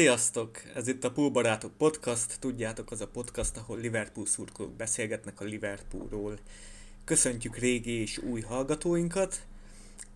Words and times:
Sziasztok! 0.00 0.62
Ez 0.74 0.88
itt 0.88 1.04
a 1.04 1.10
Poolbarátok 1.10 1.72
Podcast. 1.76 2.38
Tudjátok, 2.38 2.90
az 2.90 3.00
a 3.00 3.06
podcast, 3.06 3.56
ahol 3.56 3.78
Liverpool 3.78 4.26
szurkolók 4.26 4.72
beszélgetnek 4.72 5.40
a 5.40 5.44
Liverpoolról. 5.44 6.38
Köszöntjük 7.04 7.56
régi 7.56 7.90
és 7.90 8.18
új 8.18 8.40
hallgatóinkat. 8.40 9.46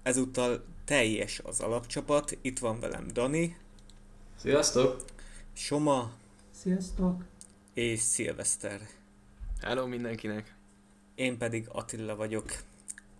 Ezúttal 0.03 0.65
teljes 0.85 1.39
az 1.39 1.61
alapcsapat. 1.61 2.39
Itt 2.41 2.59
van 2.59 2.81
velem 2.81 3.07
Dani. 3.13 3.57
Sziasztok! 4.37 5.05
Soma. 5.53 6.13
Sziasztok! 6.63 7.25
És 7.75 8.01
Szilveszter. 8.01 8.81
Hello 9.61 9.87
mindenkinek! 9.87 10.55
Én 11.15 11.39
pedig 11.39 11.69
Attila 11.73 12.17
vagyok. 12.17 12.53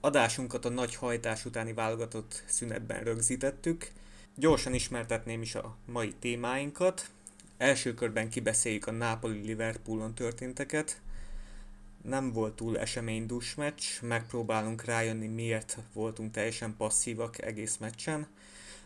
Adásunkat 0.01 0.65
a 0.65 0.69
nagy 0.69 0.95
hajtás 0.95 1.45
utáni 1.45 1.73
válogatott 1.73 2.43
szünetben 2.47 3.03
rögzítettük. 3.03 3.93
Gyorsan 4.37 4.75
ismertetném 4.75 5.43
is 5.43 5.55
a 5.55 5.77
mai 5.87 6.15
témáinkat. 6.19 7.11
Első 7.57 7.95
körben 7.95 8.29
kibeszéljük 8.29 8.87
a 8.87 8.91
Napoli-Liverpoolon 8.91 10.15
történteket. 10.15 11.01
Nem 12.03 12.33
volt 12.33 12.57
túl 12.57 12.79
eseménydús 12.79 13.55
meccs, 13.55 13.83
megpróbálunk 14.03 14.85
rájönni 14.85 15.27
miért 15.27 15.79
voltunk 15.93 16.33
teljesen 16.33 16.77
passzívak 16.77 17.43
egész 17.43 17.77
meccsen. 17.77 18.27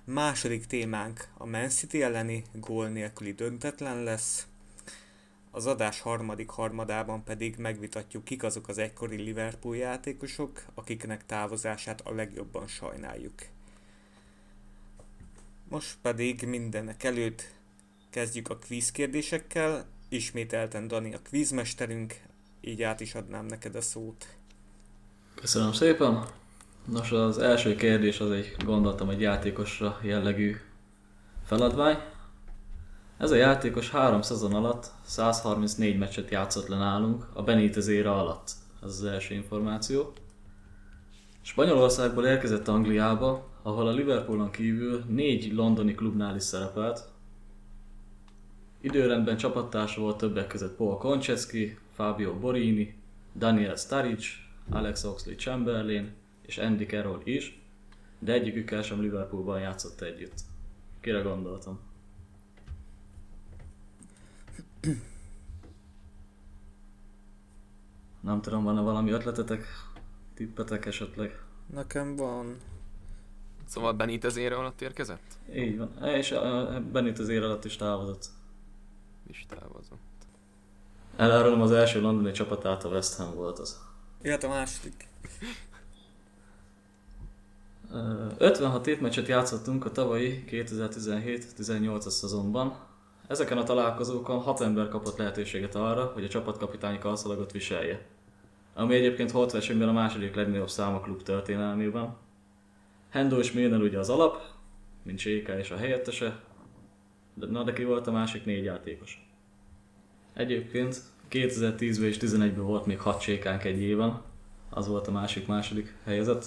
Második 0.05 0.67
témánk 0.67 1.29
a 1.37 1.47
Man 1.47 1.69
City 1.69 2.03
elleni 2.03 2.45
gól 2.53 2.89
nélküli 2.89 3.33
döntetlen 3.33 4.03
lesz. 4.03 4.47
Az 5.51 5.67
adás 5.67 6.01
harmadik 6.01 6.51
harmadában 6.51 7.25
pedig 7.25 7.57
megvitatjuk, 7.57 8.25
kik 8.25 8.43
azok 8.43 8.69
az 8.69 8.79
egykori 8.79 9.17
Liverpool 9.17 9.77
játékosok, 9.77 10.65
akiknek 10.75 11.27
távozását 11.27 12.01
a 12.01 12.15
legjobban 12.15 12.67
sajnáljuk. 12.67 13.35
Most 15.69 15.97
pedig 16.03 16.43
mindenek 16.47 17.05
előtt 17.05 17.43
kezdjük 18.11 18.49
a 18.49 18.57
kvíz 18.57 18.91
kérdésekkel. 18.91 19.87
Ismételten 20.09 20.89
Dani 20.89 21.15
a 21.15 21.19
kvízmesterünk, 21.23 22.15
így 22.61 22.83
át 22.83 23.01
is 23.01 23.15
adnám 23.15 23.47
neked 23.47 23.75
a 23.75 23.81
szót. 23.81 24.27
Köszönöm 25.35 25.73
szépen! 25.73 26.27
Nos, 26.85 27.13
az 27.13 27.39
első 27.39 27.75
kérdés 27.75 28.21
az 28.21 28.31
egy, 28.31 28.57
gondoltam, 28.65 29.09
egy 29.09 29.21
játékosra 29.21 29.99
jellegű 30.03 30.57
feladvány. 31.47 31.99
Ez 33.19 33.31
a 33.31 33.37
játékos 33.37 33.91
három 33.91 34.23
szezon 34.23 34.55
alatt 34.55 34.91
134 35.07 35.99
meccset 35.99 36.31
játszott 36.31 36.69
le 36.69 36.77
nálunk 36.77 37.27
a 37.33 37.43
Benitez 37.43 37.87
éra 37.87 38.21
alatt. 38.21 38.51
Ez 38.83 38.89
az 38.89 39.05
első 39.05 39.35
információ. 39.35 40.13
Spanyolországból 41.43 42.27
érkezett 42.27 42.69
Angliába, 42.69 43.48
ahol 43.69 43.87
a 43.87 43.93
Liverpoolon 43.93 44.51
kívül 44.51 45.05
négy 45.09 45.53
londoni 45.53 45.95
klubnál 45.95 46.37
is 46.37 46.43
szerepelt. 46.43 47.09
Időrendben 48.81 49.37
csapattársa 49.37 50.01
volt 50.01 50.17
többek 50.17 50.47
között 50.47 50.77
Paul 50.77 50.97
Konchesky, 50.97 51.79
Fabio 51.93 52.39
Borini, 52.39 52.97
Daniel 53.35 53.77
Sturridge, 53.77 54.27
Alex 54.71 55.05
Oxley-Chamberlain 55.05 56.13
és 56.43 56.59
Andy 56.59 56.87
Carroll 56.87 57.21
is, 57.25 57.61
de 58.19 58.33
egyikükkel 58.33 58.83
sem 58.83 59.01
Liverpoolban 59.01 59.61
játszott 59.61 60.01
együtt. 60.01 60.41
Kire 61.01 61.21
gondoltam? 61.21 61.79
Nem 68.21 68.41
tudom, 68.41 68.65
van-e 68.65 68.81
valami 68.81 69.11
ötletetek, 69.11 69.65
tippetek 70.35 70.87
esetleg? 70.87 71.43
Nekem 71.75 72.17
van. 72.17 72.57
Szóval 73.69 73.93
Benitez 73.93 74.37
ére 74.37 74.57
alatt 74.57 74.81
érkezett? 74.81 75.39
Így 75.55 75.79
van. 75.79 76.05
És 76.05 76.35
Benitez 76.93 77.29
ér 77.29 77.43
alatt 77.43 77.65
is 77.65 77.77
távozott. 77.77 78.25
Is 79.27 79.47
távozott. 79.49 79.99
Elárulom 81.17 81.61
az 81.61 81.73
első 81.73 82.01
londoni 82.01 82.33
csapatát, 82.33 82.85
a 82.85 82.89
West 82.89 83.15
Ham 83.15 83.35
volt 83.35 83.59
az. 83.59 83.81
Jöhet 84.23 84.45
a 84.45 84.49
második. 84.49 85.09
Ö, 87.93 88.27
56 88.39 88.83
tétmeccset 88.83 89.29
játszottunk 89.29 89.85
a 89.85 89.93
tavalyi 89.93 90.45
2017-18-as 90.51 92.09
szezonban. 92.09 92.79
Ezeken 93.27 93.59
a 93.59 93.63
találkozókon 93.63 94.41
6 94.41 94.61
ember 94.61 94.89
kapott 94.89 95.17
lehetőséget 95.17 95.75
arra, 95.75 96.11
hogy 96.15 96.25
a 96.25 96.29
csapatkapitányi 96.29 96.99
karszalagot 96.99 97.53
viselje. 97.53 98.07
Ami 98.75 98.95
egyébként 98.95 99.31
holt 99.31 99.53
versenyben 99.53 99.89
a 99.89 99.93
második 99.93 100.35
legnagyobb 100.35 100.71
szám 100.71 100.95
a 100.95 101.01
klub 101.01 101.23
történelmében. 101.23 102.17
Hendo 103.09 103.39
és 103.39 103.53
Milner 103.53 103.81
ugye 103.81 103.99
az 103.99 104.09
alap, 104.09 104.43
mint 105.03 105.23
JK 105.23 105.49
és 105.49 105.71
a 105.71 105.77
helyettese, 105.77 106.41
de, 107.35 107.47
na 107.47 107.63
de 107.63 107.73
ki 107.73 107.85
volt 107.85 108.07
a 108.07 108.13
másik 108.13 108.45
négy 108.45 108.65
játékos. 108.65 109.29
Egyébként 110.35 111.03
2010-ben 111.31 112.09
és 112.09 112.17
2011-ben 112.21 112.65
volt 112.65 112.87
még 112.87 113.01
6 113.01 113.21
csékánk 113.21 113.65
egy 113.65 113.81
éven, 113.81 114.23
az 114.71 114.89
volt 114.89 115.07
a 115.07 115.11
másik 115.11 115.47
második 115.47 115.95
helyezett. 116.05 116.47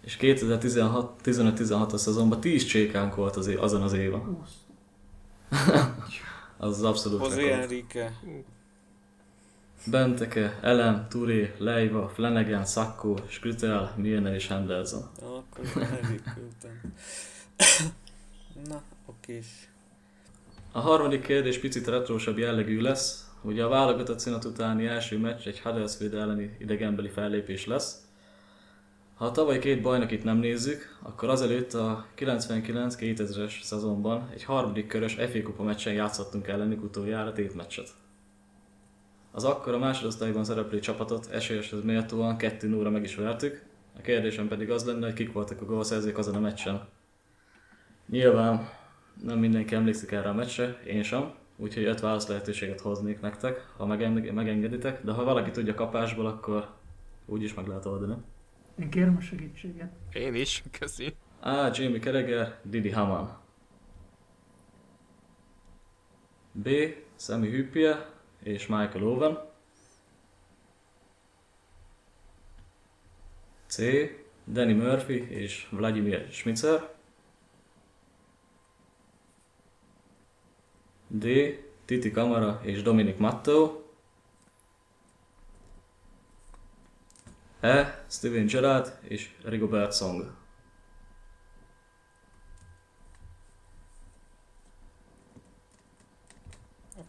És 0.00 0.16
2016-15-16-as 0.20 1.96
szezonban 1.96 2.40
10 2.40 2.64
csékánk 2.64 3.14
volt 3.14 3.36
az 3.36 3.46
é- 3.46 3.58
azon 3.58 3.82
az 3.82 3.92
éven. 3.92 4.38
az 6.56 6.68
az 6.78 6.82
abszolút 6.82 7.20
José 7.20 7.42
rekord. 7.42 7.62
Enrique. 7.62 8.12
Benteke, 9.86 10.58
Ellen, 10.62 11.06
Touré, 11.08 11.54
Leiva, 11.58 12.08
Flanagan, 12.08 12.64
Sacco, 12.64 13.16
Skritel, 13.28 13.94
Milner 13.96 14.34
és 14.34 14.48
Henderson. 14.48 15.02
Ja, 15.20 15.26
akkor 15.26 15.64
küldtem. 16.34 16.94
Na, 18.68 18.82
okés. 19.06 19.46
A 20.72 20.80
harmadik 20.80 21.22
kérdés 21.22 21.58
picit 21.58 21.86
retrósabb 21.86 22.38
jellegű 22.38 22.80
lesz. 22.80 23.28
Ugye 23.42 23.64
a 23.64 23.68
válogatott 23.68 24.18
szünet 24.18 24.44
utáni 24.44 24.86
első 24.86 25.18
meccs 25.18 25.46
egy 25.46 25.60
Huddersfield 25.60 26.14
elleni 26.14 26.56
idegenbeli 26.58 27.08
fellépés 27.08 27.66
lesz. 27.66 28.04
Ha 29.14 29.24
a 29.24 29.30
tavaly 29.30 29.58
két 29.58 29.82
bajnokit 29.82 30.24
nem 30.24 30.36
nézzük, 30.36 30.98
akkor 31.02 31.28
azelőtt 31.28 31.74
a 31.74 32.06
99-2000-es 32.18 33.62
szezonban 33.62 34.28
egy 34.32 34.44
harmadik 34.44 34.86
körös 34.86 35.14
FA 35.14 35.42
Kupa 35.42 35.62
meccsen 35.62 35.92
játszottunk 35.92 36.48
ellenük 36.48 36.82
utoljára 36.82 37.32
tétmeccset. 37.32 37.88
Az 39.34 39.44
akkor 39.44 39.74
a 39.74 39.78
másodosztályban 39.78 40.44
szereplő 40.44 40.78
csapatot 40.78 41.26
esélyeshez 41.30 41.82
méltóan 41.82 42.36
2 42.36 42.68
0 42.68 42.90
meg 42.90 43.02
is 43.02 43.14
vertük, 43.14 43.62
a 43.96 44.00
kérdésem 44.00 44.48
pedig 44.48 44.70
az 44.70 44.84
lenne, 44.84 45.06
hogy 45.06 45.14
kik 45.14 45.32
voltak 45.32 45.60
a 45.60 45.64
gólszerzők 45.64 46.18
azon 46.18 46.34
a 46.34 46.40
meccsen. 46.40 46.88
Nyilván 48.08 48.68
nem 49.22 49.38
mindenki 49.38 49.74
emlékszik 49.74 50.10
erre 50.10 50.28
a 50.28 50.32
meccsre, 50.32 50.78
én 50.86 51.02
sem, 51.02 51.34
úgyhogy 51.56 51.84
öt 51.84 52.00
válasz 52.00 52.28
lehetőséget 52.28 52.80
hoznék 52.80 53.20
nektek, 53.20 53.72
ha 53.76 53.86
megeng- 53.86 54.32
megengeditek, 54.32 55.04
de 55.04 55.12
ha 55.12 55.24
valaki 55.24 55.50
tudja 55.50 55.74
kapásból, 55.74 56.26
akkor 56.26 56.68
úgyis 57.26 57.54
meg 57.54 57.66
lehet 57.66 57.86
oldani. 57.86 58.14
Én 58.78 58.90
kérem 58.90 59.16
a 59.16 59.20
segítséget. 59.20 59.92
Én 60.12 60.34
is, 60.34 60.62
köszi. 60.78 61.14
A. 61.40 61.70
Jamie 61.72 62.00
Carragher, 62.00 62.58
Didi 62.62 62.90
Haman. 62.90 63.38
B. 66.52 66.68
Sammy 67.16 67.50
Hüppie 67.50 68.12
és 68.44 68.66
Michael 68.66 69.04
Owen. 69.04 69.38
C. 73.66 73.82
Danny 74.44 74.74
Murphy 74.74 75.30
és 75.30 75.68
Vladimir 75.70 76.28
Schmitzer. 76.30 76.94
D. 81.06 81.26
Titi 81.84 82.10
Kamara 82.10 82.60
és 82.62 82.82
Dominic 82.82 83.18
Matteo. 83.18 83.82
E. 87.60 88.04
Steven 88.08 88.46
Gerrard 88.46 88.98
és 89.02 89.34
Rigobert 89.42 89.96
Song. 89.96 90.36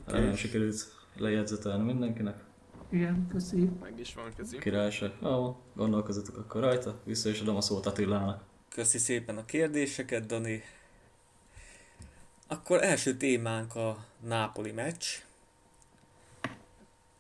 Remélem 0.06 0.36
sikerült 0.36 0.95
lejegyzetelni 1.18 1.84
mindenkinek. 1.84 2.44
Igen, 2.90 3.28
köszi. 3.32 3.70
Meg 3.82 4.00
is 4.00 4.14
van, 4.14 4.34
köszi. 4.36 4.58
Királyság. 4.58 5.12
Ó, 5.24 5.56
gondolkozzatok 5.76 6.38
akkor 6.38 6.62
rajta. 6.62 7.00
Vissza 7.04 7.30
is 7.30 7.42
adom 7.42 7.56
a 7.56 7.62
szót 7.62 7.86
Attilának. 7.86 8.44
Köszi 8.70 8.98
szépen 8.98 9.38
a 9.38 9.46
kérdéseket, 9.46 10.26
Dani. 10.26 10.62
Akkor 12.48 12.84
első 12.84 13.18
témánk 13.18 13.76
a 13.76 14.06
Nápoli 14.28 14.72
meccs. 14.72 15.06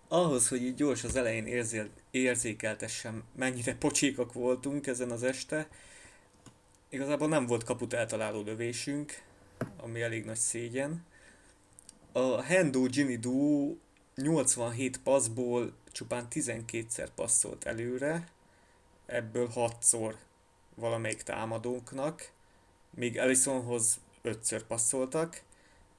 Ahhoz, 0.07 0.47
hogy 0.47 0.61
így 0.61 0.75
gyors 0.75 1.03
az 1.03 1.15
elején 1.15 1.45
érzél, 1.45 1.89
érzékeltessem, 2.11 3.23
mennyire 3.35 3.75
pocsékak 3.75 4.33
voltunk 4.33 4.87
ezen 4.87 5.11
az 5.11 5.23
este, 5.23 5.67
igazából 6.89 7.27
nem 7.27 7.45
volt 7.45 7.63
kaput 7.63 7.93
eltaláló 7.93 8.41
lövésünk, 8.41 9.21
ami 9.77 10.01
elég 10.01 10.25
nagy 10.25 10.37
szégyen. 10.37 11.05
A 12.11 12.41
Hendo 12.41 12.85
Jimmy 12.89 13.17
Duo 13.17 13.75
87 14.15 14.97
passzból 14.97 15.73
csupán 15.91 16.27
12-szer 16.31 17.07
passzolt 17.15 17.63
előre, 17.63 18.27
ebből 19.05 19.51
6-szor 19.55 20.15
valamelyik 20.75 21.23
támadónknak, 21.23 22.31
míg 22.89 23.17
Ellisonhoz 23.17 23.99
5-ször 24.23 24.61
passzoltak, 24.67 25.41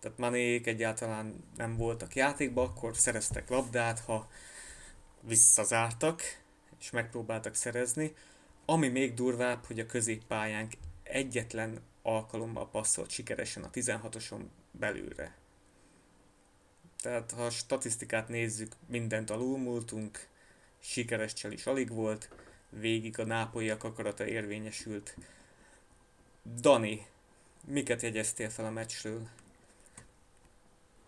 Tehát 0.00 0.18
Manék 0.18 0.66
egyáltalán 0.66 1.44
nem 1.56 1.76
voltak 1.76 2.14
játékba, 2.14 2.62
akkor 2.62 2.96
szereztek 2.96 3.48
labdát, 3.48 4.00
ha 4.00 4.28
visszazártak, 5.20 6.22
és 6.80 6.90
megpróbáltak 6.90 7.54
szerezni. 7.54 8.14
Ami 8.64 8.88
még 8.88 9.14
durvább, 9.14 9.64
hogy 9.64 9.80
a 9.80 9.86
középpályánk 9.86 10.72
egyetlen 11.02 11.80
alkalommal 12.02 12.70
passzolt 12.70 13.10
sikeresen 13.10 13.62
a 13.62 13.70
16-oson 13.70 14.40
belülre. 14.70 15.34
Tehát 17.06 17.32
ha 17.36 17.44
a 17.44 17.50
statisztikát 17.50 18.28
nézzük, 18.28 18.72
mindent 18.86 19.30
alulmúltunk, 19.30 20.26
sikeres 20.78 21.32
csel 21.32 21.52
is 21.52 21.66
alig 21.66 21.90
volt, 21.90 22.28
végig 22.68 23.18
a 23.18 23.24
nápolyiak 23.24 23.84
akarata 23.84 24.26
érvényesült. 24.26 25.16
Dani, 26.60 27.06
miket 27.64 28.02
jegyeztél 28.02 28.48
fel 28.48 28.64
a 28.64 28.70
meccsről? 28.70 29.28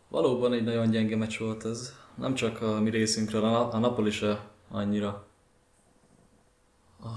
Valóban 0.09 0.53
egy 0.53 0.65
nagyon 0.65 0.91
gyenge 0.91 1.17
meccs 1.17 1.39
volt 1.39 1.65
ez. 1.65 1.93
Nem 2.15 2.35
csak 2.35 2.63
a 2.63 2.81
mi 2.81 2.91
részünkről, 2.91 3.45
a, 3.45 3.79
Napoli 3.79 4.11
se 4.11 4.49
annyira 4.69 5.27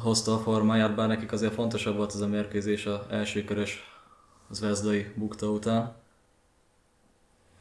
hozta 0.04 0.34
a 0.34 0.40
formáját, 0.40 0.96
bár 0.96 1.08
nekik 1.08 1.32
azért 1.32 1.54
fontosabb 1.54 1.96
volt 1.96 2.14
az 2.14 2.22
a 2.22 2.28
mérkőzés 2.28 2.86
a 2.86 3.06
első 3.10 3.44
körös 3.44 3.84
Zvezdai 4.50 5.12
bukta 5.16 5.52
után. 5.52 6.01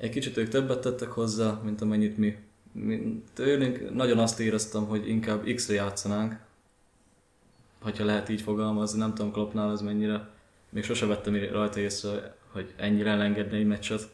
Egy 0.01 0.11
kicsit 0.11 0.37
ők 0.37 0.49
többet 0.49 0.81
tettek 0.81 1.09
hozzá, 1.09 1.61
mint 1.65 1.81
amennyit 1.81 2.19
mi. 2.19 2.37
tőlünk 3.35 3.95
nagyon 3.95 4.19
azt 4.19 4.41
éreztem, 4.41 4.87
hogy 4.87 5.09
inkább 5.09 5.45
X-re 5.55 5.75
játszanánk, 5.75 6.37
hogyha 7.83 8.05
lehet 8.05 8.29
így 8.29 8.41
fogalmazni, 8.41 8.99
nem 8.99 9.15
tudom 9.15 9.33
Kloppnál 9.33 9.73
ez 9.73 9.81
mennyire. 9.81 10.29
Még 10.71 10.85
sose 10.85 11.07
vettem 11.07 11.35
rajta 11.53 11.81
észre, 11.81 12.37
hogy 12.53 12.75
ennyire 12.77 13.11
elengedne 13.11 13.57
egy 13.57 13.67
meccset. 13.67 14.09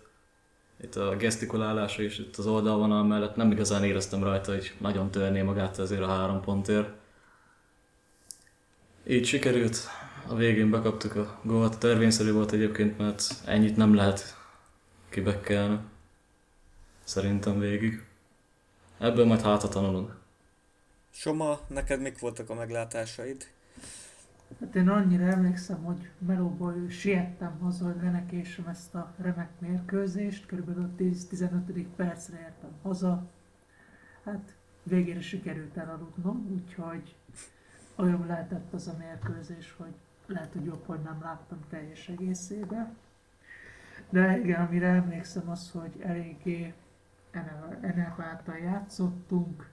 Itt 0.82 0.94
a 0.94 1.16
gesztikulálása 1.16 2.02
és 2.02 2.18
itt 2.18 2.36
az 2.36 2.46
oldalvonal 2.46 3.04
mellett 3.04 3.36
nem 3.36 3.50
igazán 3.50 3.84
éreztem 3.84 4.22
rajta, 4.22 4.52
hogy 4.52 4.72
nagyon 4.78 5.10
törné 5.10 5.42
magát 5.42 5.78
azért 5.78 6.02
a 6.02 6.08
három 6.08 6.40
pontért. 6.40 6.88
Így 9.08 9.26
sikerült, 9.26 9.78
a 10.28 10.34
végén 10.34 10.70
bekaptuk 10.70 11.14
a 11.14 11.40
gólt. 11.42 11.78
Törvényszerű 11.78 12.32
volt 12.32 12.52
egyébként, 12.52 12.98
mert 12.98 13.34
ennyit 13.44 13.76
nem 13.76 13.94
lehet 13.94 14.36
kibekkelni. 15.16 15.78
Szerintem 17.04 17.58
végig. 17.58 18.04
Ebből 18.98 19.26
majd 19.26 19.40
hátra 19.40 19.68
tanulunk. 19.68 20.16
Soma, 21.10 21.60
neked 21.66 22.00
mik 22.00 22.18
voltak 22.18 22.50
a 22.50 22.54
meglátásaid? 22.54 23.46
Hát 24.60 24.74
én 24.74 24.88
annyira 24.88 25.24
emlékszem, 25.24 25.82
hogy 25.82 26.10
melóból 26.18 26.88
siettem 26.88 27.58
haza, 27.58 27.84
hogy 27.84 28.02
lenekésem 28.02 28.66
ezt 28.66 28.94
a 28.94 29.14
remek 29.18 29.50
mérkőzést, 29.58 30.46
körülbelül 30.46 30.90
10-15. 30.98 31.86
percre 31.96 32.38
értem 32.38 32.72
haza. 32.82 33.26
Hát 34.24 34.54
végére 34.82 35.20
sikerült 35.20 35.76
elaludnom, 35.76 36.60
úgyhogy 36.60 37.14
olyan 37.94 38.26
lehetett 38.26 38.72
az 38.72 38.88
a 38.88 38.96
mérkőzés, 38.98 39.74
hogy 39.76 39.94
lehet, 40.26 40.52
hogy 40.52 40.64
jobb, 40.64 40.86
hogy 40.86 41.00
nem 41.00 41.18
láttam 41.22 41.58
teljes 41.68 42.08
egészében. 42.08 42.96
De 44.10 44.38
igen, 44.38 44.66
amire 44.66 44.86
emlékszem 44.86 45.48
az, 45.50 45.70
hogy 45.70 46.00
eléggé 46.00 46.74
enerváltan 47.80 48.58
játszottunk, 48.58 49.70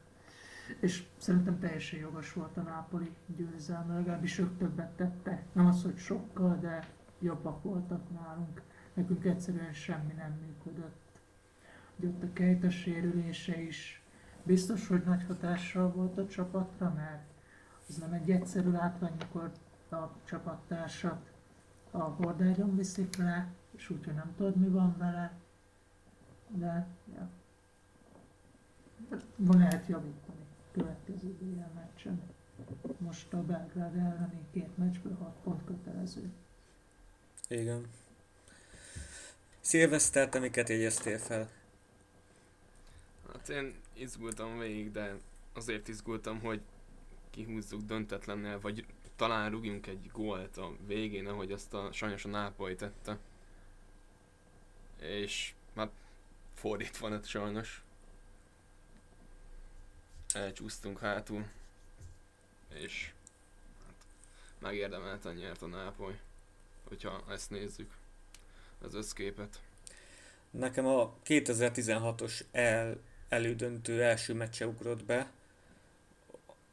és 0.79 1.03
szerintem 1.17 1.59
teljesen 1.59 1.99
jogos 1.99 2.33
volt 2.33 2.57
a 2.57 2.61
Nápoli 2.61 3.11
győzelme, 3.35 3.93
legalábbis 3.93 4.39
ők 4.39 4.57
többet 4.57 4.91
tettek. 4.91 5.43
Nem 5.53 5.65
az, 5.65 5.83
hogy 5.83 5.97
sokkal, 5.97 6.57
de 6.61 6.87
jobbak 7.19 7.63
voltak 7.63 8.01
nálunk. 8.11 8.61
Nekünk 8.93 9.25
egyszerűen 9.25 9.73
semmi 9.73 10.13
nem 10.13 10.39
működött. 10.45 11.19
Ugye 11.95 12.07
ott 12.07 12.23
a 12.23 12.33
Kejta 12.33 12.69
sérülése 12.69 13.61
is 13.61 14.03
biztos, 14.43 14.87
hogy 14.87 15.03
nagy 15.05 15.25
hatással 15.25 15.91
volt 15.91 16.17
a 16.17 16.27
csapatra, 16.27 16.93
mert 16.95 17.23
ez 17.89 17.97
nem 17.97 18.13
egy 18.13 18.31
egyszerű 18.31 18.71
látvány, 18.71 19.11
amikor 19.11 19.51
a 19.89 20.09
csapattársat 20.23 21.31
a 21.91 21.97
hordágyon 21.97 22.75
viszik 22.75 23.17
le, 23.17 23.47
és 23.75 23.89
úgyhogy 23.89 24.13
nem 24.13 24.33
tudod 24.37 24.55
mi 24.55 24.67
van 24.67 24.97
vele. 24.97 25.33
De, 26.47 26.87
ja. 27.15 27.29
Van 29.35 29.57
lehet 29.57 29.87
javítani 29.87 30.43
következő 30.73 31.27
BL 31.39 31.75
meccsen. 31.75 32.21
Most 32.97 33.33
a 33.33 33.43
Belgrád 33.43 33.97
elleni 33.97 34.45
két 34.51 34.77
meccsből 34.77 35.17
6 35.17 35.35
pont 35.43 35.65
kötelező. 35.65 36.31
Igen. 37.47 37.87
Szilveszter, 39.61 40.29
te 40.29 40.39
miket 40.39 40.69
jegyeztél 40.69 41.17
fel? 41.17 41.49
Hát 43.33 43.49
én 43.49 43.75
izgultam 43.93 44.59
végig, 44.59 44.91
de 44.91 45.15
azért 45.53 45.87
izgultam, 45.87 46.39
hogy 46.39 46.61
kihúzzuk 47.29 47.81
döntetlennél, 47.81 48.59
vagy 48.59 48.85
talán 49.15 49.51
rúgjunk 49.51 49.87
egy 49.87 50.09
gólt 50.11 50.57
a 50.57 50.75
végén, 50.85 51.27
ahogy 51.27 51.51
azt 51.51 51.73
a, 51.73 51.91
sajnos 51.91 52.25
a 52.25 52.29
Nápoly 52.29 52.75
tette. 52.75 53.17
És 55.03 55.53
hát 55.75 55.91
fordítva 56.53 57.09
lett 57.09 57.25
sajnos. 57.25 57.83
Elcsúsztunk 60.33 60.99
hátul. 60.99 61.47
És 62.73 63.11
hát 63.85 64.05
megérdemelten 64.59 65.35
nyert 65.35 65.61
a 65.61 65.67
Nápoly, 65.67 66.19
hogyha 66.87 67.23
ezt 67.29 67.49
nézzük, 67.49 67.91
az 68.81 68.93
összképet. 68.93 69.59
Nekem 70.49 70.85
a 70.85 71.13
2016-os 71.25 72.41
el, 72.51 72.97
elődöntő 73.29 74.03
első 74.03 74.33
meccse 74.33 74.67
ugrott 74.67 75.03
be, 75.03 75.31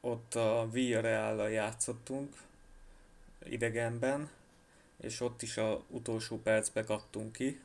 ott 0.01 0.35
a 0.35 0.69
Villarreal-lal 0.71 1.51
játszottunk 1.51 2.37
idegenben, 3.45 4.31
és 5.01 5.21
ott 5.21 5.43
is 5.43 5.57
a 5.57 5.83
utolsó 5.89 6.41
percbe 6.43 6.85
kaptunk 6.85 7.33
ki. 7.33 7.61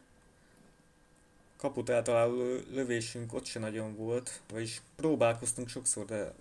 Kaput 1.58 1.90
eltaláló 1.90 2.58
lövésünk 2.72 3.34
ott 3.34 3.46
se 3.46 3.60
nagyon 3.60 3.96
volt, 3.96 4.42
vagyis 4.52 4.82
próbálkoztunk 4.96 5.68
sokszor, 5.68 6.06
de 6.06 6.34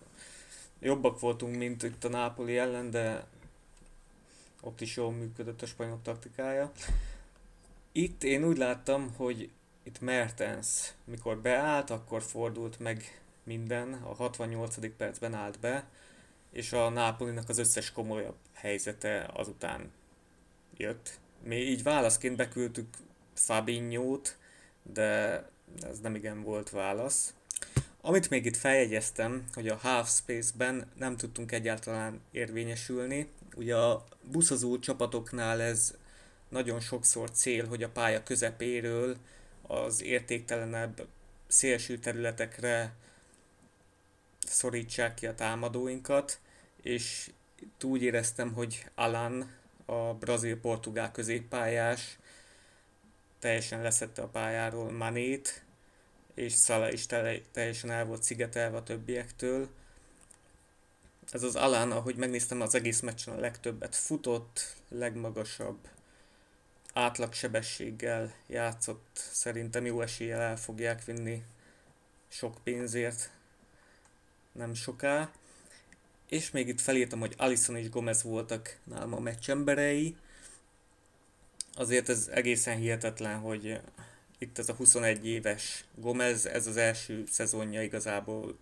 jobbak 0.80 1.21
voltunk, 1.21 1.56
mint 1.56 1.83
itt 1.83 2.04
a 2.04 2.09
Nápoli 2.09 2.59
ellen, 2.59 2.90
de 2.90 3.26
ott 4.61 4.80
is 4.80 4.97
jól 4.97 5.12
működött 5.12 5.62
a 5.62 5.66
spanyol 5.66 6.00
taktikája. 6.02 6.73
Itt 7.92 8.25
én 8.25 8.44
úgy 8.44 8.56
láttam, 8.56 9.14
hogy 9.16 9.50
itt 9.83 10.00
Mertens, 10.00 10.92
mikor 11.04 11.38
beállt, 11.38 11.90
akkor 11.90 12.23
fordult 12.23 12.78
meg 12.78 13.23
minden, 13.42 13.92
a 13.92 14.14
68. 14.14 14.97
percben 14.97 15.35
állt 15.35 15.61
be, 15.61 15.88
és 16.50 16.73
a 16.73 16.88
Nápolinak 16.88 17.49
az 17.49 17.59
összes 17.59 17.92
komolyabb 17.92 18.37
helyzete 18.52 19.30
azután 19.33 19.90
jött. 20.76 21.18
Mi 21.42 21.56
így 21.56 21.83
válaszként 21.83 22.37
beküldtük 22.37 22.97
Fabinho-t, 23.35 24.38
de 24.93 25.43
ez 25.83 26.00
nem 26.00 26.14
igen 26.14 26.43
volt 26.43 26.71
válasz. 26.71 27.35
Amit 28.00 28.31
még 28.31 28.45
itt 28.45 28.57
feljegyeztem, 28.57 29.45
hogy 29.53 29.69
a 29.69 29.76
Half 29.76 30.11
Space-ben 30.11 30.91
nem 30.99 31.17
tudtunk 31.17 31.53
egyáltalán 31.53 32.21
érvényesülni. 32.31 33.29
Ugye 33.57 33.76
a 33.76 34.05
buszozó 34.23 34.79
csapatoknál 34.79 35.61
ez 35.61 35.95
nagyon 36.49 36.81
sokszor 36.81 37.31
cél, 37.31 37.67
hogy 37.67 37.83
a 37.83 37.88
pálya 37.88 38.23
közepéről 38.23 39.17
az 39.62 40.03
értéktelenebb 40.03 41.07
szélső 41.47 41.99
területekre 41.99 42.95
szorítsák 44.47 45.14
ki 45.14 45.26
a 45.26 45.35
támadóinkat, 45.35 46.38
és 46.83 47.31
úgy 47.83 48.03
éreztem, 48.03 48.53
hogy 48.53 48.87
Alan, 48.95 49.50
a 49.85 50.14
brazil-portugál 50.14 51.12
középpályás, 51.12 52.19
teljesen 53.44 53.82
leszette 53.82 54.22
a 54.22 54.28
pályáról 54.28 54.90
Manét, 54.90 55.64
és 56.34 56.52
Szala 56.52 56.92
is 56.92 57.06
teljesen 57.52 57.90
el 57.90 58.04
volt 58.04 58.22
szigetelve 58.22 58.76
a 58.76 58.82
többiektől. 58.82 59.68
Ez 61.30 61.42
az 61.42 61.56
Alan, 61.56 61.92
ahogy 61.92 62.16
megnéztem 62.16 62.60
az 62.60 62.74
egész 62.74 63.00
meccsen 63.00 63.34
a 63.34 63.40
legtöbbet 63.40 63.94
futott, 63.94 64.76
legmagasabb 64.88 65.88
átlagsebességgel 66.92 68.34
játszott, 68.46 69.28
szerintem 69.32 69.86
jó 69.86 70.00
eséllyel 70.00 70.40
el 70.40 70.56
fogják 70.56 71.04
vinni 71.04 71.42
sok 72.28 72.58
pénzért 72.62 73.30
nem 74.52 74.74
soká. 74.74 75.30
És 76.28 76.50
még 76.50 76.68
itt 76.68 76.80
felírtam, 76.80 77.20
hogy 77.20 77.34
Alison 77.36 77.76
és 77.76 77.90
Gomez 77.90 78.22
voltak 78.22 78.78
nálam 78.84 79.14
a 79.14 79.20
meccs 79.20 79.50
emberei. 79.50 80.16
Azért 81.76 82.09
ez 82.09 82.28
egészen 82.33 82.76
hihetetlen, 82.76 83.38
hogy 83.38 83.81
itt 84.38 84.59
ez 84.59 84.69
a 84.69 84.75
21 84.75 85.26
éves 85.26 85.85
Gomez, 85.95 86.47
ez 86.47 86.66
az 86.66 86.76
első 86.76 87.25
szezonja 87.31 87.83
igazából 87.83 88.59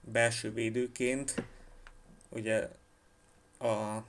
belső 0.00 0.52
védőként. 0.52 1.34
Ugye 2.28 2.68
a 3.58 4.04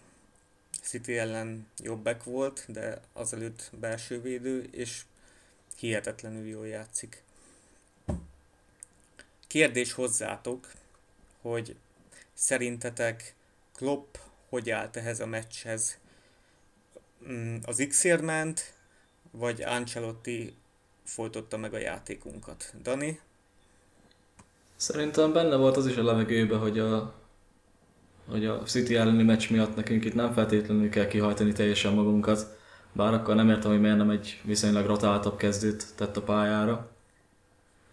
City 0.82 1.18
ellen 1.18 1.68
jobbek 1.78 2.24
volt, 2.24 2.66
de 2.68 3.02
azelőtt 3.14 3.70
belső 3.80 4.22
védő, 4.22 4.70
és 4.72 5.02
hihetetlenül 5.78 6.48
jól 6.48 6.68
játszik. 6.68 7.24
Kérdés 9.48 9.94
hozzátok, 9.94 10.72
hogy 11.42 11.76
szerintetek 12.34 13.36
Klopp 13.76 14.16
hogy 14.52 14.70
állt 14.70 14.98
ehhez 14.98 15.20
a 15.20 15.26
meccshez? 15.26 15.98
Mm, 17.30 17.56
az 17.66 17.86
x 17.90 18.04
ment, 18.22 18.74
vagy 19.32 19.62
Ancelotti 19.62 20.54
folytotta 21.04 21.58
meg 21.58 21.74
a 21.74 21.78
játékunkat? 21.78 22.74
Dani? 22.82 23.20
Szerintem 24.76 25.34
benne 25.34 25.56
volt 25.56 25.78
az 25.78 25.88
is 25.88 25.96
a 25.96 26.04
levegőbe, 26.04 26.56
hogy 26.56 26.80
a, 26.80 27.14
hogy 28.28 28.46
a 28.46 28.62
City 28.64 28.96
elleni 28.96 29.24
meccs 29.24 29.50
miatt 29.50 29.76
nekünk 29.76 30.06
itt 30.06 30.14
nem 30.14 30.34
feltétlenül 30.34 30.90
kell 30.90 31.08
kihajtani 31.08 31.52
teljesen 31.52 31.94
magunkat. 31.94 32.60
Bár 32.94 33.14
akkor 33.14 33.36
nem 33.36 33.50
értem, 33.50 33.72
hogy 33.72 33.82
miért 33.82 33.98
nem 33.98 34.10
egy 34.10 34.42
viszonylag 34.44 34.86
rotáltabb 34.86 35.38
kezdőt 35.38 35.86
tett 35.96 36.18
a 36.18 36.22
pályára, 36.22 36.92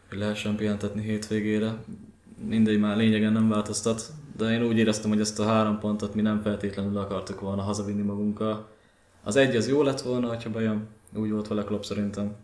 hogy 0.08 0.18
lehessen 0.18 0.56
pihentetni 0.56 1.02
hétvégére. 1.02 1.74
Mindegy, 2.46 2.78
már 2.78 2.96
lényegen 2.96 3.32
nem 3.32 3.48
változtat, 3.48 4.12
de 4.36 4.52
én 4.52 4.62
úgy 4.62 4.78
éreztem, 4.78 5.10
hogy 5.10 5.20
ezt 5.20 5.40
a 5.40 5.46
három 5.46 5.78
pontot 5.78 6.14
mi 6.14 6.22
nem 6.22 6.42
feltétlenül 6.42 6.98
akartuk 6.98 7.40
volna 7.40 7.62
hazavinni 7.62 8.02
magunkkal. 8.02 8.68
Az 9.28 9.36
egy 9.36 9.56
az 9.56 9.68
jó 9.68 9.82
lett 9.82 10.00
volna, 10.00 10.42
ha 10.42 10.50
bejön, 10.50 10.88
úgy 11.14 11.30
volt 11.30 11.48
vele 11.48 11.64
Klopp 11.64 11.82
szerintem. 11.82 12.36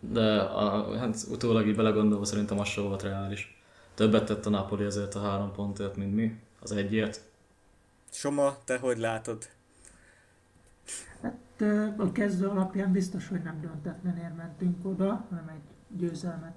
De 0.00 0.40
a, 0.40 0.96
hát 0.98 1.26
utólag 1.30 1.66
így 1.66 1.76
belegondolva 1.76 2.24
szerintem 2.24 2.58
az 2.58 2.68
sem 2.68 2.84
volt 2.84 3.02
reális. 3.02 3.62
Többet 3.94 4.26
tett 4.26 4.46
a 4.46 4.50
Napoli 4.50 4.84
ezért 4.84 5.14
a 5.14 5.20
három 5.20 5.52
pontért, 5.52 5.96
mint 5.96 6.14
mi, 6.14 6.40
az 6.60 6.72
egyért. 6.72 7.20
Soma, 8.10 8.56
te 8.64 8.78
hogy 8.78 8.98
látod? 8.98 9.48
Hát 11.22 11.62
a 11.96 12.12
kezdő 12.12 12.46
alapján 12.48 12.92
biztos, 12.92 13.28
hogy 13.28 13.42
nem 13.42 13.60
döntetlenért 13.60 14.36
mentünk 14.36 14.86
oda, 14.86 15.26
hanem 15.30 15.48
egy 15.48 15.98
győzelmet 15.98 16.56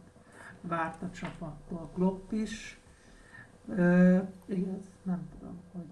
várt 0.62 1.02
a 1.02 1.10
csapattól 1.10 1.90
Klopp 1.94 2.32
is. 2.32 2.80
Uh, 3.66 4.22
igaz, 4.46 4.84
nem 5.04 5.28
tudom, 5.32 5.62
hogy 5.72 5.86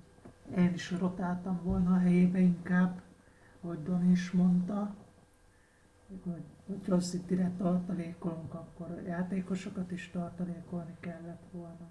én 0.58 0.74
is 0.74 0.92
rotáltam 0.92 1.62
volna 1.64 1.94
a 1.94 2.00
helyébe 2.00 2.40
inkább, 2.40 3.02
hogy 3.62 3.84
Don 3.84 4.12
is 4.12 4.32
mondta, 4.32 4.96
hogy, 6.24 6.44
hogy 6.68 6.88
rossz 6.88 7.14
itt 7.14 7.58
tartalékolunk, 7.58 8.54
akkor 8.54 9.02
játékosokat 9.06 9.92
is 9.92 10.10
tartalékolni 10.12 10.96
kellett 11.00 11.44
volna. 11.52 11.88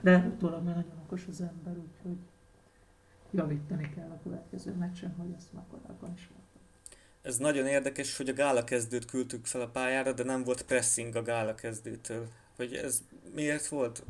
De 0.00 0.18
utólag 0.18 0.64
már 0.64 0.74
nagyon 0.74 0.98
okos 1.04 1.26
az 1.28 1.40
ember, 1.40 1.76
úgyhogy 1.76 2.18
javítani 3.30 3.90
kell 3.94 4.10
a 4.10 4.20
következő 4.22 4.72
meccsen, 4.72 5.14
hogy 5.18 5.34
ezt 5.36 5.52
már 5.52 5.64
korábban 5.70 6.12
is 6.14 6.30
mondtam. 6.32 6.60
Ez 7.22 7.36
nagyon 7.36 7.66
érdekes, 7.66 8.16
hogy 8.16 8.28
a 8.28 8.32
gála 8.32 8.64
kezdőt 8.64 9.04
küldtük 9.04 9.46
fel 9.46 9.60
a 9.60 9.68
pályára, 9.68 10.12
de 10.12 10.24
nem 10.24 10.44
volt 10.44 10.62
pressing 10.62 11.14
a 11.14 11.22
gála 11.22 11.54
kezdőtől. 11.54 12.28
Hogy 12.56 12.72
ez 12.72 13.02
miért 13.34 13.66
volt? 13.66 14.04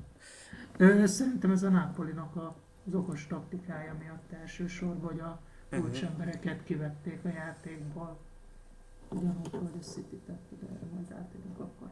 Ö, 0.77 1.07
szerintem 1.07 1.51
ez 1.51 1.63
a 1.63 1.69
Napolinak 1.69 2.37
a, 2.37 2.57
az 2.87 2.95
okos 2.95 3.27
taktikája 3.27 3.97
miatt 3.99 4.33
elsősorban, 4.33 5.11
hogy 5.11 5.21
a 5.21 5.41
mhm. 5.71 5.81
kulcsembereket 5.81 6.65
kivették 6.65 7.25
a 7.25 7.29
játékból. 7.29 8.19
Ugyanúgy, 9.09 9.51
hogy 9.51 9.79
a 9.81 9.85
City 9.85 10.17
tette, 10.27 10.55
de 10.61 10.67
erre 10.67 10.87
majd 10.95 11.13
átérünk 11.13 11.59
akkor. 11.59 11.91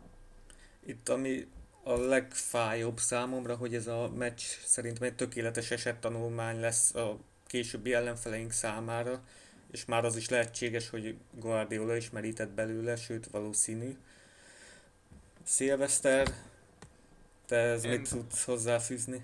Itt 0.81 1.09
ami 1.09 1.49
a 1.83 1.97
legfájóbb 1.97 2.99
számomra, 2.99 3.57
hogy 3.57 3.75
ez 3.75 3.87
a 3.87 4.11
meccs 4.17 4.41
szerintem 4.65 5.03
egy 5.03 5.15
tökéletes 5.15 5.71
esettanulmány 5.71 6.61
lesz 6.61 6.95
a 6.95 7.19
későbbi 7.47 7.93
ellenfeleink 7.93 8.51
számára, 8.51 9.23
és 9.71 9.85
már 9.85 10.05
az 10.05 10.17
is 10.17 10.29
lehetséges, 10.29 10.91
hogy 10.91 11.17
Guardiola 11.31 11.97
is 11.97 12.11
merített 12.11 12.51
belőle, 12.51 12.97
sőt 12.97 13.27
valószínű. 13.27 13.97
Szilveszter, 15.43 16.35
te 17.47 17.57
ez 17.57 17.85
Én... 17.85 17.91
mit 17.91 18.09
tudsz 18.09 18.45
hozzáfűzni? 18.45 19.23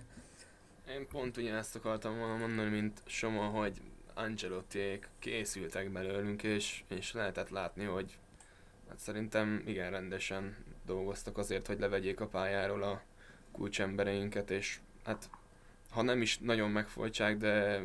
Én 0.94 1.06
pont 1.08 1.36
ugyanezt 1.36 1.76
akartam 1.76 2.18
volna 2.18 2.36
mondani, 2.36 2.70
mint 2.70 3.02
Soma, 3.06 3.46
hogy 3.46 3.80
Angelottiék 4.14 5.08
készültek 5.18 5.90
belőlünk, 5.90 6.42
és, 6.42 6.84
és 6.88 7.12
lehetett 7.12 7.48
látni, 7.48 7.84
hogy 7.84 8.18
hát 8.88 8.98
szerintem 8.98 9.62
igen 9.66 9.90
rendesen 9.90 10.56
dolgoztak 10.86 11.38
azért, 11.38 11.66
hogy 11.66 11.78
levegyék 11.78 12.20
a 12.20 12.26
pályáról 12.26 12.82
a 12.82 13.02
kulcsembereinket, 13.52 14.50
és 14.50 14.80
hát 15.04 15.30
ha 15.90 16.02
nem 16.02 16.22
is 16.22 16.38
nagyon 16.38 16.70
megfolytsák, 16.70 17.36
de 17.36 17.82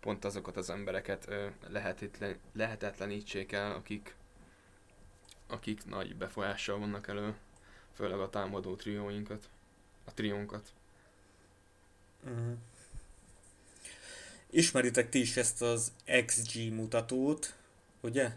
pont 0.00 0.24
azokat 0.24 0.56
az 0.56 0.70
embereket 0.70 1.28
lehetetlen, 1.68 2.38
lehetetlenítsék 2.52 3.52
el, 3.52 3.72
akik, 3.72 4.14
akik 5.48 5.84
nagy 5.84 6.16
befolyással 6.16 6.78
vannak 6.78 7.08
elő, 7.08 7.34
főleg 7.92 8.18
a 8.18 8.30
támadó 8.30 8.74
trióinkat, 8.74 9.48
a 10.04 10.14
triónkat. 10.14 10.72
Uh-huh. 12.24 12.56
Ismeritek 14.50 15.08
ti 15.08 15.20
is 15.20 15.36
ezt 15.36 15.62
az 15.62 15.92
XG 16.26 16.72
mutatót, 16.72 17.54
ugye? 18.00 18.32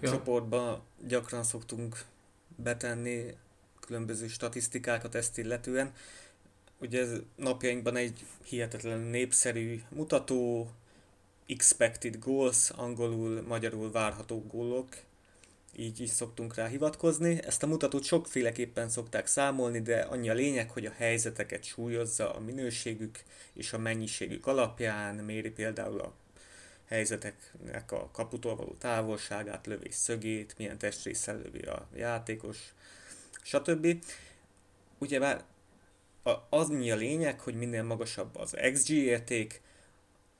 Ja. 0.00 0.10
Csoportban 0.10 0.82
gyakran 1.06 1.42
szoktunk 1.42 2.04
betenni 2.56 3.36
különböző 3.80 4.28
statisztikákat 4.28 5.14
ezt 5.14 5.38
illetően. 5.38 5.92
Ugye 6.80 7.00
ez 7.00 7.10
napjainkban 7.36 7.96
egy 7.96 8.26
hihetetlen 8.42 8.98
népszerű 8.98 9.82
mutató, 9.88 10.70
expected 11.46 12.18
goals, 12.18 12.70
angolul, 12.70 13.42
magyarul 13.42 13.90
várható 13.90 14.44
gólok, 14.46 14.88
így 15.78 16.00
is 16.00 16.10
szoktunk 16.10 16.54
rá 16.54 16.66
hivatkozni. 16.66 17.42
Ezt 17.42 17.62
a 17.62 17.66
mutatót 17.66 18.04
sokféleképpen 18.04 18.88
szokták 18.88 19.26
számolni, 19.26 19.80
de 19.80 20.00
annyi 20.00 20.28
a 20.28 20.34
lényeg, 20.34 20.70
hogy 20.70 20.86
a 20.86 20.92
helyzeteket 20.96 21.64
súlyozza 21.64 22.34
a 22.34 22.40
minőségük 22.40 23.18
és 23.52 23.72
a 23.72 23.78
mennyiségük 23.78 24.46
alapján, 24.46 25.14
méri 25.14 25.50
például 25.50 26.00
a 26.00 26.14
helyzeteknek 26.84 27.92
a 27.92 28.10
kaputól 28.12 28.56
való 28.56 28.74
távolságát, 28.78 29.66
lövés 29.66 29.94
szögét, 29.94 30.54
milyen 30.58 30.78
testrészel 30.78 31.36
lövi 31.36 31.60
a 31.60 31.88
játékos, 31.94 32.74
stb. 33.42 34.04
Ugyebár 34.98 35.44
az 36.48 36.68
mi 36.68 36.90
a 36.90 36.96
lényeg, 36.96 37.40
hogy 37.40 37.54
minél 37.54 37.82
magasabb 37.82 38.36
az 38.36 38.56
XG 38.72 38.90
érték, 38.90 39.60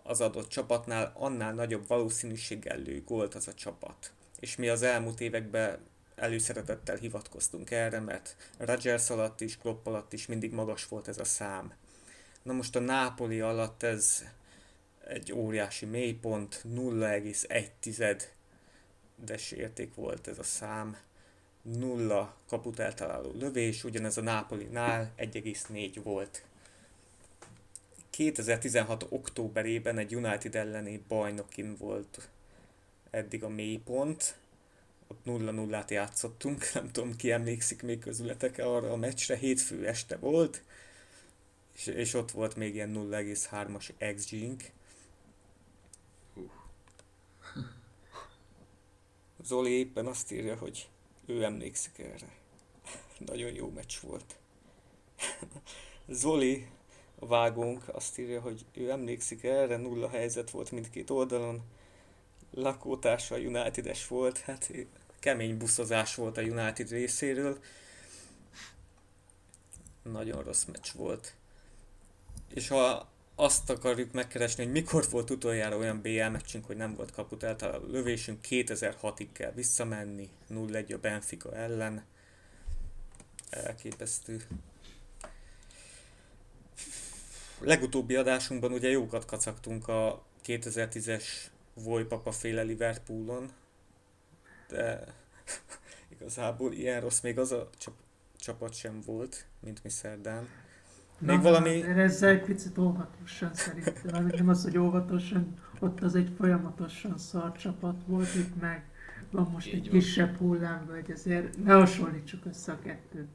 az 0.03 0.21
adott 0.21 0.49
csapatnál 0.49 1.13
annál 1.15 1.55
nagyobb 1.55 1.87
valószínűséggel 1.87 2.79
lő 2.79 3.03
gólt 3.05 3.35
az 3.35 3.49
a 3.49 3.55
csapat. 3.55 4.13
És 4.41 4.57
mi 4.57 4.69
az 4.69 4.83
elmúlt 4.83 5.21
években 5.21 5.79
előszeretettel 6.15 6.97
hivatkoztunk 6.97 7.71
erre, 7.71 8.01
mert 8.01 8.37
Rodgers 8.59 9.11
alatt 9.11 9.41
is, 9.41 9.59
Klopp 9.59 9.87
alatt 9.87 10.13
is 10.13 10.27
mindig 10.27 10.53
magas 10.53 10.89
volt 10.89 11.09
ez 11.09 11.19
a 11.19 11.25
szám. 11.25 11.73
Na 12.43 12.53
most 12.53 12.77
a 12.77 12.81
Nápoli 12.81 13.41
alatt 13.41 13.83
ez 13.83 14.25
egy 15.07 15.33
óriási 15.33 15.87
mélypont, 15.87 16.63
0,1 16.75 18.23
des 19.17 19.53
érték 19.53 19.95
volt 19.95 20.29
ez 20.29 20.39
a 20.39 20.43
szám, 20.43 20.97
nulla 21.63 22.37
kaput 22.49 22.79
eltaláló 22.79 23.33
lövés, 23.39 23.85
ugyanez 23.85 24.17
a 24.17 24.23
Nápolinál 24.23 25.13
1,4 25.19 26.01
volt. 26.03 26.45
2016. 28.11 29.07
októberében 29.09 29.99
egy 29.99 30.15
United 30.15 30.55
elleni 30.55 31.05
bajnokin 31.09 31.77
volt 31.77 32.29
eddig 33.11 33.45
a 33.45 33.49
mélypont, 33.49 34.39
ott 35.07 35.21
0-0-át 35.27 35.91
játszottunk, 35.91 36.71
nem 36.75 36.91
tudom 36.91 37.17
ki 37.17 37.31
emlékszik 37.31 37.83
még 37.83 37.99
közületek 37.99 38.59
arra 38.59 38.93
a 38.93 38.97
meccsre, 38.97 39.37
hétfő 39.37 39.87
este 39.87 40.17
volt, 40.17 40.63
és, 41.75 41.87
és 41.87 42.15
ott 42.15 42.31
volt 42.31 42.57
még 42.57 42.75
ilyen 42.75 42.93
0,3-as 42.95 44.15
XG-nk. 44.15 44.71
Zoli 49.43 49.71
éppen 49.71 50.07
azt 50.07 50.33
írja, 50.33 50.57
hogy 50.57 50.89
ő 51.27 51.45
emlékszik 51.45 51.99
erre. 51.99 52.29
Nagyon 53.27 53.55
jó 53.55 53.71
meccs 53.71 53.95
volt. 54.01 54.37
Zoli, 56.09 56.67
a 57.19 57.27
vágónk 57.27 57.89
azt 57.89 58.19
írja, 58.19 58.41
hogy 58.41 58.65
ő 58.73 58.91
emlékszik 58.91 59.45
erre, 59.45 59.77
nulla 59.77 60.09
helyzet 60.09 60.51
volt 60.51 60.71
mindkét 60.71 61.11
oldalon. 61.11 61.63
Lakótársa 62.51 63.35
a 63.35 63.39
United-es 63.39 64.07
volt, 64.07 64.39
hát 64.39 64.71
kemény 65.19 65.57
buszozás 65.57 66.15
volt 66.15 66.37
a 66.37 66.43
United 66.43 66.91
részéről. 66.91 67.59
Nagyon 70.03 70.43
rossz 70.43 70.65
meccs 70.65 70.93
volt. 70.95 71.35
És 72.55 72.69
ha 72.69 73.09
azt 73.35 73.71
akarjuk 73.71 74.13
megkeresni, 74.13 74.63
hogy 74.63 74.73
mikor 74.73 75.07
volt 75.11 75.31
utoljára 75.31 75.77
olyan 75.77 76.01
BL 76.01 76.29
meccsünk, 76.29 76.67
hogy 76.67 76.77
nem 76.77 76.95
volt 76.95 77.11
kaput 77.11 77.43
eltaláló 77.43 77.87
lövésünk, 77.87 78.39
2006-ig 78.49 79.27
kell 79.33 79.53
visszamenni, 79.53 80.29
0-1 80.51 80.95
a 80.95 80.99
Benfica 80.99 81.57
ellen. 81.57 82.05
Elképesztő. 83.51 84.47
Legutóbbi 87.61 88.15
adásunkban 88.15 88.73
ugye 88.73 88.89
jókat 88.89 89.25
kacagtunk 89.25 89.89
a 89.89 90.25
2010-es 90.47 91.25
Vojpapa 91.85 92.33
féle 92.33 92.63
Liverpoolon, 92.63 93.51
de 94.69 95.01
Igazából 96.21 96.73
ilyen 96.73 97.01
rossz 97.01 97.21
még 97.21 97.39
az 97.39 97.53
a 97.53 97.71
csap- 97.79 98.03
csapat 98.37 98.75
sem 98.75 99.01
volt, 99.07 99.47
mint 99.61 99.83
mi 99.83 99.89
szerdán. 99.89 100.49
Na, 101.19 101.33
Még 101.33 101.43
valami- 101.43 101.81
de 101.81 101.87
Ezzel 101.95 102.29
egy 102.31 102.43
picit 102.43 102.79
óvatosan 102.79 103.55
szerintem. 103.55 104.27
Nem 104.27 104.49
az, 104.49 104.63
hogy 104.63 104.79
óvatosan, 104.79 105.59
ott 105.81 106.01
az 106.01 106.15
egy 106.15 106.33
folyamatosan 106.37 107.19
szar 107.19 107.53
csapat 107.53 108.03
volt, 108.07 108.35
itt 108.35 108.61
meg 108.61 108.85
van 109.31 109.49
most 109.53 109.67
Így 109.67 109.75
egy 109.75 109.91
van. 109.91 109.91
kisebb 109.99 110.37
hullámvölgy, 110.37 111.11
ezért 111.11 111.65
ne 111.65 111.73
hasonlítsuk 111.75 112.45
össze 112.47 112.73
a 112.73 112.79
kettőt. 112.79 113.29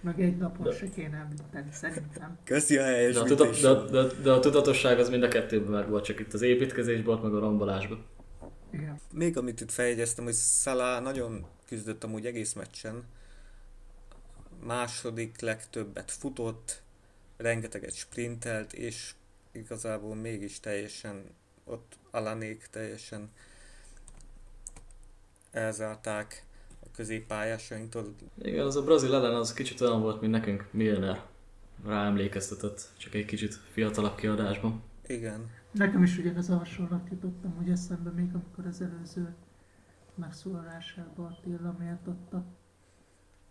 Meg 0.00 0.20
egy 0.20 0.36
napon 0.36 0.66
De- 0.66 0.74
se 0.74 0.90
kéne 0.90 1.16
említeni, 1.16 1.72
szerintem. 1.72 2.38
Köszi 2.44 2.78
a 2.78 2.82
De 3.12 3.20
a, 3.20 3.24
tudat, 3.24 3.60
de, 3.60 4.02
de, 4.02 4.22
de 4.22 4.30
a 4.30 4.40
tudatosság 4.40 4.98
az 4.98 5.08
mind 5.08 5.22
a 5.22 5.28
kettőben 5.28 5.70
meg 5.70 5.88
volt, 5.88 6.04
csak 6.04 6.20
itt 6.20 6.32
az 6.32 6.42
építkezésben 6.42 7.04
volt, 7.04 7.22
meg 7.22 7.34
a 7.34 7.38
rombolásban. 7.38 8.04
Igen. 8.70 9.00
Még 9.12 9.36
amit 9.36 9.60
itt 9.60 9.70
feljegyeztem, 9.70 10.24
hogy 10.24 10.34
Salah 10.34 11.02
nagyon 11.02 11.46
küzdött 11.66 12.04
amúgy 12.04 12.26
egész 12.26 12.52
meccsen. 12.52 13.04
Második 14.64 15.40
legtöbbet 15.40 16.10
futott, 16.10 16.82
rengeteget 17.36 17.94
sprintelt, 17.94 18.72
és 18.72 19.14
igazából 19.52 20.14
mégis 20.14 20.60
teljesen 20.60 21.24
ott 21.64 21.98
Alanék 22.10 22.66
teljesen 22.70 23.30
elzárták 25.50 26.44
középpályásainktól. 26.98 28.14
Igen, 28.42 28.66
az 28.66 28.76
a 28.76 28.82
brazil 28.82 29.14
ellen 29.14 29.34
az 29.34 29.52
kicsit 29.52 29.80
olyan 29.80 30.00
volt, 30.00 30.20
mint 30.20 30.32
nekünk 30.32 30.68
Milner. 30.70 31.24
Ráemlékeztetett, 31.84 32.88
csak 32.96 33.14
egy 33.14 33.24
kicsit 33.24 33.54
fiatalabb 33.54 34.14
kiadásban. 34.14 34.82
Igen. 35.06 35.50
Nekem 35.70 36.02
is 36.02 36.18
ugyanez 36.18 36.50
a 36.50 36.56
hasonlat 36.56 37.08
jutottam, 37.10 37.54
hogy 37.56 37.70
eszembe 37.70 38.10
még 38.10 38.34
amikor 38.34 38.66
az 38.66 38.80
előző 38.80 39.34
megszólalásában 40.14 41.26
Attila 41.26 41.76
méltotta. 41.78 42.44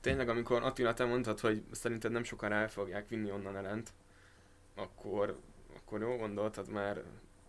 Tényleg, 0.02 0.30
amikor 0.30 0.64
Attila, 0.64 0.94
te 0.94 1.06
mondtad, 1.06 1.40
hogy 1.40 1.64
szerinted 1.72 2.12
nem 2.12 2.24
sokára 2.24 2.56
el 2.56 2.70
fogják 2.70 3.10
vinni 3.10 3.32
onnan 3.32 3.58
ellent, 3.58 3.94
akkor, 4.76 5.40
akkor 5.76 6.02
jó 6.02 6.16
gondoltad, 6.16 6.70
mert, 6.72 7.04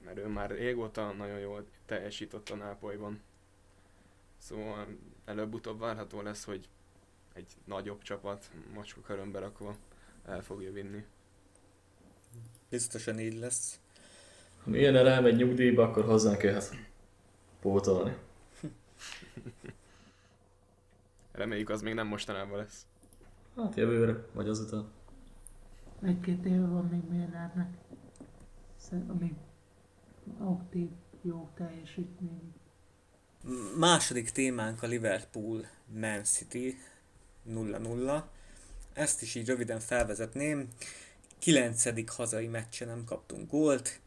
mert 0.05 0.19
ő 0.19 0.27
már 0.27 0.51
régóta 0.51 1.13
nagyon 1.13 1.39
jól 1.39 1.67
teljesített 1.87 2.49
a 2.49 2.57
Nápolyban. 2.57 3.21
Szóval 4.37 4.87
előbb-utóbb 5.29 5.79
várható 5.79 6.21
lesz, 6.23 6.45
hogy 6.45 6.69
egy 7.33 7.57
nagyobb 7.65 8.03
csapat 8.03 8.51
macska 8.75 9.01
körömbe 9.01 9.39
rakva 9.39 9.77
el 10.25 10.43
fogja 10.43 10.73
vinni. 10.73 11.05
Biztosan 12.69 13.19
így 13.19 13.39
lesz. 13.39 13.81
Ha 14.65 14.71
Milner 14.71 15.07
elmegy 15.07 15.37
nyugdíjba, 15.37 15.83
akkor 15.83 16.05
hozzánk 16.05 16.43
jöhet 16.43 16.71
pótolni. 17.61 18.17
Reméljük 21.33 21.69
az 21.69 21.83
még 21.83 21.95
nem 21.95 22.07
mostanában 22.07 22.59
lesz. 22.59 22.87
Hát 23.57 23.77
jövőre, 23.77 24.27
vagy 24.33 24.49
azután. 24.49 24.89
Egy-két 26.03 26.45
éve 26.45 26.67
van 26.67 26.85
még 26.87 27.03
Milnernek, 27.09 27.77
Szer- 28.77 29.09
ami 29.11 29.37
aktív, 30.39 30.89
jó 31.23 31.49
teljesítmény. 31.55 32.55
Második 33.77 34.31
témánk 34.31 34.83
a 34.83 34.87
Liverpool 34.87 35.69
Man 35.87 36.25
City 36.25 36.79
0-0. 37.51 38.23
Ezt 38.93 39.23
is 39.23 39.35
így 39.35 39.47
röviden 39.47 39.81
felvezetném. 39.81 40.69
Kilencedik 41.39 42.11
hazai 42.11 42.47
meccsen 42.47 42.89
nem 42.89 43.05
kaptunk 43.05 43.51
gólt, 43.51 44.01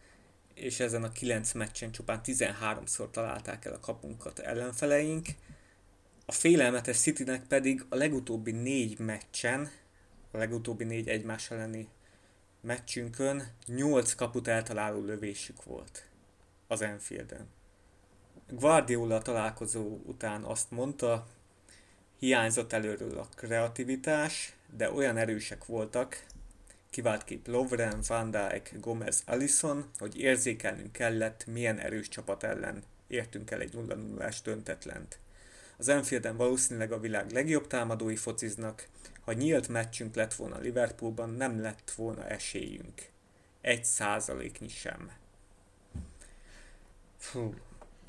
és 0.54 0.80
ezen 0.80 1.04
a 1.04 1.12
kilenc 1.12 1.52
meccsen 1.52 1.91
csupán 1.91 2.22
13-szor 2.26 3.10
találták 3.12 3.65
el 3.65 3.74
a 3.74 3.80
kapunkat 3.80 4.39
ellenfeleink. 4.39 5.28
A 6.26 6.32
félelmetes 6.32 7.00
Citynek 7.00 7.44
pedig 7.44 7.86
a 7.89 7.96
legutóbbi 7.96 8.52
négy 8.52 9.00
meccsen, 9.00 9.72
a 10.32 10.38
legutóbbi 10.38 10.84
négy 10.84 11.08
egymás 11.08 11.52
elleni 11.52 11.88
meccsünkön 12.62 13.52
8 13.65 14.13
kaput 14.13 14.48
eltaláló 14.48 15.02
lövésük 15.02 15.63
volt 15.63 16.08
az 16.67 16.82
Enfielden. 16.82 17.48
Guardiola 18.52 19.22
találkozó 19.22 20.00
után 20.06 20.44
azt 20.44 20.72
mondta, 20.72 21.28
hiányzott 22.20 22.74
előről 22.74 23.18
a 23.18 23.28
kreativitás, 23.36 24.56
de 24.76 24.92
olyan 24.92 25.18
erősek 25.18 25.66
voltak, 25.66 26.26
kiváltképp 26.90 27.48
Lovren, 27.48 28.00
Van 28.08 28.32
Dijk, 28.32 28.76
Gomez, 28.80 29.24
Alisson, 29.26 29.90
hogy 29.98 30.20
érzékelnünk 30.20 30.92
kellett, 30.92 31.46
milyen 31.46 31.80
erős 31.80 32.08
csapat 32.08 32.44
ellen 32.44 32.84
értünk 33.08 33.52
el 33.52 33.60
egy 33.60 33.74
0 33.74 33.96
0 33.96 34.30
döntetlent. 34.44 35.20
Az 35.78 35.88
Enfielden 35.88 36.38
valószínűleg 36.38 36.92
a 36.92 37.00
világ 37.00 37.32
legjobb 37.32 37.68
támadói 37.68 38.16
fociznak, 38.16 38.88
ha 39.22 39.34
nyílt 39.34 39.68
meccsünk 39.68 40.16
lett 40.16 40.34
volna 40.34 40.60
Liverpoolban, 40.60 41.30
nem 41.30 41.62
lett 41.62 41.92
volna 41.96 42.28
esélyünk. 42.28 43.10
Egy 43.62 43.86
százaléknyi 43.86 44.68
sem. 44.68 45.12
Fú, 47.18 47.54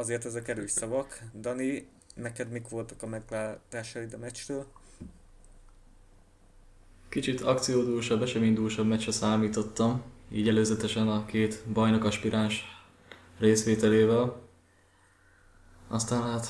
azért 0.03 0.25
ezek 0.25 0.49
erős 0.49 0.71
szavak. 0.71 1.23
Dani, 1.41 1.89
neked 2.15 2.51
mik 2.51 2.69
voltak 2.69 3.03
a 3.03 3.07
meglátásaid 3.07 4.15
a 4.15 4.19
meccsről? 4.19 4.67
Kicsit 7.09 7.41
akciódúsabb, 7.41 8.23
eseménydúsabb 8.23 8.87
meccsre 8.87 9.13
számítottam, 9.13 10.03
így 10.33 10.49
előzetesen 10.49 11.09
a 11.09 11.25
két 11.25 11.65
bajnok 11.73 12.05
aspiráns 12.05 12.65
részvételével. 13.39 14.41
Aztán 15.89 16.23
hát 16.23 16.47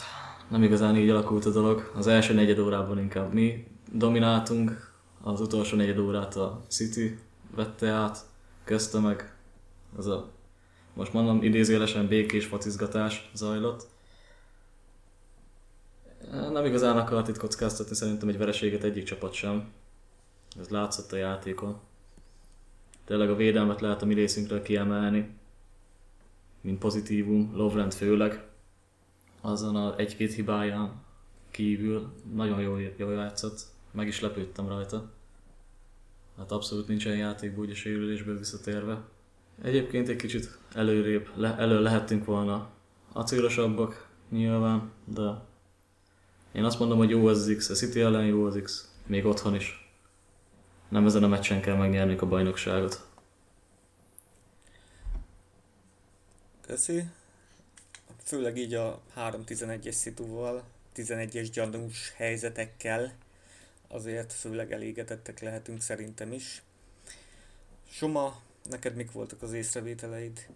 nem 0.50 0.62
igazán 0.62 0.96
így 0.96 1.08
alakult 1.08 1.44
a 1.44 1.50
dolog. 1.50 1.92
Az 1.94 2.06
első 2.06 2.34
negyed 2.34 2.58
órában 2.58 2.98
inkább 2.98 3.32
mi 3.32 3.66
domináltunk, 3.92 4.92
az 5.22 5.40
utolsó 5.40 5.76
negyed 5.76 5.98
órát 5.98 6.36
a 6.36 6.64
City 6.68 7.18
vette 7.54 7.88
át, 7.88 8.18
közte 8.64 8.98
meg 8.98 9.34
az 9.96 10.06
a, 10.06 10.30
most 10.94 11.12
mondom, 11.12 11.42
idézélesen 11.42 12.07
békés 12.07 12.46
focizgatás 12.46 13.31
zajlott. 13.35 13.87
Nem 16.31 16.64
igazán 16.64 16.96
akart 16.96 17.28
itt 17.28 17.38
kockáztatni 17.38 17.94
szerintem 17.94 18.28
egy 18.28 18.38
vereséget 18.38 18.83
egyik 18.83 19.05
csapat 19.05 19.33
sem. 19.33 19.72
Ez 20.59 20.68
látszott 20.68 21.12
a 21.12 21.16
játékon. 21.16 21.81
Tényleg 23.05 23.31
a 23.31 23.37
védelmet 23.37 23.81
lehet 23.81 24.02
a 24.02 24.07
mi 24.07 24.14
részünkről 24.14 24.62
kiemelni, 24.62 25.37
mint 26.61 26.78
pozitívum, 26.78 27.52
Lovrend 27.55 27.94
főleg. 27.94 28.44
Azon 29.40 29.76
a 29.76 29.96
egy-két 29.96 30.35
hibáján 30.35 31.02
kívül 31.50 32.12
nagyon 32.35 32.61
jól, 32.61 32.81
jól 32.96 33.12
játszott, 33.12 33.61
meg 33.90 34.07
is 34.07 34.20
lepődtem 34.20 34.68
rajta. 34.68 35.11
Hát 36.37 36.52
abszolút 36.52 36.88
nincsen 36.88 37.16
játékból, 37.16 37.64
úgy 37.64 37.70
a 37.70 37.74
sérülésből 37.74 38.38
visszatérve. 38.38 39.02
Egyébként 39.62 40.09
egy 40.09 40.16
kicsit 40.16 40.59
előrébb, 40.75 41.29
le, 41.35 41.57
elő 41.57 41.83
lehettünk 41.83 42.25
volna 42.25 42.70
acélosabbak 43.12 44.09
nyilván, 44.31 44.92
de 45.05 45.40
én 46.53 46.64
azt 46.64 46.79
mondom, 46.79 46.98
hogy 46.98 47.11
jó 47.11 47.27
az 47.27 47.55
X, 47.57 47.68
a 47.68 47.75
City 47.75 48.01
ellen 48.01 48.25
jó 48.25 48.44
az 48.44 48.61
X, 48.62 48.92
még 49.07 49.25
otthon 49.25 49.55
is. 49.55 49.94
Nem 50.88 51.07
ezen 51.07 51.22
a 51.22 51.29
meccsen 51.29 51.61
kell 51.61 51.77
megnyerni 51.77 52.16
a 52.18 52.27
bajnokságot. 52.27 53.07
Köszi. 56.61 57.05
Főleg 58.25 58.57
így 58.57 58.75
a 58.75 59.01
3-11-es 59.16 59.90
szituval, 59.90 60.62
11-es 60.96 61.48
gyanús 61.53 62.12
helyzetekkel 62.16 63.12
azért 63.88 64.33
főleg 64.33 64.72
elégedettek 64.72 65.40
lehetünk 65.40 65.81
szerintem 65.81 66.33
is. 66.33 66.62
Soma, 67.90 68.40
neked 68.70 68.94
mik 68.94 69.12
voltak 69.12 69.42
az 69.42 69.53
észrevételeid? 69.53 70.48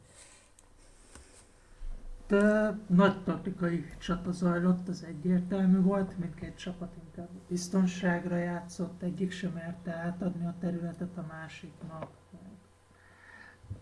De 2.27 2.77
nagy 2.87 3.23
taktikai 3.23 3.87
csata 3.99 4.33
zajlott, 4.33 4.89
az 4.89 5.05
egyértelmű 5.05 5.81
volt, 5.81 6.19
mindkét 6.19 6.57
csapat 6.57 6.97
inkább 7.05 7.29
biztonságra 7.49 8.37
játszott, 8.37 9.03
egyik 9.03 9.33
sem 9.33 9.53
merte 9.53 9.93
átadni 9.93 10.47
a 10.47 10.55
területet 10.61 11.17
a 11.17 11.25
másiknak. 11.29 12.11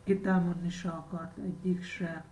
Kitámadni 0.04 0.70
se 0.70 0.88
akart 0.88 1.38
egyik 1.38 1.82
se. 1.82 2.24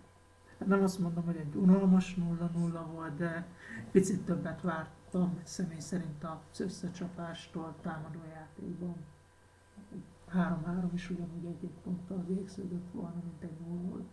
Hát 0.59 0.67
Nem 0.67 0.83
azt 0.83 0.99
mondom, 0.99 1.23
hogy 1.25 1.35
egy 1.35 1.55
unalmas 1.55 2.15
0-0 2.19 2.85
volt, 2.91 3.17
de 3.17 3.45
picit 3.91 4.21
többet 4.25 4.61
vártam 4.61 5.39
személy 5.43 5.79
szerint 5.79 6.23
az 6.23 6.59
összecsapástól 6.59 7.75
támadójátékban. 7.81 8.95
3-3 10.33 10.89
is 10.93 11.09
ugyanúgy 11.09 11.45
egy-egy 11.45 11.75
ponttal 11.83 12.25
végződött 12.27 12.91
volna, 12.91 13.23
mint 13.25 13.43
egy 13.43 13.67
0 13.67 14.05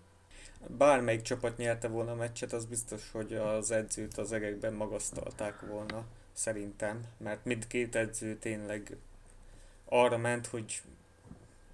Bármelyik 0.67 1.23
csapat 1.23 1.57
nyerte 1.57 1.89
volna 1.89 2.11
a 2.11 2.15
meccset, 2.15 2.53
az 2.53 2.65
biztos, 2.65 3.11
hogy 3.11 3.35
az 3.35 3.71
edzőt 3.71 4.19
az 4.19 4.33
egekben 4.33 4.73
magasztalták 4.73 5.61
volna, 5.61 6.05
szerintem. 6.33 7.05
Mert 7.17 7.45
mindkét 7.45 7.97
edző 7.97 8.37
tényleg 8.37 8.97
arra 9.85 10.17
ment, 10.17 10.47
hogy 10.47 10.83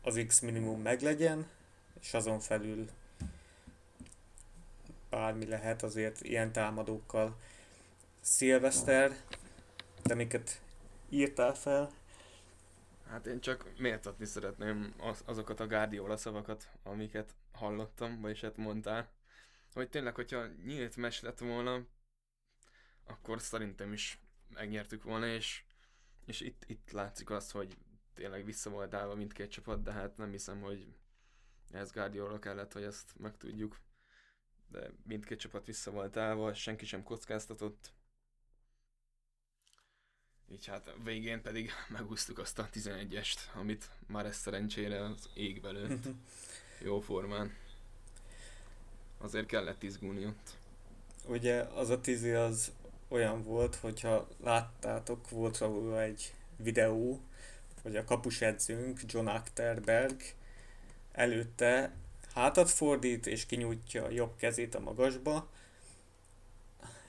az 0.02 0.24
X 0.26 0.40
minimum 0.40 0.80
meglegyen, 0.80 1.46
és 2.00 2.14
azon 2.14 2.40
felül 2.40 2.88
bármi 5.11 5.46
lehet 5.46 5.82
azért 5.82 6.20
ilyen 6.20 6.52
támadókkal. 6.52 7.37
Szilveszter, 8.20 9.16
te 10.02 10.14
miket 10.14 10.61
írtál 11.09 11.54
fel? 11.54 11.90
Hát 13.09 13.27
én 13.27 13.40
csak 13.40 13.79
méltatni 13.79 14.25
szeretném 14.25 14.95
az, 14.99 15.23
azokat 15.27 15.61
a 15.61 15.66
Guardiola 15.66 16.16
szavakat, 16.16 16.71
amiket 16.83 17.35
hallottam, 17.53 18.21
vagyis 18.21 18.40
hát 18.40 18.57
mondtál. 18.57 19.12
Hogy 19.73 19.88
tényleg, 19.88 20.14
hogyha 20.14 20.47
nyílt 20.47 20.97
mes 20.97 21.21
lett 21.21 21.38
volna, 21.38 21.87
akkor 23.05 23.40
szerintem 23.40 23.92
is 23.92 24.21
megnyertük 24.49 25.03
volna, 25.03 25.27
és, 25.27 25.64
és 26.25 26.40
itt, 26.40 26.64
itt 26.66 26.90
látszik 26.90 27.31
az, 27.31 27.51
hogy 27.51 27.77
tényleg 28.14 28.45
vissza 28.45 28.71
volt 28.71 28.95
állva 28.95 29.14
mindkét 29.14 29.51
csapat, 29.51 29.83
de 29.83 29.92
hát 29.92 30.16
nem 30.16 30.31
hiszem, 30.31 30.61
hogy 30.61 30.95
ez 31.71 31.92
Guardiola 31.92 32.38
kellett, 32.38 32.73
hogy 32.73 32.83
ezt 32.83 33.19
megtudjuk. 33.19 33.81
De 34.69 34.90
mindkét 35.05 35.38
csapat 35.38 35.66
vissza 35.66 35.90
volt 35.90 36.16
állva, 36.16 36.55
senki 36.55 36.85
sem 36.85 37.03
kockáztatott. 37.03 37.92
Így 40.52 40.66
hát 40.66 40.88
a 40.88 40.94
végén 41.04 41.42
pedig 41.42 41.70
megúsztuk 41.96 42.38
azt 42.38 42.59
a 42.59 42.68
11-est, 42.74 43.38
amit 43.54 43.90
már 44.06 44.26
ez 44.26 44.37
szerencsére 44.37 45.04
az 45.04 45.28
égbe 45.35 45.70
lőtt. 45.70 46.04
Jó 46.85 47.00
formán. 47.00 47.54
Azért 49.18 49.46
kellett 49.46 49.82
izgulni 49.82 50.26
ott. 50.26 50.56
Ugye 51.26 51.61
az 51.62 51.90
a 51.90 52.00
tízi 52.00 52.30
az 52.30 52.72
olyan 53.09 53.42
volt, 53.42 53.74
hogyha 53.74 54.28
láttátok, 54.42 55.30
volt 55.30 55.59
róla 55.59 56.02
egy 56.02 56.35
videó, 56.56 57.20
hogy 57.82 57.96
a 57.96 58.04
kapus 58.04 58.40
edzőnk, 58.40 59.00
John 59.06 59.26
Achterberg, 59.26 60.22
előtte 61.12 61.92
hátat 62.35 62.70
fordít 62.70 63.26
és 63.26 63.46
kinyújtja 63.46 64.04
a 64.04 64.11
jobb 64.11 64.37
kezét 64.37 64.74
a 64.74 64.80
magasba, 64.80 65.48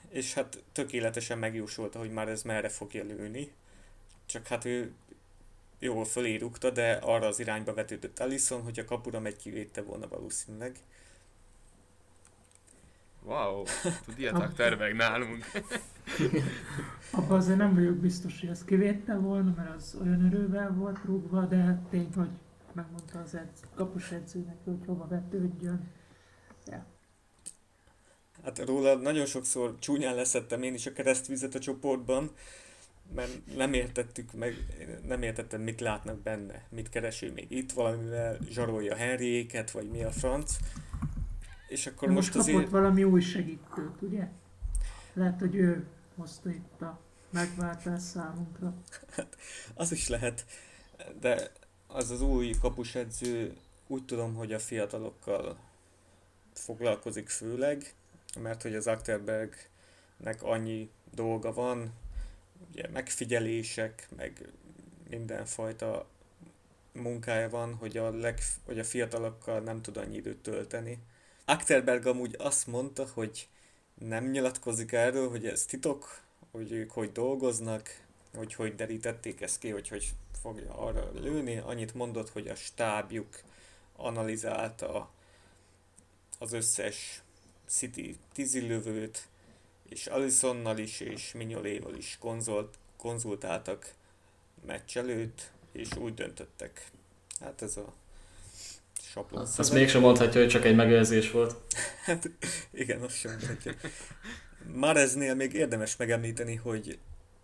és 0.08 0.34
hát 0.34 0.64
tökéletesen 0.72 1.38
megjósolta, 1.38 1.98
hogy 1.98 2.10
már 2.10 2.28
ez 2.28 2.42
merre 2.42 2.68
fogja 2.68 3.04
lőni. 3.04 3.52
Csak 4.26 4.46
hát 4.46 4.64
ő 4.64 4.92
jól 5.78 6.04
fölé 6.04 6.36
rúgta, 6.36 6.70
de 6.70 6.92
arra 6.92 7.26
az 7.26 7.40
irányba 7.40 7.74
vetődött 7.74 8.18
Allison, 8.18 8.62
hogy 8.62 8.78
a 8.78 8.84
kapura 8.84 9.20
megy 9.20 9.36
kivédte 9.36 9.82
volna 9.82 10.08
valószínűleg. 10.08 10.76
Wow, 13.22 13.62
tud 14.04 14.18
ilyet 14.18 14.54
terveg 14.54 14.94
nálunk. 14.94 15.44
Abban 17.10 17.38
azért 17.38 17.58
nem 17.58 17.74
vagyok 17.74 17.96
biztos, 17.96 18.40
hogy 18.40 18.48
ez 18.48 18.64
kivétte 18.64 19.14
volna, 19.14 19.54
mert 19.56 19.74
az 19.76 19.96
olyan 20.00 20.26
erővel 20.26 20.72
volt 20.72 20.98
rúgva, 21.04 21.44
de 21.44 21.82
tény, 21.90 22.12
hogy 22.14 22.28
megmondta 22.72 23.18
az 23.18 23.34
edz, 23.34 23.60
kapus 23.74 24.10
edzőnek, 24.10 24.56
hogy 24.64 24.78
hova 24.86 25.06
vetődjön. 25.08 25.96
Hát 28.44 28.58
róla 28.58 28.94
nagyon 28.94 29.26
sokszor 29.26 29.78
csúnyán 29.78 30.14
leszettem 30.14 30.62
én 30.62 30.74
is 30.74 30.86
a 30.86 30.92
keresztvizet 30.92 31.54
a 31.54 31.58
csoportban, 31.58 32.30
mert 33.14 33.56
nem 33.56 33.72
értettük 33.72 34.32
meg, 34.32 34.54
nem 35.06 35.22
értettem, 35.22 35.60
mit 35.60 35.80
látnak 35.80 36.18
benne, 36.18 36.66
mit 36.70 36.88
kereső 36.88 37.32
még 37.32 37.50
itt, 37.50 37.72
valamivel 37.72 38.38
zsarolja 38.50 38.94
Henryéket, 38.94 39.70
vagy 39.70 39.90
mi 39.90 40.02
a 40.02 40.10
franc. 40.10 40.56
És 41.68 41.86
akkor 41.86 42.08
most, 42.08 42.34
most 42.34 42.36
azért... 42.38 42.56
kapott 42.56 42.70
valami 42.70 43.04
új 43.04 43.20
segítőt, 43.20 44.02
ugye? 44.02 44.28
Lehet, 45.12 45.40
hogy 45.40 45.54
ő 45.54 45.86
hozta 46.16 46.50
itt 46.50 46.82
a 46.82 47.00
megváltás 47.30 48.02
számunkra. 48.02 48.74
Az 49.74 49.92
is 49.92 50.08
lehet, 50.08 50.46
de 51.20 51.50
az 51.86 52.10
az 52.10 52.20
új 52.20 52.50
kapusedző 52.60 53.56
úgy 53.86 54.04
tudom, 54.04 54.34
hogy 54.34 54.52
a 54.52 54.58
fiatalokkal 54.58 55.58
foglalkozik 56.52 57.28
főleg, 57.28 57.94
mert 58.42 58.62
hogy 58.62 58.74
az 58.74 58.86
Akterbergnek 58.86 60.42
annyi 60.42 60.90
dolga 61.14 61.52
van, 61.52 61.92
ugye 62.70 62.88
megfigyelések, 62.88 64.08
meg 64.16 64.48
mindenfajta 65.08 66.06
munkája 66.92 67.48
van, 67.48 67.74
hogy 67.74 67.96
a, 67.96 68.10
leg, 68.10 68.38
hogy 68.64 68.78
a 68.78 68.84
fiatalokkal 68.84 69.60
nem 69.60 69.82
tud 69.82 69.96
annyi 69.96 70.16
időt 70.16 70.42
tölteni. 70.42 70.98
Akterberg 71.44 72.06
amúgy 72.06 72.34
azt 72.38 72.66
mondta, 72.66 73.06
hogy 73.14 73.48
nem 73.94 74.30
nyilatkozik 74.30 74.92
erről, 74.92 75.30
hogy 75.30 75.46
ez 75.46 75.64
titok, 75.64 76.20
hogy 76.50 76.72
ők 76.72 76.90
hogy 76.90 77.12
dolgoznak, 77.12 78.06
hogy 78.34 78.54
hogy 78.54 78.74
derítették 78.74 79.40
ezt 79.40 79.58
ki, 79.58 79.70
hogy 79.70 79.88
hogy 79.88 80.12
fogja 80.42 80.74
arra 80.74 81.10
lőni. 81.12 81.56
Annyit 81.56 81.94
mondott, 81.94 82.30
hogy 82.30 82.48
a 82.48 82.54
stábjuk 82.54 83.40
analizálta 83.96 85.10
az 86.38 86.52
összes 86.52 87.22
City 87.68 88.18
tízilövőt, 88.32 89.28
és 89.88 90.06
Alisonnal 90.06 90.78
is, 90.78 91.00
és 91.00 91.32
Mignoléval 91.32 91.94
is 91.94 92.16
konzolt, 92.20 92.78
konzultáltak 92.96 93.94
meccs 94.66 94.96
előtt, 94.96 95.50
és 95.72 95.96
úgy 95.96 96.14
döntöttek. 96.14 96.90
Hát 97.40 97.62
ez 97.62 97.76
a 97.76 97.92
sablon. 99.02 99.42
Azt, 99.42 99.58
azt 99.58 99.72
mégsem 99.72 100.00
mondhatja, 100.00 100.40
hogy 100.40 100.50
csak 100.50 100.64
egy 100.64 100.74
megőrzés 100.74 101.30
volt. 101.30 101.56
Hát 102.04 102.30
igen, 102.70 103.02
azt 103.02 103.16
sem 103.16 103.30
mondhatja. 103.30 103.74
Mareznél 104.74 105.34
még 105.34 105.52
érdemes 105.52 105.96
megemlíteni, 105.96 106.54
hogy 106.54 106.98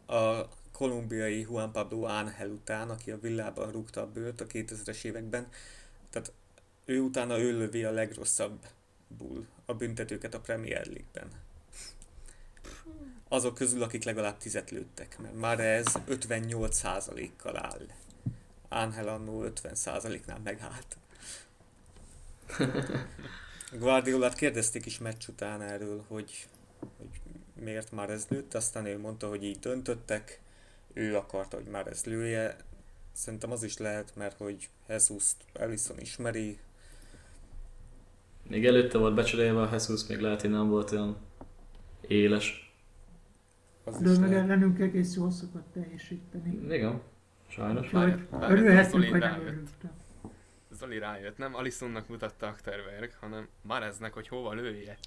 a 0.07 0.49
kolumbiai 0.73 1.41
Juan 1.41 1.73
Pablo 1.73 2.07
Ángel 2.07 2.49
után, 2.49 2.91
aki 2.91 3.11
a 3.11 3.19
villában 3.21 3.71
rúgta 3.71 4.01
a 4.01 4.11
bőrt 4.11 4.41
a 4.41 4.47
2000-es 4.47 5.05
években, 5.05 5.49
tehát 6.11 6.33
ő 6.85 7.01
utána 7.01 7.39
ő 7.39 7.59
lövi 7.59 7.85
a 7.85 7.91
legrosszabb 7.91 8.59
bull 9.17 9.47
a 9.65 9.75
büntetőket 9.75 10.35
a 10.35 10.41
Premier 10.41 10.87
League-ben. 10.87 11.31
Azok 13.29 13.55
közül, 13.55 13.83
akik 13.83 14.05
legalább 14.05 14.39
tizet 14.39 14.71
lőttek, 14.71 15.19
mert 15.19 15.35
már 15.35 15.61
ez 15.61 15.87
58%-kal 16.09 17.57
áll. 17.57 17.87
Ángel 18.69 19.09
annó 19.09 19.45
50%-nál 19.47 20.41
megállt. 20.45 20.97
Guardiolát 23.79 24.35
kérdezték 24.35 24.87
is 24.87 24.99
meccs 24.99 25.29
után 25.29 25.63
erről, 25.63 26.05
hogy, 26.09 26.47
hogy 26.99 27.21
miért 27.55 27.93
már 27.93 28.11
ez 28.11 28.27
lőtt, 28.29 28.55
aztán 28.55 28.87
ő 28.87 28.99
mondta, 28.99 29.29
hogy 29.29 29.45
így 29.45 29.59
döntöttek, 29.59 30.41
ő 30.93 31.17
akarta, 31.17 31.57
hogy 31.57 31.67
már 31.67 31.87
ez 31.87 32.05
lője. 32.05 32.57
Szerintem 33.13 33.51
az 33.51 33.63
is 33.63 33.77
lehet, 33.77 34.17
mert 34.17 34.37
hogy 34.37 34.69
jesus 34.89 35.25
Ellison 35.53 36.01
ismeri. 36.01 36.59
Még 38.49 38.67
előtte 38.67 38.99
volt 38.99 39.15
becserélve 39.15 39.61
a 39.61 39.69
Jesus, 39.73 40.07
még 40.07 40.19
lehet, 40.19 40.41
hogy 40.41 40.51
nem 40.51 40.69
volt 40.69 40.93
olyan 40.93 41.17
éles. 42.01 42.75
Az 43.85 43.99
De 43.99 44.19
meg 44.19 44.35
ellenünk 44.35 44.79
egész 44.79 45.15
jól 45.15 45.31
szokott 45.31 45.73
teljesíteni. 45.73 46.75
Igen, 46.75 47.01
sajnos. 47.49 47.93
Örülhetünk, 48.41 49.05
hogy 49.05 49.21
nem 49.21 49.41
örültem. 49.41 49.93
Zoli 50.71 50.99
rájött, 50.99 51.39
nem 51.39 51.55
Alisonnak 51.55 52.09
mutatta 52.09 52.47
Akterberg, 52.47 53.13
hanem 53.21 53.49
Mareznek, 53.63 54.13
hogy 54.13 54.29
hova 54.29 54.53
lője. 54.53 54.99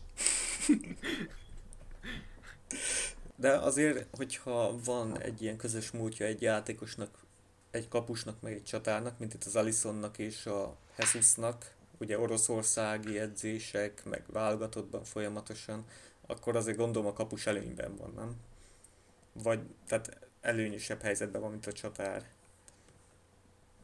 De 3.35 3.51
azért, 3.51 4.07
hogyha 4.17 4.75
van 4.85 5.19
egy 5.19 5.41
ilyen 5.41 5.57
közös 5.57 5.91
múltja 5.91 6.25
egy 6.25 6.41
játékosnak, 6.41 7.09
egy 7.71 7.87
kapusnak, 7.87 8.41
meg 8.41 8.53
egy 8.53 8.63
csatárnak, 8.63 9.19
mint 9.19 9.33
itt 9.33 9.43
az 9.43 9.55
Alisonnak 9.55 10.17
és 10.17 10.45
a 10.45 10.77
Jesusnak, 10.97 11.75
ugye 11.99 12.19
oroszországi 12.19 13.19
edzések, 13.19 14.01
meg 14.05 14.23
válogatottban 14.27 15.03
folyamatosan, 15.03 15.85
akkor 16.27 16.55
azért 16.55 16.77
gondolom 16.77 17.07
a 17.07 17.13
kapus 17.13 17.45
előnyben 17.45 17.95
van, 17.95 18.13
nem? 18.15 18.35
Vagy, 19.43 19.59
tehát 19.87 20.27
előnyösebb 20.41 21.01
helyzetben 21.01 21.41
van, 21.41 21.51
mint 21.51 21.65
a 21.65 21.71
csatár. 21.71 22.23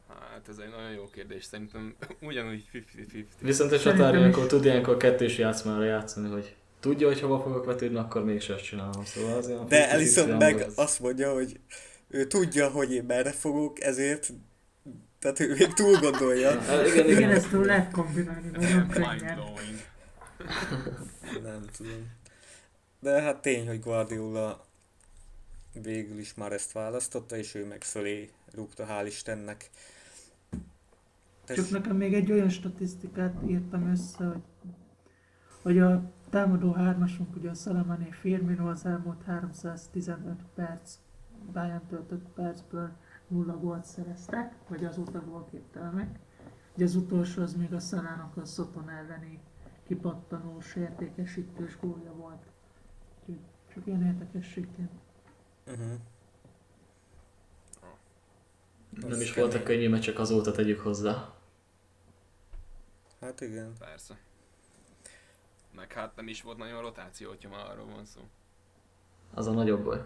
Hát 0.08 0.48
ez 0.48 0.58
egy 0.58 0.70
nagyon 0.70 0.90
jó 0.90 1.08
kérdés, 1.10 1.44
szerintem 1.44 1.96
ugyanúgy 2.20 2.64
50-50. 2.72 3.24
Viszont 3.40 3.72
a 3.72 3.78
csatár 3.78 4.14
ilyenkor 4.14 4.46
tud 4.46 4.64
ilyenkor 4.64 4.96
kettős 4.96 5.38
játszmára 5.38 5.84
játszani, 5.84 6.28
hogy 6.28 6.54
tudja, 6.80 7.06
hogy 7.06 7.20
hova 7.20 7.42
fogok 7.42 7.64
vetődni, 7.64 7.98
akkor 7.98 8.24
mégse 8.24 8.54
ezt 8.54 8.64
csinálom. 8.64 9.04
Szóval 9.04 9.36
az 9.36 9.48
ilyen 9.48 9.66
De 9.68 9.86
50-50 9.86 9.90
Ellison 9.90 10.28
nem 10.28 10.36
meg 10.36 10.54
volt. 10.54 10.78
azt 10.78 11.00
mondja, 11.00 11.32
hogy 11.32 11.60
ő 12.08 12.26
tudja, 12.26 12.70
hogy 12.70 12.92
én 12.92 13.04
merre 13.04 13.32
fogok, 13.32 13.80
ezért 13.80 14.32
tehát 15.24 15.40
ő 15.40 15.54
még 15.58 15.72
túl 15.72 15.98
gondolja. 16.00 16.60
Hát 16.60 16.86
igen, 16.86 17.06
Igen, 17.06 17.18
igen. 17.18 17.30
ezt 17.30 17.50
túl 17.50 17.64
lehet 17.64 17.90
kombinálni 17.90 18.48
nagyon 18.48 18.88
könnyen. 18.88 19.38
Nem 21.42 21.64
tudom. 21.76 22.10
De 23.00 23.22
hát 23.22 23.40
tény, 23.40 23.66
hogy 23.66 23.80
Guardiola 23.80 24.64
végül 25.82 26.18
is 26.18 26.34
már 26.34 26.52
ezt 26.52 26.72
választotta, 26.72 27.36
és 27.36 27.54
ő 27.54 27.66
meg 27.66 27.82
fölé 27.82 28.30
rúgta, 28.54 28.86
hál' 28.88 29.06
Istennek. 29.06 29.70
Csak 31.44 31.56
Tess, 31.56 31.68
nekem 31.68 31.96
még 31.96 32.14
egy 32.14 32.32
olyan 32.32 32.48
statisztikát 32.48 33.34
írtam 33.46 33.90
össze, 33.90 34.24
hogy, 34.24 34.42
hogy 35.62 35.78
a 35.78 36.12
támadó 36.30 36.72
hármasunk, 36.72 37.36
ugye 37.36 37.50
a 37.50 37.54
Salamané 37.54 38.08
Firmino 38.10 38.68
az 38.68 38.84
elmúlt 38.84 39.22
315 39.26 40.40
perc 40.54 40.94
pályán 41.52 41.86
töltött 41.88 42.26
percből 42.34 42.90
nulla 43.34 43.58
gólt 43.58 43.84
szereztek, 43.84 44.54
vagy 44.68 44.84
azóta 44.84 45.20
gólképtelenek. 45.24 46.18
Ugye 46.74 46.84
az 46.84 46.94
utolsó 46.94 47.42
az 47.42 47.54
még 47.54 47.72
a 47.72 47.80
Szalának 47.80 48.36
a 48.36 48.44
Szoton 48.44 48.88
elleni 48.90 49.40
kipattanós, 49.86 50.76
értékesítős 50.76 51.78
gólja 51.80 52.12
volt. 52.12 52.42
Úgyhogy 53.20 53.38
csak 53.74 53.86
ilyen 53.86 54.04
érdekességként. 54.06 54.90
uh-huh. 55.66 55.92
Nem 59.00 59.10
Az 59.10 59.20
is 59.20 59.32
kemény. 59.32 59.48
voltak 59.48 59.64
könnyű 59.66 59.88
meccsek 59.88 60.18
azóta 60.18 60.52
tegyük 60.52 60.80
hozzá. 60.80 61.32
Hát 63.20 63.40
igen. 63.40 63.72
Persze. 63.78 64.18
Meg 65.74 65.92
hát 65.92 66.16
nem 66.16 66.28
is 66.28 66.42
volt 66.42 66.56
nagyon 66.58 66.80
rotáció, 66.80 67.28
hogyha 67.28 67.48
már 67.48 67.70
arról 67.70 67.86
van 67.86 68.04
szó. 68.04 68.20
Az 69.34 69.46
a 69.46 69.52
nagyobb 69.52 69.84
baj. 69.84 70.04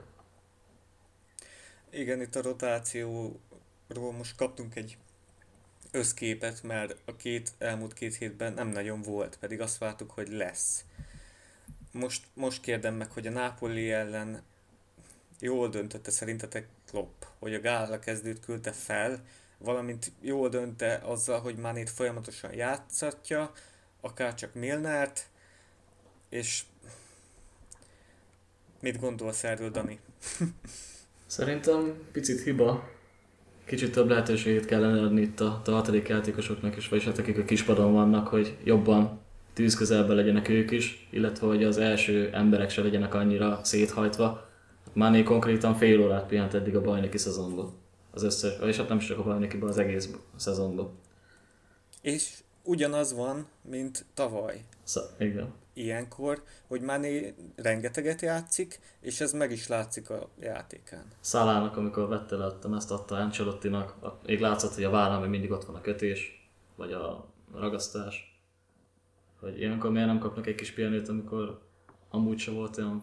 Igen, 1.91 2.21
itt 2.21 2.37
a 2.37 2.43
rotációról 2.43 4.13
most 4.17 4.37
kaptunk 4.37 4.77
egy 4.77 4.99
összképet, 5.91 6.63
mert 6.63 6.97
a 7.05 7.17
két 7.17 7.53
elmúlt 7.59 7.93
két 7.93 8.17
hétben 8.17 8.53
nem 8.53 8.69
nagyon 8.69 9.03
volt, 9.03 9.37
pedig 9.39 9.61
azt 9.61 9.79
vártuk, 9.79 10.11
hogy 10.11 10.29
lesz. 10.29 10.85
Most, 11.93 12.27
most 12.35 12.61
kérdem 12.61 12.95
meg, 12.95 13.11
hogy 13.11 13.27
a 13.27 13.31
Napoli 13.31 13.91
ellen 13.91 14.43
jól 15.41 15.69
döntötte 15.69 16.11
szerintetek 16.11 16.69
Klopp, 16.87 17.23
hogy 17.39 17.55
a 17.55 17.61
Gála 17.61 17.99
kezdőt 17.99 18.41
küldte 18.41 18.73
fel, 18.73 19.25
valamint 19.59 20.13
jól 20.21 20.49
dönte 20.49 20.95
azzal, 20.95 21.41
hogy 21.41 21.57
Manét 21.57 21.91
folyamatosan 21.91 22.55
játszatja, 22.55 23.53
akár 24.01 24.35
csak 24.35 24.55
Milnert, 24.55 25.29
és 26.29 26.65
mit 28.81 29.01
gondolsz 29.01 29.45
erről, 29.45 29.71
Dani? 29.71 30.01
Szerintem 31.29 31.95
picit 32.13 32.43
hiba. 32.43 32.89
Kicsit 33.65 33.93
több 33.93 34.09
lehetőséget 34.09 34.65
kellene 34.65 35.03
adni 35.03 35.21
itt 35.21 35.41
a, 35.41 35.63
hatodik 35.65 36.09
játékosoknak 36.09 36.77
is, 36.77 36.89
vagyis 36.89 37.05
hát 37.05 37.19
akik 37.19 37.39
a 37.39 37.45
kispadon 37.45 37.93
vannak, 37.93 38.29
hogy 38.29 38.57
jobban 38.65 39.21
tűzközelben 39.53 40.17
legyenek 40.17 40.49
ők 40.49 40.71
is, 40.71 41.09
illetve 41.11 41.47
hogy 41.47 41.65
az 41.65 41.79
első 41.79 42.31
emberek 42.33 42.71
se 42.71 42.83
legyenek 42.83 43.15
annyira 43.15 43.61
széthajtva. 43.63 44.49
Mané 44.93 45.23
konkrétan 45.23 45.75
fél 45.75 46.01
órát 46.01 46.27
pihent 46.27 46.55
eddig 46.55 46.77
a 46.77 46.81
bajnoki 46.81 47.19
szezonban. 47.19 47.73
Az 48.11 48.23
összes, 48.23 48.53
és 48.67 48.77
hát 48.77 48.89
nem 48.89 48.99
csak 48.99 49.19
a 49.19 49.23
bajnokiban, 49.23 49.69
az 49.69 49.79
egész 49.79 50.11
szezonban. 50.37 50.91
És 52.03 52.33
ugyanaz 52.69 53.15
van, 53.15 53.47
mint 53.63 54.05
tavaly. 54.15 54.65
Szóval, 54.83 55.11
igen. 55.19 55.53
Ilyenkor, 55.73 56.43
hogy 56.67 56.81
Mané 56.81 57.35
rengeteget 57.57 58.21
játszik, 58.21 58.81
és 59.01 59.21
ez 59.21 59.33
meg 59.33 59.51
is 59.51 59.69
látszik 59.69 60.11
a 60.11 60.29
játékán. 60.41 61.05
Szalának, 61.21 61.77
amikor 61.77 62.09
vette 62.09 62.37
le 62.37 62.45
a 62.45 62.75
ezt 62.77 62.91
adta 62.91 63.15
Ancelottinak, 63.15 64.03
a- 64.03 64.19
még 64.27 64.41
látszott, 64.41 64.75
hogy 64.75 64.85
a 64.85 64.91
vállán 64.91 65.21
még 65.21 65.31
mindig 65.31 65.51
ott 65.51 65.65
van 65.65 65.77
a 65.77 65.81
kötés, 65.81 66.51
vagy 66.77 66.93
a 66.93 67.27
ragasztás. 67.55 68.41
Hogy 69.41 69.59
ilyenkor 69.59 69.91
miért 69.91 70.07
nem 70.07 70.19
kapnak 70.19 70.47
egy 70.47 70.55
kis 70.55 70.73
pihenőt, 70.73 71.09
amikor 71.09 71.61
amúgy 72.09 72.39
se 72.39 72.51
volt 72.51 72.79
olyan... 72.79 73.03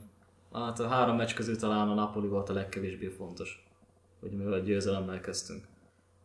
Hát 0.54 0.80
a 0.80 0.88
három 0.88 1.16
meccs 1.16 1.34
közül 1.34 1.58
talán 1.58 1.90
a 1.90 1.94
Napoli 1.94 2.28
volt 2.28 2.50
a 2.50 2.54
legkevésbé 2.54 3.08
fontos, 3.08 3.68
hogy 4.20 4.32
mivel 4.32 4.62
győzelemmel 4.62 5.20
kezdtünk 5.20 5.68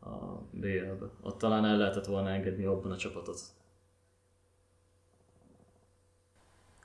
a 0.00 0.08
BL-be. 0.50 1.10
Ott 1.20 1.38
talán 1.38 1.64
el 1.64 1.76
lehetett 1.76 2.06
volna 2.06 2.30
engedni 2.30 2.62
jobban 2.62 2.92
a 2.92 2.96
csapatot. 2.96 3.40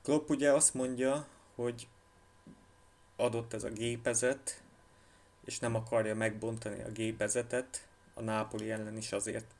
Klopp 0.02 0.28
ugye 0.28 0.52
azt 0.52 0.74
mondja, 0.74 1.26
hogy 1.54 1.88
adott 3.16 3.52
ez 3.52 3.64
a 3.64 3.70
gépezet, 3.70 4.62
és 5.44 5.58
nem 5.58 5.74
akarja 5.74 6.14
megbontani 6.14 6.82
a 6.82 6.90
gépezetet, 6.90 7.88
a 8.14 8.22
Nápoli 8.22 8.70
ellen 8.70 8.96
is 8.96 9.12
azért 9.12 9.54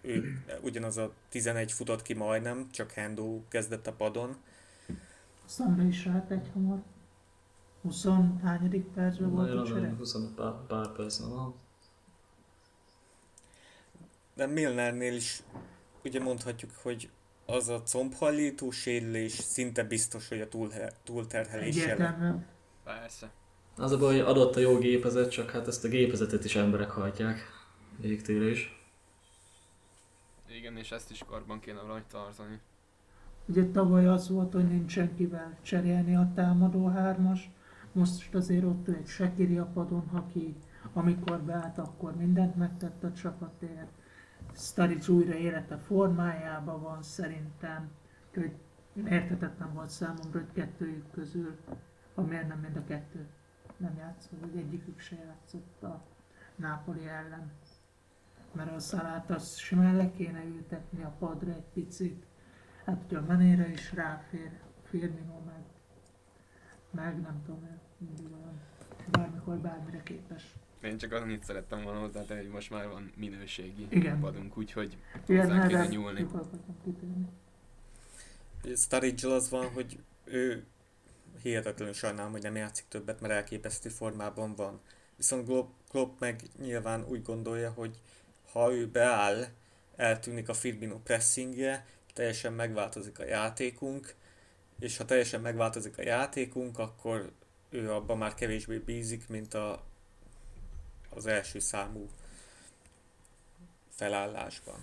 ő 0.00 0.42
ugyanaz 0.62 0.96
a 0.96 1.12
11 1.28 1.72
futott 1.72 2.02
ki 2.02 2.14
majdnem, 2.14 2.70
csak 2.70 2.90
Hendo 2.90 3.40
kezdett 3.48 3.86
a 3.86 3.92
padon. 3.92 4.36
Aztán 5.44 5.76
be 5.76 5.82
is 5.82 6.06
állt 6.06 6.30
egy 6.30 6.50
hamar. 6.52 6.82
20 7.82 8.06
hányadik 8.42 8.84
percben 8.84 9.30
volt 9.30 9.50
a 9.50 9.64
csere? 9.64 9.80
nagyon 9.80 9.96
25 9.96 10.34
pár, 10.34 10.52
pár 10.66 10.92
perc, 10.92 11.18
De 14.36 14.46
Milnernél 14.46 15.14
is 15.14 15.42
ugye 16.04 16.20
mondhatjuk, 16.20 16.70
hogy 16.82 17.10
az 17.46 17.68
a 17.68 17.82
combhajlító 17.82 18.70
sérülés 18.70 19.32
szinte 19.32 19.84
biztos, 19.84 20.28
hogy 20.28 20.40
a 20.40 20.48
túl, 20.48 20.70
túlterhelés. 21.04 21.76
Egyértelműen. 21.76 22.46
Persze. 22.84 23.30
Az 23.76 23.92
a 23.92 23.98
baj, 23.98 24.12
hogy 24.12 24.26
adott 24.26 24.56
a 24.56 24.60
jó 24.60 24.78
gépezet, 24.78 25.30
csak 25.30 25.50
hát 25.50 25.66
ezt 25.66 25.84
a 25.84 25.88
gépezetet 25.88 26.44
is 26.44 26.56
emberek 26.56 26.90
hajtják. 26.90 27.40
Végtérés. 27.96 28.88
Igen, 30.48 30.76
és 30.76 30.90
ezt 30.90 31.10
is 31.10 31.24
karban 31.26 31.60
kéne 31.60 31.80
valahogy 31.80 32.06
tartani. 32.06 32.60
Ugye 33.46 33.64
tavaly 33.64 34.06
az 34.06 34.28
volt, 34.28 34.52
hogy 34.52 34.68
nincsen 34.68 35.14
kivel 35.14 35.58
cserélni 35.62 36.16
a 36.16 36.32
támadó 36.34 36.86
hármas. 36.86 37.50
Most 37.92 38.34
azért 38.34 38.64
ott 38.64 38.88
egy 38.88 39.06
Sekiri 39.06 39.58
a 39.58 39.70
padon, 39.74 40.08
aki 40.12 40.54
amikor 40.92 41.40
beállt, 41.40 41.78
akkor 41.78 42.16
mindent 42.16 42.56
megtett 42.56 43.04
a 43.04 43.12
csapatért. 43.12 43.90
Staric 44.56 45.08
újra 45.08 45.34
élete 45.34 45.76
formájában 45.76 46.82
van 46.82 47.02
szerintem. 47.02 47.90
Hogy 48.34 48.52
értetetlen 49.08 49.72
volt 49.72 49.90
számomra, 49.90 50.38
hogy 50.38 50.52
kettőjük 50.52 51.10
közül, 51.10 51.56
ha 52.14 52.22
miért 52.22 52.48
nem 52.48 52.58
mind 52.58 52.76
a 52.76 52.84
kettő 52.84 53.26
nem 53.76 53.96
játszott, 53.98 54.40
hogy 54.40 54.56
egyikük 54.56 54.98
se 54.98 55.16
játszott 55.16 55.82
a 55.82 56.02
Nápoli 56.56 57.06
ellen. 57.06 57.50
Mert 58.52 58.72
a 58.72 58.78
szalát 58.78 59.30
azt 59.30 59.56
simán 59.56 59.96
le 59.96 60.10
kéne 60.10 60.44
ültetni 60.44 61.02
a 61.02 61.14
padra 61.18 61.50
egy 61.50 61.68
picit. 61.72 62.26
Hát 62.84 63.02
ugye 63.06 63.18
a 63.18 63.24
Manére 63.26 63.68
is 63.68 63.92
ráfér, 63.92 64.50
Firmino 64.82 65.38
meg, 65.46 65.64
meg 66.90 67.20
nem 67.20 67.42
tudom, 67.44 67.68
mindig 67.98 68.26
olyan 68.32 68.60
bármikor 69.10 69.56
bármire 69.56 70.02
képes. 70.02 70.54
Én 70.82 70.98
csak 70.98 71.12
annyit 71.12 71.44
szerettem 71.44 71.82
volna 71.82 72.00
hozzátenni, 72.00 72.40
hogy 72.40 72.50
most 72.50 72.70
már 72.70 72.88
van 72.88 73.12
minőségi 73.16 73.86
Igen. 73.90 74.20
padunk, 74.20 74.56
úgyhogy 74.58 74.96
Igen, 75.26 75.48
hozzá 75.48 75.66
kéne 75.66 75.78
erre 75.78 75.88
nyúlni. 75.88 76.26
sturridge 78.76 79.28
az 79.28 79.50
van, 79.50 79.68
hogy 79.70 79.98
ő 80.24 80.64
hihetetlenül 81.42 81.94
sajnálom, 81.94 82.32
hogy 82.32 82.42
nem 82.42 82.56
játszik 82.56 82.84
többet, 82.88 83.20
mert 83.20 83.32
elképesztő 83.32 83.88
formában 83.88 84.54
van. 84.54 84.80
Viszont 85.16 85.46
Klopp, 85.46 85.70
Klopp 85.88 86.20
meg 86.20 86.40
nyilván 86.58 87.04
úgy 87.04 87.22
gondolja, 87.22 87.70
hogy 87.70 88.00
ha 88.52 88.72
ő 88.72 88.86
beáll, 88.88 89.44
eltűnik 89.96 90.48
a 90.48 90.54
Firmino 90.54 90.98
pressingje, 90.98 91.86
teljesen 92.14 92.52
megváltozik 92.52 93.18
a 93.18 93.24
játékunk, 93.24 94.14
és 94.78 94.96
ha 94.96 95.04
teljesen 95.04 95.40
megváltozik 95.40 95.98
a 95.98 96.02
játékunk, 96.02 96.78
akkor 96.78 97.32
ő 97.70 97.92
abban 97.92 98.18
már 98.18 98.34
kevésbé 98.34 98.78
bízik, 98.78 99.28
mint 99.28 99.54
a, 99.54 99.84
az 101.16 101.26
első 101.26 101.58
számú 101.58 102.08
felállásban. 103.88 104.74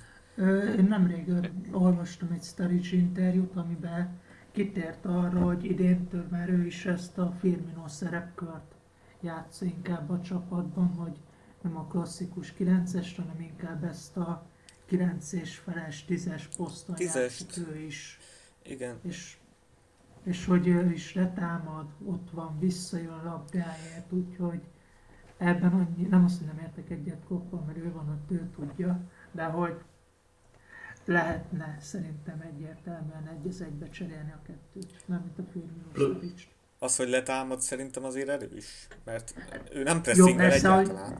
Én 0.78 0.86
nemrég 0.88 1.34
olvastam 1.72 2.32
egy 2.32 2.43
Staric 2.43 2.91
interjút, 2.91 3.56
amiben 3.56 4.19
kitért 4.52 5.06
arra, 5.06 5.39
hogy 5.39 5.65
idéntől 5.65 6.28
már 6.30 6.50
ő 6.50 6.65
is 6.65 6.86
ezt 6.86 7.17
a 7.17 7.36
Firmino 7.39 7.88
szerepkört 7.88 8.74
játsza 9.22 9.65
inkább 9.65 10.10
a 10.10 10.22
csapatban, 10.22 10.88
hogy 10.88 11.17
nem 11.62 11.78
a 11.78 11.88
klasszikus 11.88 12.54
9-est, 12.60 13.13
hanem 13.15 13.39
inkább 13.39 13.84
ezt 13.84 14.17
a 14.17 14.46
9 14.86 15.32
és 15.32 15.58
feles 15.58 16.06
10-es 16.08 16.43
poszton 16.58 16.96
játszik 17.00 17.58
ő 17.58 17.78
is. 17.78 18.19
Igen, 18.63 19.00
És, 19.04 19.38
és 20.24 20.46
hogy 20.46 20.67
ő 20.67 20.91
is 20.91 21.13
letámad, 21.13 21.86
ott 22.06 22.30
van, 22.32 22.60
visszajön 22.60 23.24
labdáért, 23.24 24.12
úgyhogy 24.12 24.62
ebben 25.48 25.72
annyi, 25.74 26.08
nem 26.10 26.24
azt, 26.24 26.38
hogy 26.38 26.48
nem 26.48 26.60
értek 26.66 26.90
egyet 26.90 27.26
Kloppal, 27.28 27.64
mert 27.68 27.78
ő 27.78 27.92
van 27.92 28.10
ott, 28.10 28.32
ő 28.32 28.50
tudja, 28.56 29.00
de 29.32 29.44
hogy 29.44 29.74
lehetne 31.06 31.78
szerintem 31.82 32.44
egyértelműen 32.54 33.28
egy 33.40 33.48
az 33.48 33.62
egybe 33.62 33.90
cserélni 33.90 34.32
a 34.32 34.42
kettőt, 34.46 34.94
nem 35.06 35.20
mint 35.20 35.40
a 35.48 35.52
Firmino 35.52 36.20
az, 36.80 36.96
hogy 36.96 37.10
letámad 37.10 37.60
szerintem 37.62 38.04
azért 38.04 38.30
erős, 38.30 38.88
mert 39.04 39.34
ő 39.74 39.84
nem 39.84 40.02
pressingel 40.02 40.36
persze, 40.50 40.70
hogy- 40.70 40.86
egyáltalán. 40.86 41.20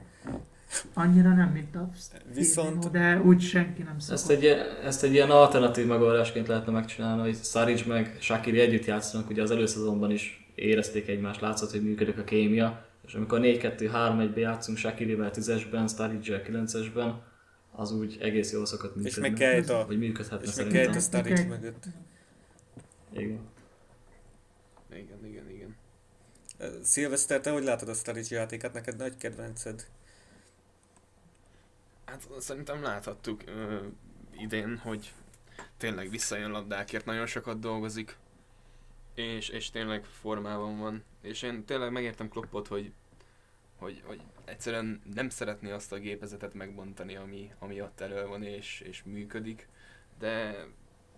Annyira 0.94 1.34
nem, 1.34 1.48
mint 1.48 1.76
a 1.76 1.88
Viszont- 2.34 2.68
Firmino, 2.68 2.88
de 2.90 3.20
úgy 3.22 3.40
senki 3.40 3.82
nem 3.82 3.98
szokott. 3.98 4.20
Ezt 4.20 4.30
egy, 4.30 4.42
ilyen- 4.42 4.66
ezt 4.84 5.02
egy 5.02 5.12
ilyen 5.12 5.30
alternatív 5.30 5.86
megoldásként 5.86 6.46
lehetne 6.48 6.72
megcsinálni, 6.72 7.20
hogy 7.22 7.36
Saric 7.42 7.84
meg 7.86 8.16
Shakiri 8.20 8.60
együtt 8.60 8.84
játszanak, 8.84 9.28
ugye 9.30 9.42
az 9.42 9.50
előszezonban 9.50 10.10
is 10.10 10.52
érezték 10.54 11.08
egymást, 11.08 11.40
látszott, 11.40 11.70
hogy 11.70 11.82
működik 11.82 12.18
a 12.18 12.24
kémia, 12.24 12.86
és 13.06 13.14
amikor 13.14 13.40
4-2-3-1-be 13.42 14.40
játszunk 14.40 14.78
Shakirivel 14.78 15.30
10-esben, 15.34 15.88
Sturridge-el 15.88 16.42
9-esben, 16.46 17.14
az 17.72 17.92
úgy 17.92 18.16
egész 18.20 18.52
jól 18.52 18.66
szokott 18.66 18.96
működni. 18.96 19.08
És 19.08 19.16
meg 19.16 19.32
Kejt 19.32 19.68
a, 19.68 19.86
Vagy 19.86 19.98
működhetne 19.98 20.46
és 20.46 20.52
szerintem. 20.52 20.82
Kejt 20.82 20.96
a 20.96 21.00
Sturridge 21.00 21.44
Meg- 21.44 21.48
mögött. 21.48 21.84
Igen. 23.12 23.40
Igen, 24.92 25.26
igen, 25.26 25.50
igen. 25.50 25.76
Szilveszter, 26.82 27.40
te 27.40 27.50
hogy 27.50 27.64
látod 27.64 27.88
a 27.88 27.94
Sturridge 27.94 28.36
játékát? 28.36 28.72
Neked 28.72 28.96
nagy 28.96 29.16
kedvenced? 29.16 29.86
Hát 32.04 32.28
szerintem 32.38 32.82
láthattuk 32.82 33.42
ö, 33.46 33.76
idén, 34.38 34.76
hogy 34.78 35.12
tényleg 35.76 36.10
visszajön 36.10 36.50
labdákért, 36.50 37.04
nagyon 37.04 37.26
sokat 37.26 37.60
dolgozik, 37.60 38.16
és, 39.14 39.48
és 39.48 39.70
tényleg 39.70 40.04
formában 40.04 40.78
van. 40.78 41.04
És 41.24 41.42
én 41.42 41.64
tényleg 41.64 41.92
megértem 41.92 42.28
Kloppot, 42.28 42.66
hogy, 42.68 42.92
hogy, 43.76 44.02
hogy 44.06 44.20
egyszerűen 44.44 45.02
nem 45.14 45.28
szeretné 45.28 45.70
azt 45.70 45.92
a 45.92 45.98
gépezetet 45.98 46.54
megbontani, 46.54 47.16
ami, 47.16 47.52
ami 47.58 47.80
ott 47.80 48.00
elő 48.00 48.26
van 48.26 48.42
és, 48.42 48.80
és 48.80 49.02
működik, 49.04 49.68
de, 50.18 50.66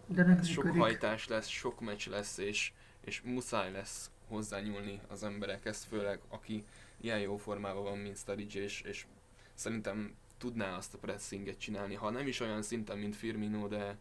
De 0.07 0.25
nem 0.25 0.43
sok 0.43 0.65
működik. 0.65 0.83
hajtás 0.83 1.29
lesz, 1.29 1.47
sok 1.47 1.81
meccs 1.81 2.09
lesz, 2.09 2.39
és, 2.39 2.73
és 3.01 3.21
muszáj 3.23 3.73
lesz 3.73 4.11
hozzányúlni 4.29 5.01
az 5.09 5.23
emberekhez, 5.23 5.85
főleg 5.85 6.21
aki 6.29 6.65
ilyen 7.01 7.21
jó 7.21 7.37
formában 7.37 7.83
van, 7.83 7.99
mint 7.99 8.17
Sturridge, 8.17 8.61
és, 8.61 8.81
és 8.81 9.07
szerintem 9.55 10.15
tudná 10.39 10.77
azt 10.77 10.95
a 10.95 10.99
pressinget 10.99 11.59
csinálni, 11.59 11.95
ha 11.95 12.11
nem 12.11 12.27
is 12.27 12.41
olyan 12.41 12.63
szinten, 12.63 12.99
mint 12.99 13.17
Firmino, 13.17 13.69
de, 13.69 13.97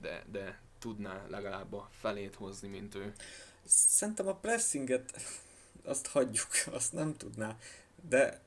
de, 0.00 0.24
de 0.30 0.60
tudná 0.78 1.26
legalább 1.28 1.72
a 1.72 1.88
felét 1.90 2.34
hozni, 2.34 2.68
mint 2.68 2.94
ő. 2.94 3.12
Szerintem 3.66 4.28
a 4.28 4.34
pressinget 4.34 5.20
azt 5.84 6.06
hagyjuk, 6.06 6.48
azt 6.70 6.92
nem 6.92 7.16
tudná. 7.16 7.56
De 8.08 8.40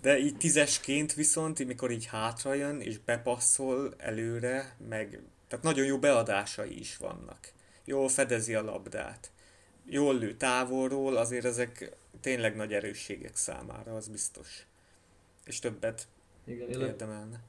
de 0.00 0.18
így 0.18 0.36
tízesként 0.36 1.14
viszont, 1.14 1.64
mikor 1.66 1.90
így 1.90 2.06
hátra 2.06 2.54
jön 2.54 2.80
és 2.80 2.98
bepasszol 2.98 3.94
előre, 3.96 4.76
meg 4.88 5.20
tehát 5.48 5.64
nagyon 5.64 5.86
jó 5.86 5.98
beadásai 5.98 6.78
is 6.78 6.96
vannak. 6.96 7.52
Jól 7.84 8.08
fedezi 8.08 8.54
a 8.54 8.62
labdát. 8.62 9.30
Jól 9.84 10.18
lő 10.18 10.36
távolról, 10.36 11.16
azért 11.16 11.44
ezek 11.44 11.96
tényleg 12.20 12.56
nagy 12.56 12.72
erősségek 12.72 13.36
számára, 13.36 13.96
az 13.96 14.08
biztos. 14.08 14.66
És 15.44 15.58
többet 15.58 16.06
Igen, 16.44 16.68
érdemelne. 16.68 17.40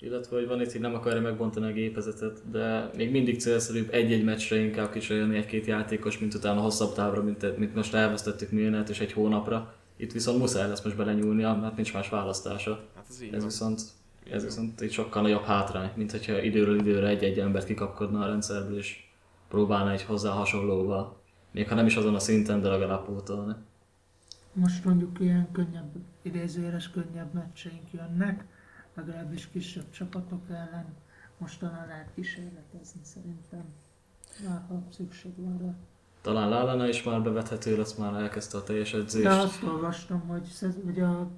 Illetve 0.00 0.36
hogy 0.36 0.46
van 0.46 0.60
itt, 0.60 0.72
hogy 0.72 0.80
nem 0.80 0.94
akarja 0.94 1.20
megbontani 1.20 1.66
a 1.66 1.72
gépezetet, 1.72 2.50
de 2.50 2.90
még 2.96 3.10
mindig 3.10 3.40
célszerűbb 3.40 3.92
egy-egy 3.92 4.24
meccsre 4.24 4.56
inkább 4.58 4.92
kisajönni 4.92 5.36
egy-két 5.36 5.66
játékos, 5.66 6.18
mint 6.18 6.34
utána 6.34 6.60
hosszabb 6.60 6.94
távra, 6.94 7.22
mint, 7.22 7.58
mint 7.58 7.74
most 7.74 7.94
elvesztettük 7.94 8.50
Milnert 8.50 8.88
és 8.88 9.00
egy 9.00 9.12
hónapra. 9.12 9.74
Itt 9.96 10.12
viszont 10.12 10.38
muszáj 10.38 10.68
lesz 10.68 10.84
most 10.84 10.96
belenyúlnia, 10.96 11.54
mert 11.54 11.76
nincs 11.76 11.94
más 11.94 12.08
választása. 12.08 12.80
Hát 12.94 13.06
ez 13.08 13.22
így 13.22 13.28
Ez 13.32 13.38
van. 13.38 13.48
viszont, 13.48 13.80
Így 14.26 14.32
ez 14.32 14.40
van. 14.40 14.48
viszont 14.50 14.80
egy 14.80 14.92
sokkal 14.92 15.22
nagyobb 15.22 15.42
hátrány, 15.44 15.90
mint 15.96 16.10
hogyha 16.10 16.42
időről 16.42 16.78
időre 16.78 17.06
egy-egy 17.06 17.38
embert 17.38 17.66
kikapkodna 17.66 18.20
a 18.20 18.26
rendszerből, 18.26 18.76
és 18.78 19.04
próbálna 19.48 19.92
egy 19.92 20.02
hozzá 20.02 20.30
hasonlóval, 20.30 21.16
még 21.52 21.68
ha 21.68 21.74
nem 21.74 21.86
is 21.86 21.96
azon 21.96 22.14
a 22.14 22.18
szinten, 22.18 22.60
de 22.62 22.68
legalább 22.68 23.04
pótolni. 23.04 23.52
Most 24.52 24.84
mondjuk 24.84 25.20
ilyen 25.20 25.48
könnyebb, 25.52 25.90
idézőjeles 26.22 26.90
könnyebb 26.90 27.34
meccseink 27.34 27.92
jönnek, 27.92 28.44
legalábbis 28.98 29.48
kisebb 29.50 29.90
csapatok 29.90 30.50
ellen. 30.50 30.86
Mostanában 31.38 31.86
lehet 31.86 32.10
kísérletezni 32.14 33.00
szerintem, 33.02 33.64
már 34.48 34.64
ha 34.68 34.82
szükség 34.92 35.32
van 35.36 35.58
rá. 35.58 35.74
Talán 36.20 36.48
Lálana 36.48 36.88
is 36.88 37.02
már 37.02 37.22
bevethető 37.22 37.76
lesz, 37.76 37.94
már 37.94 38.14
elkezdte 38.14 38.56
a 38.56 38.62
teljes 38.62 38.92
edzést. 38.92 39.24
De 39.24 39.30
azt 39.34 39.62
olvastam, 39.62 40.20
hogy, 40.26 40.44
szez- 40.44 40.84
hogy 40.84 41.00
a 41.00 41.30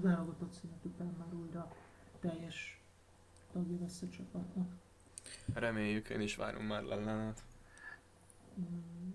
válogatott 0.00 0.52
szünet 0.60 0.84
után 0.84 1.14
már 1.18 1.34
újra 1.40 1.72
teljes 2.20 2.80
tagja 3.52 3.76
lesz 3.80 4.02
a 4.02 4.06
csapatnak. 4.16 4.68
Reméljük, 5.54 6.08
én 6.08 6.20
is 6.20 6.36
várom 6.36 6.64
már 6.64 6.82
Lellanát. 6.82 7.42
Mm, 8.60 9.10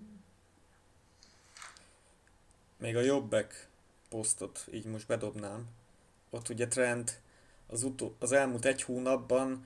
Még 2.77 2.95
a 2.95 3.01
jobbek 3.01 3.69
posztot 4.09 4.67
így 4.71 4.85
most 4.85 5.07
bedobnám. 5.07 5.67
Ott 6.29 6.49
ugye 6.49 6.67
Trent 6.67 7.21
az, 7.67 7.83
utó, 7.83 8.15
az 8.19 8.31
elmúlt 8.31 8.65
egy 8.65 8.81
hónapban 8.81 9.65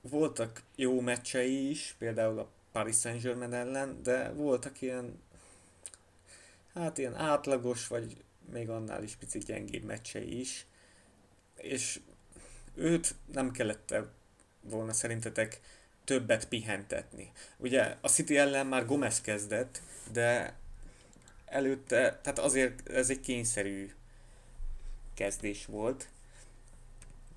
voltak 0.00 0.62
jó 0.74 1.00
meccsei 1.00 1.70
is, 1.70 1.94
például 1.98 2.38
a 2.38 2.48
Paris 2.72 2.96
Saint-Germain 2.96 3.52
ellen, 3.52 4.02
de 4.02 4.32
voltak 4.32 4.80
ilyen, 4.80 5.22
hát 6.74 6.98
ilyen 6.98 7.14
átlagos, 7.14 7.86
vagy 7.86 8.24
még 8.52 8.68
annál 8.68 9.02
is 9.02 9.14
picit 9.16 9.44
gyengébb 9.44 9.84
meccsei 9.84 10.40
is. 10.40 10.66
És 11.56 12.00
őt 12.74 13.14
nem 13.32 13.50
kellett 13.50 13.94
volna 14.60 14.92
szerintetek 14.92 15.60
többet 16.04 16.48
pihentetni. 16.48 17.32
Ugye 17.56 17.96
a 18.00 18.08
City 18.08 18.36
ellen 18.36 18.66
már 18.66 18.86
Gomez 18.86 19.20
kezdett, 19.20 19.80
de 20.12 20.56
előtte, 21.44 22.18
tehát 22.22 22.38
azért 22.38 22.88
ez 22.88 23.10
egy 23.10 23.20
kényszerű 23.20 23.92
kezdés 25.14 25.66
volt. 25.66 26.08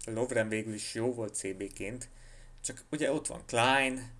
Lovren 0.05 0.47
végül 0.47 0.73
is 0.73 0.93
jó 0.93 1.13
volt 1.13 1.35
CB-ként, 1.35 2.09
csak 2.61 2.83
ugye 2.89 3.11
ott 3.11 3.27
van 3.27 3.45
Klein, 3.45 4.11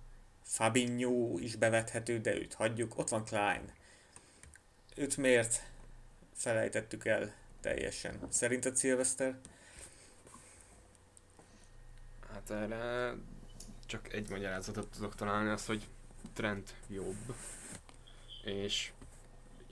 Fabinho 0.42 1.38
is 1.38 1.56
bevethető, 1.56 2.18
de 2.18 2.34
őt 2.34 2.54
hagyjuk, 2.54 2.98
ott 2.98 3.08
van 3.08 3.24
Klein. 3.24 3.72
Őt 4.96 5.16
miért 5.16 5.62
felejtettük 6.34 7.04
el 7.04 7.34
teljesen? 7.60 8.18
Szerinted 8.28 8.76
Szilveszter? 8.76 9.38
Hát 12.32 12.50
erre 12.50 13.14
csak 13.86 14.12
egy 14.12 14.30
magyarázatot 14.30 14.88
tudok 14.88 15.14
találni, 15.14 15.50
az, 15.50 15.66
hogy 15.66 15.88
Trent 16.32 16.74
jobb, 16.88 17.34
és 18.44 18.92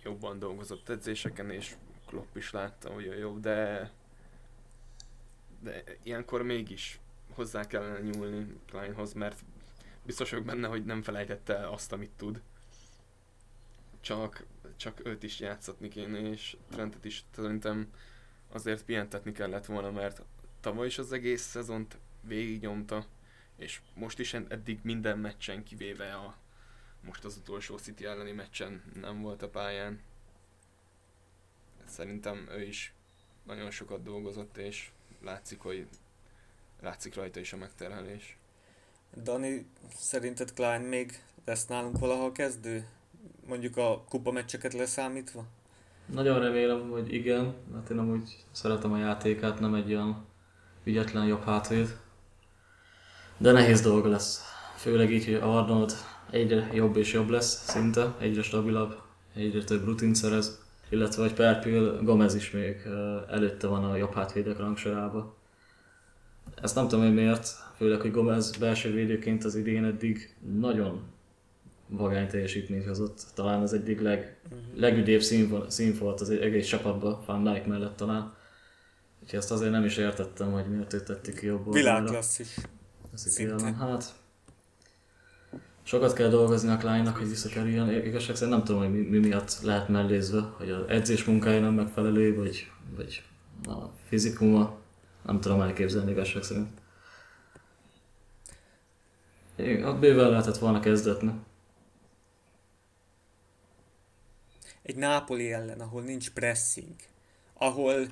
jobban 0.02 0.38
dolgozott 0.38 0.88
edzéseken, 0.88 1.50
és 1.50 1.74
Klopp 2.06 2.36
is 2.36 2.50
látta, 2.50 2.92
hogy 2.92 3.04
jobb, 3.18 3.40
de 3.40 3.90
de 5.60 5.84
ilyenkor 6.02 6.42
mégis 6.42 7.00
hozzá 7.34 7.66
kellene 7.66 8.00
nyúlni 8.00 8.60
Kleinhoz, 8.66 9.12
mert 9.12 9.40
biztos 10.02 10.30
vagyok 10.30 10.44
benne, 10.44 10.68
hogy 10.68 10.84
nem 10.84 11.02
felejtette 11.02 11.56
el 11.56 11.68
azt, 11.68 11.92
amit 11.92 12.10
tud. 12.16 12.42
Csak, 14.00 14.44
csak 14.76 15.06
őt 15.06 15.22
is 15.22 15.40
játszatni 15.40 15.88
kéne, 15.88 16.18
és 16.18 16.56
Trentet 16.70 17.04
is 17.04 17.24
szerintem 17.34 17.92
azért 18.48 18.84
pihentetni 18.84 19.32
kellett 19.32 19.66
volna, 19.66 19.90
mert 19.90 20.22
tavaly 20.60 20.86
is 20.86 20.98
az 20.98 21.12
egész 21.12 21.42
szezont 21.42 21.98
végignyomta, 22.20 23.06
és 23.56 23.80
most 23.94 24.18
is 24.18 24.34
ed- 24.34 24.52
eddig 24.52 24.78
minden 24.82 25.18
meccsen 25.18 25.64
kivéve 25.64 26.14
a 26.14 26.36
most 27.00 27.24
az 27.24 27.36
utolsó 27.36 27.78
City 27.78 28.04
elleni 28.04 28.32
meccsen 28.32 28.82
nem 28.94 29.20
volt 29.20 29.42
a 29.42 29.48
pályán. 29.48 30.00
Szerintem 31.84 32.48
ő 32.50 32.62
is 32.62 32.94
nagyon 33.42 33.70
sokat 33.70 34.02
dolgozott, 34.02 34.56
és 34.56 34.90
látszik, 35.24 35.60
hogy 35.60 35.86
látszik 36.80 37.14
rajta 37.14 37.40
is 37.40 37.52
a 37.52 37.56
megterhelés. 37.56 38.38
Dani, 39.22 39.66
szerinted 39.96 40.52
Klein 40.52 40.80
még 40.80 41.22
lesz 41.44 41.66
nálunk 41.66 41.98
valaha 41.98 42.32
kezdő? 42.32 42.88
Mondjuk 43.46 43.76
a 43.76 44.04
kupa 44.08 44.30
meccseket 44.30 44.72
leszámítva? 44.72 45.46
Nagyon 46.06 46.40
remélem, 46.40 46.90
hogy 46.90 47.12
igen, 47.12 47.54
mert 47.72 47.90
én 47.90 47.98
amúgy 47.98 48.44
szeretem 48.52 48.92
a 48.92 48.98
játékát, 48.98 49.60
nem 49.60 49.74
egy 49.74 49.94
olyan 49.94 50.26
ügyetlen 50.84 51.26
jobb 51.26 51.44
hátvéd. 51.44 51.98
De 53.36 53.52
nehéz 53.52 53.80
dolga 53.80 54.08
lesz. 54.08 54.42
Főleg 54.76 55.12
így, 55.12 55.24
hogy 55.24 55.34
Arnold 55.34 55.92
egyre 56.30 56.70
jobb 56.72 56.96
és 56.96 57.12
jobb 57.12 57.28
lesz 57.28 57.70
szinte, 57.70 58.14
egyre 58.18 58.42
stabilabb, 58.42 59.00
egyre 59.34 59.64
több 59.64 59.84
rutint 59.84 60.16
szerez. 60.16 60.60
Illetve, 60.90 61.22
hogy 61.22 61.34
Perpil 61.34 62.02
Gomez 62.02 62.34
is 62.34 62.50
még 62.50 62.76
előtte 63.28 63.66
van 63.66 63.84
a 63.84 63.96
jobb 63.96 64.14
hátvédek 64.14 64.58
rangsorába. 64.58 65.36
Ezt 66.62 66.74
nem 66.74 66.88
tudom, 66.88 67.04
hogy 67.04 67.14
miért, 67.14 67.48
főleg, 67.76 68.00
hogy 68.00 68.10
Gomez 68.10 68.56
belső 68.56 68.92
védőként 68.92 69.44
az 69.44 69.54
idén 69.54 69.84
eddig 69.84 70.36
nagyon 70.58 71.02
vagány 71.88 72.28
teljesítményt 72.28 72.86
hozott. 72.86 73.26
Talán 73.34 73.60
az 73.60 73.72
egyik 73.72 74.00
leg, 74.00 74.36
legüdébb 74.74 75.20
szín, 75.20 75.64
szín 75.68 75.96
volt 75.98 76.20
az 76.20 76.30
egész 76.30 76.66
csapatban, 76.66 77.22
Van 77.26 77.44
Dijk 77.44 77.66
mellett 77.66 77.96
talán. 77.96 78.34
Úgyhogy 79.22 79.38
ezt 79.38 79.50
azért 79.50 79.70
nem 79.70 79.84
is 79.84 79.96
értettem, 79.96 80.52
hogy 80.52 80.64
miért 80.70 80.92
őt 80.92 81.04
tették 81.04 81.38
ki 81.38 81.46
jobb 81.46 81.66
oldalra. 81.66 81.78
Világklasszis. 81.78 82.56
Hát, 83.78 84.14
sokat 85.82 86.12
kell 86.12 86.28
dolgozni 86.28 86.70
a 86.70 86.76
Kleinnak, 86.76 87.16
hogy 87.16 87.28
visszakerüljön. 87.28 88.04
Igazság 88.04 88.36
szerint 88.36 88.56
nem 88.56 88.64
tudom, 88.64 88.80
hogy 88.80 88.92
mi, 88.92 89.18
mi 89.18 89.18
miatt 89.18 89.60
lehet 89.62 89.88
mellézve, 89.88 90.40
hogy 90.40 90.70
az 90.70 90.88
edzés 90.88 91.24
munkája 91.24 91.60
nem 91.60 91.74
megfelelő, 91.74 92.36
vagy, 92.36 92.70
vagy 92.96 93.22
a 93.64 93.76
fizikuma. 94.08 94.78
Nem 95.22 95.40
tudom 95.40 95.60
elképzelni 95.60 96.10
igazság 96.10 96.42
szerint. 96.42 96.68
Igen, 99.56 99.84
ott 99.84 99.98
bőven 99.98 100.30
lehetett 100.30 100.58
volna 100.58 100.80
kezdetni. 100.80 101.32
Egy 104.82 104.96
Nápoli 104.96 105.52
ellen, 105.52 105.80
ahol 105.80 106.02
nincs 106.02 106.30
pressing, 106.30 106.94
ahol, 107.54 108.06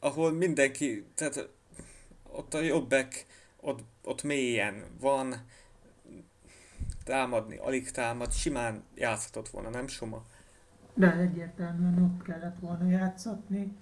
ahol 0.00 0.32
mindenki, 0.32 1.04
tehát 1.14 1.48
ott 2.32 2.54
a 2.54 2.60
jobbek, 2.60 3.26
ott, 3.60 3.80
ott 4.04 4.22
mélyen 4.22 4.84
van, 5.00 5.34
támadni, 7.04 7.56
alig 7.56 7.90
támad, 7.90 8.32
simán 8.32 8.82
játszhatott 8.94 9.48
volna, 9.48 9.68
nem 9.68 9.86
Soma? 9.86 10.22
De 10.94 11.16
egyértelműen 11.16 12.02
ott 12.02 12.22
kellett 12.22 12.58
volna 12.58 12.88
játszatni. 12.88 13.76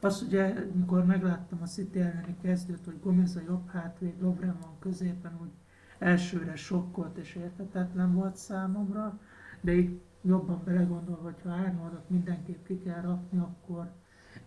Az 0.00 0.22
ugye, 0.22 0.54
mikor 0.72 1.04
megláttam 1.04 1.58
a 1.62 1.66
City 1.66 2.00
elleni 2.00 2.36
kezdőt, 2.42 2.84
hogy 2.84 3.00
Gomez 3.02 3.36
a 3.36 3.40
jobb 3.46 3.70
hátvéd, 3.70 4.20
Lovren 4.20 4.58
van 4.60 4.76
középen, 4.78 5.38
úgy 5.42 5.50
elsőre 5.98 6.56
sokkolt 6.56 7.16
és 7.16 7.34
értetetlen 7.34 8.14
volt 8.14 8.36
számomra, 8.36 9.18
de 9.60 9.72
így 9.72 10.00
jobban 10.22 10.62
belegondolva, 10.64 11.22
hogyha 11.22 11.50
Arnoldot 11.50 12.10
mindenképp 12.10 12.66
ki 12.66 12.80
kell 12.82 13.00
rakni, 13.00 13.38
akkor 13.38 13.90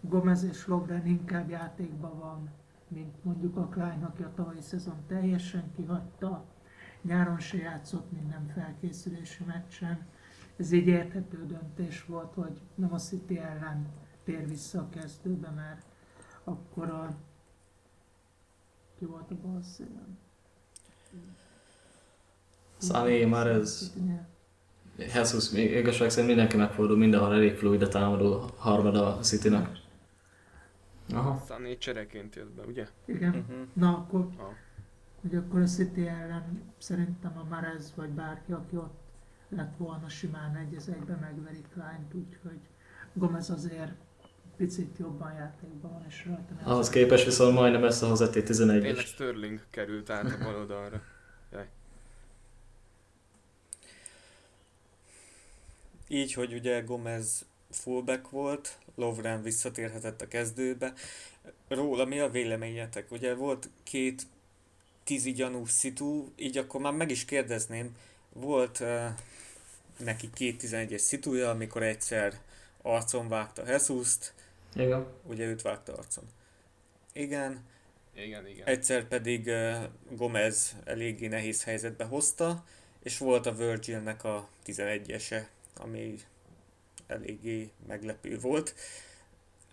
Gomez 0.02 0.44
és 0.44 0.68
Lovren 0.68 1.06
inkább 1.06 1.50
játékban 1.50 2.20
van, 2.20 2.50
mint 2.88 3.24
mondjuk 3.24 3.58
a 3.58 3.68
Klein, 3.68 4.04
aki 4.04 4.24
a 4.24 4.32
tavalyi 4.36 4.62
szezon 4.62 5.04
teljesen 5.08 5.72
kihagyta, 5.76 6.46
nyáron 7.08 7.40
se 7.40 7.58
játszott 7.58 8.12
minden 8.12 8.52
felkészülési 8.54 9.44
meccsen. 9.44 10.06
Ez 10.58 10.72
így 10.72 10.88
érthető 10.88 11.46
döntés 11.46 12.06
volt, 12.06 12.34
hogy 12.34 12.62
nem 12.76 12.94
a 12.94 12.98
City 12.98 13.38
ellen 13.40 13.88
tér 14.24 14.48
vissza 14.48 14.80
a 14.80 14.90
kezdőbe, 14.90 15.50
mert 15.50 15.86
akkor 16.44 16.90
a... 16.90 17.16
Ki 18.98 19.06
volt 19.06 19.32
a 19.32 19.36
bal 19.36 19.62
szélen? 19.62 20.18
Sané, 22.82 23.26
Mahrez, 23.26 23.94
Jesus, 24.98 25.50
még 25.50 25.72
igazság 25.72 26.10
szerint 26.10 26.28
mindenki 26.28 26.58
megfordul, 26.58 26.98
mindenhol 26.98 27.34
elég 27.34 27.56
fluid 27.56 27.82
a 27.82 27.88
támadó 27.88 28.50
harmada 28.58 29.18
a 29.18 29.20
Citynek. 29.20 29.70
Aha. 31.14 31.44
Sané 31.48 31.78
csereként 31.78 32.36
jött 32.36 32.52
be, 32.52 32.64
ugye? 32.64 32.88
Igen. 33.06 33.30
Uh-huh. 33.30 33.68
Na 33.74 33.90
akkor, 33.98 34.28
Ah. 34.38 34.46
Hogy 35.22 35.36
akkor 35.36 35.62
a 35.62 35.66
City 35.66 36.08
ellen 36.08 36.62
szerintem 36.78 37.38
a 37.38 37.44
Marez 37.50 37.94
vagy 37.96 38.10
bárki, 38.10 38.52
aki 38.52 38.76
ott 38.76 39.00
lett 39.50 39.78
volna 39.78 40.10
simán 40.10 40.56
egy 40.56 40.76
az 40.76 40.90
egybe 40.90 41.16
megveri 41.16 41.64
Kleint, 41.74 42.14
úgyhogy 42.14 42.60
Gomez 43.14 43.50
azért 43.50 43.92
picit 44.58 44.98
jobban 44.98 45.34
játékban 45.34 45.92
van, 45.92 46.06
és 46.08 46.26
rajta 46.26 46.54
nem 46.54 46.72
Ahhoz 46.72 46.90
képest 46.90 47.26
viszont 47.26 47.54
majdnem 47.54 47.84
ezt 47.84 48.04
a 48.04 48.08
hozzátét 48.08 48.46
Tényleg 48.46 48.96
11-es. 48.96 49.06
Sterling 49.06 49.62
került 49.70 50.10
át 50.10 50.32
a 50.32 50.38
bal 50.44 50.56
oldalra. 50.56 51.02
Így, 56.08 56.34
hogy 56.34 56.54
ugye 56.54 56.82
Gomez 56.82 57.46
fullback 57.70 58.30
volt, 58.30 58.78
Lovren 58.96 59.42
visszatérhetett 59.42 60.22
a 60.22 60.28
kezdőbe. 60.28 60.94
Róla 61.68 62.06
mi 62.06 62.20
a 62.20 62.30
véleményetek? 62.30 63.12
Ugye 63.12 63.36
volt 63.36 63.70
két 63.84 64.28
tízi 65.08 65.32
gyanús 65.32 65.70
szitu, 65.70 66.32
így 66.36 66.58
akkor 66.58 66.82
már 66.82 66.94
meg 66.94 67.12
is 67.12 67.26
kérdezném, 67.26 67.96
volt 68.34 68.80
uh, 68.80 69.06
neki 69.98 70.30
két 70.34 70.64
11-es 70.64 70.98
szituja, 70.98 71.50
amikor 71.50 71.84
egyszer 71.84 72.40
arcon 72.82 73.28
vágta 73.28 73.68
Jesus-t, 73.68 74.34
Igen. 74.76 75.08
ugye 75.24 75.46
őt 75.46 75.62
vágta 75.62 75.94
arcon. 75.94 76.24
Igen, 77.14 77.66
Igen, 78.16 78.48
igen. 78.48 78.68
egyszer 78.68 79.08
pedig 79.08 79.48
uh, 79.48 79.84
Gomez 80.10 80.76
eléggé 80.86 81.28
nehéz 81.28 81.64
helyzetbe 81.64 82.04
hozta, 82.04 82.66
és 83.04 83.18
volt 83.18 83.46
a 83.46 83.56
Virgilnek 83.56 84.24
a 84.24 84.50
11-ese, 84.66 85.44
ami 85.76 86.20
eléggé 87.08 87.70
meglepő 87.88 88.40
volt. 88.40 88.76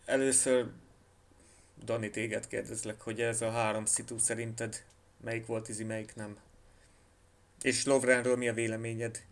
Először 0.05 0.71
Dani, 1.85 2.11
téged 2.11 2.47
kérdezlek, 2.47 3.01
hogy 3.01 3.21
ez 3.21 3.43
a 3.43 3.51
három 3.51 3.85
szitu 3.85 4.19
szerinted 4.19 4.85
melyik 5.25 5.47
volt 5.47 5.69
izi, 5.69 5.85
melyik 5.85 6.15
nem? 6.15 6.37
És 7.63 7.87
Lovrenről 7.87 8.37
mi 8.37 8.49
a 8.49 8.53
véleményed? 8.53 9.23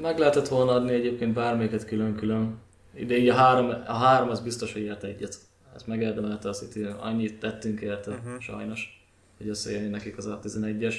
Meg 0.00 0.18
lehetett 0.18 0.48
volna 0.48 0.72
adni 0.72 0.92
egyébként 0.92 1.34
bármelyiket 1.34 1.84
külön-külön. 1.84 2.58
De 3.06 3.16
így 3.16 3.28
a 3.28 3.34
három, 3.34 3.68
a 3.68 3.92
három 3.92 4.28
az 4.28 4.40
biztos, 4.40 4.72
hogy 4.72 4.82
ért 4.82 5.04
egyet. 5.04 5.38
Ez 5.74 5.82
megérdemelte 5.82 6.48
a 6.48 6.52
City, 6.52 6.82
annyit 6.82 7.38
tettünk 7.38 7.80
érte, 7.80 8.10
uh-huh. 8.10 8.40
sajnos, 8.40 9.06
hogy 9.36 9.48
összejönni 9.48 9.88
nekik 9.88 10.16
az 10.16 10.26
a 10.26 10.40
11-es. 10.42 10.96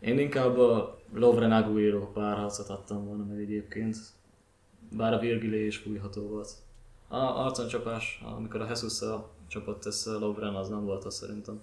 Én 0.00 0.18
inkább 0.18 0.58
a 0.58 0.98
Lovren 1.14 1.52
Aguero 1.52 2.12
párharcot 2.12 2.68
adtam 2.68 3.04
volna 3.04 3.24
meg 3.24 3.38
egyébként. 3.38 3.96
Bár 4.96 5.12
a 5.12 5.18
Virgilé 5.18 5.66
is 5.66 5.76
fújható 5.76 6.22
volt. 6.22 6.50
A 7.08 7.16
arcon 7.16 7.68
csapás, 7.68 8.22
amikor 8.36 8.60
a 8.60 8.66
jesus 8.66 8.98
csapott 9.48 9.84
össze 9.84 10.10
Lovren, 10.10 10.54
az 10.54 10.68
nem 10.68 10.84
volt 10.84 11.04
az 11.04 11.14
szerintem. 11.14 11.60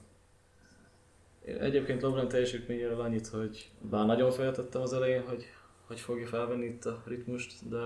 Én 1.45 1.57
Egyébként 1.57 2.01
Lovren 2.01 2.27
teljesítményéről 2.27 3.01
annyit, 3.01 3.27
hogy 3.27 3.71
bár 3.81 4.05
nagyon 4.05 4.31
feltettem 4.31 4.81
az 4.81 4.93
elején, 4.93 5.27
hogy 5.27 5.45
hogy 5.87 5.99
fogja 5.99 6.27
felvenni 6.27 6.65
itt 6.65 6.85
a 6.85 7.03
ritmust, 7.05 7.69
de 7.69 7.77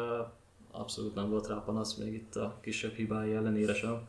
abszolút 0.72 1.16
nem 1.16 1.30
volt 1.30 1.48
rá 1.48 1.56
panasz, 1.56 1.96
még 1.96 2.14
itt 2.14 2.36
a 2.36 2.58
kisebb 2.62 2.94
hibái 2.94 3.34
ellenére 3.34 3.74
sem. 3.74 4.08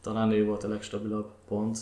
Talán 0.00 0.30
ő 0.30 0.44
volt 0.44 0.64
a 0.64 0.68
legstabilabb 0.68 1.30
pont. 1.48 1.78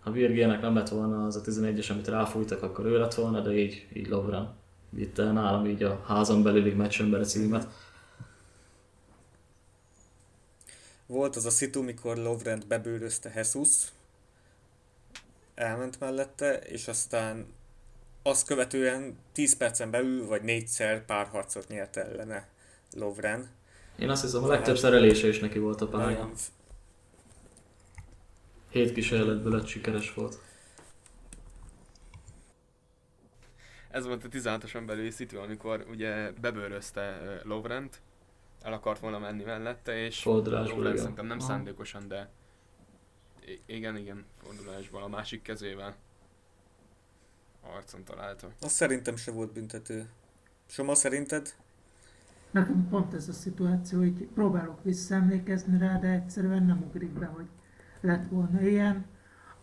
Ha 0.00 0.10
Virgének 0.10 0.60
nem 0.60 0.74
lett 0.74 0.88
volna 0.88 1.26
az 1.26 1.36
a 1.36 1.40
11-es, 1.40 1.90
amit 1.90 2.08
ráfújtak, 2.08 2.62
akkor 2.62 2.84
ő 2.86 2.98
lett 2.98 3.14
volna, 3.14 3.40
de 3.40 3.52
így, 3.52 3.86
így 3.92 4.08
Lovren 4.08 4.58
vitte 4.90 5.32
nálam 5.32 5.66
így 5.66 5.82
a 5.82 6.02
házon 6.06 6.42
belüli 6.42 6.72
meccsember 6.72 7.26
címet. 7.26 7.68
Volt 11.06 11.36
az 11.36 11.44
a 11.44 11.50
szitu, 11.50 11.82
mikor 11.82 12.16
Lovrent 12.16 12.66
bebőrözte 12.66 13.32
Jesus, 13.34 13.88
elment 15.60 16.00
mellette, 16.00 16.58
és 16.58 16.88
aztán 16.88 17.46
azt 18.22 18.46
követően 18.46 19.18
10 19.32 19.56
percen 19.56 19.90
belül, 19.90 20.26
vagy 20.26 20.42
négyszer 20.42 21.04
párharcot 21.04 21.68
nyert 21.68 21.96
ellene 21.96 22.48
Lovren. 22.92 23.48
Én 23.98 24.10
azt 24.10 24.22
hiszem, 24.22 24.44
a 24.44 24.46
legtöbb 24.46 24.76
szerelése 24.76 25.28
is 25.28 25.38
neki 25.38 25.58
volt 25.58 25.80
a 25.80 25.88
pálya. 25.88 26.30
Hét 28.70 28.92
kísérletből 28.92 29.52
öt 29.52 29.66
sikeres 29.66 30.14
volt. 30.14 30.38
Ez 33.90 34.06
volt 34.06 34.24
a 34.24 34.28
16-oson 34.28 34.82
belüli 34.86 35.10
szitu, 35.10 35.38
amikor 35.38 35.86
ugye 35.90 36.30
bebőrözte 36.40 37.20
Lovrent, 37.44 38.00
el 38.62 38.72
akart 38.72 39.00
volna 39.00 39.18
menni 39.18 39.42
mellette, 39.42 40.04
és 40.04 40.24
Lovren 40.24 40.96
szerintem 40.96 41.26
nem 41.26 41.38
Aha. 41.38 41.48
szándékosan, 41.48 42.08
de 42.08 42.30
igen, 43.66 43.96
igen, 43.96 44.24
fordulásban 44.42 45.02
a 45.02 45.08
másik 45.08 45.42
kezével 45.42 45.96
arcon 47.60 48.04
találta. 48.04 48.48
Az 48.60 48.72
szerintem 48.72 49.16
se 49.16 49.30
volt 49.30 49.52
büntető. 49.52 50.08
Soma 50.66 50.94
szerinted? 50.94 51.54
Nekem 52.50 52.88
pont 52.88 53.14
ez 53.14 53.28
a 53.28 53.32
szituáció, 53.32 53.98
hogy 53.98 54.28
próbálok 54.34 54.84
visszaemlékezni 54.84 55.78
rá, 55.78 55.98
de 55.98 56.08
egyszerűen 56.08 56.64
nem 56.64 56.82
ugrik 56.82 57.10
be, 57.10 57.26
hogy 57.26 57.46
lett 58.00 58.28
volna 58.28 58.60
ilyen. 58.60 59.06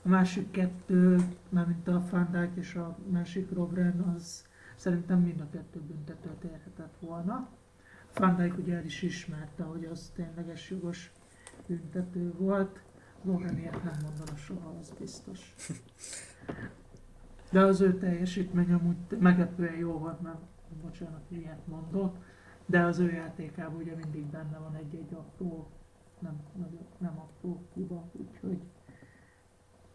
A 0.04 0.08
másik 0.08 0.52
kettő, 0.52 1.18
mármint 1.50 1.88
a 1.88 2.04
Van 2.12 2.32
Dijk 2.32 2.56
és 2.56 2.76
a 2.76 2.98
másik 3.10 3.52
Robren, 3.52 4.14
az 4.16 4.46
szerintem 4.76 5.20
mind 5.20 5.42
a 5.42 5.50
kettő 5.52 5.80
büntetőt 5.80 6.44
érhetett 6.44 6.96
volna. 7.00 7.50
Van 8.14 8.36
Dijk 8.36 8.58
ugye 8.58 8.76
el 8.76 8.86
is 8.86 9.02
ismerte, 9.02 9.64
hogy 9.64 9.86
az 9.86 10.12
tényleges 10.16 10.70
jogos 10.70 11.12
büntető 11.68 12.34
volt. 12.38 12.82
Lovren 13.28 13.58
ilyet 13.58 13.84
nem 13.84 13.98
mondana 14.04 14.36
soha, 14.36 14.76
az 14.80 14.94
biztos. 15.00 15.56
De 17.52 17.60
az 17.60 17.82
ő 17.82 17.98
teljesítmény 17.98 18.72
amúgy 18.72 18.96
meglepően 19.20 19.76
jó 19.76 19.98
volt, 19.98 20.22
mert 20.22 20.40
bocsánat, 20.82 21.32
ilyet 21.32 21.68
mondott, 21.68 22.16
de 22.66 22.82
az 22.82 23.00
ő 23.00 23.12
játékában 23.12 23.82
ugye 23.82 23.96
mindig 23.96 24.26
benne 24.26 24.58
van 24.58 24.76
egy-egy 24.76 25.14
apró, 25.14 25.70
nem, 26.20 26.42
nem 26.98 27.20
apró 27.20 27.68
hiba, 27.74 28.10
úgyhogy 28.12 28.60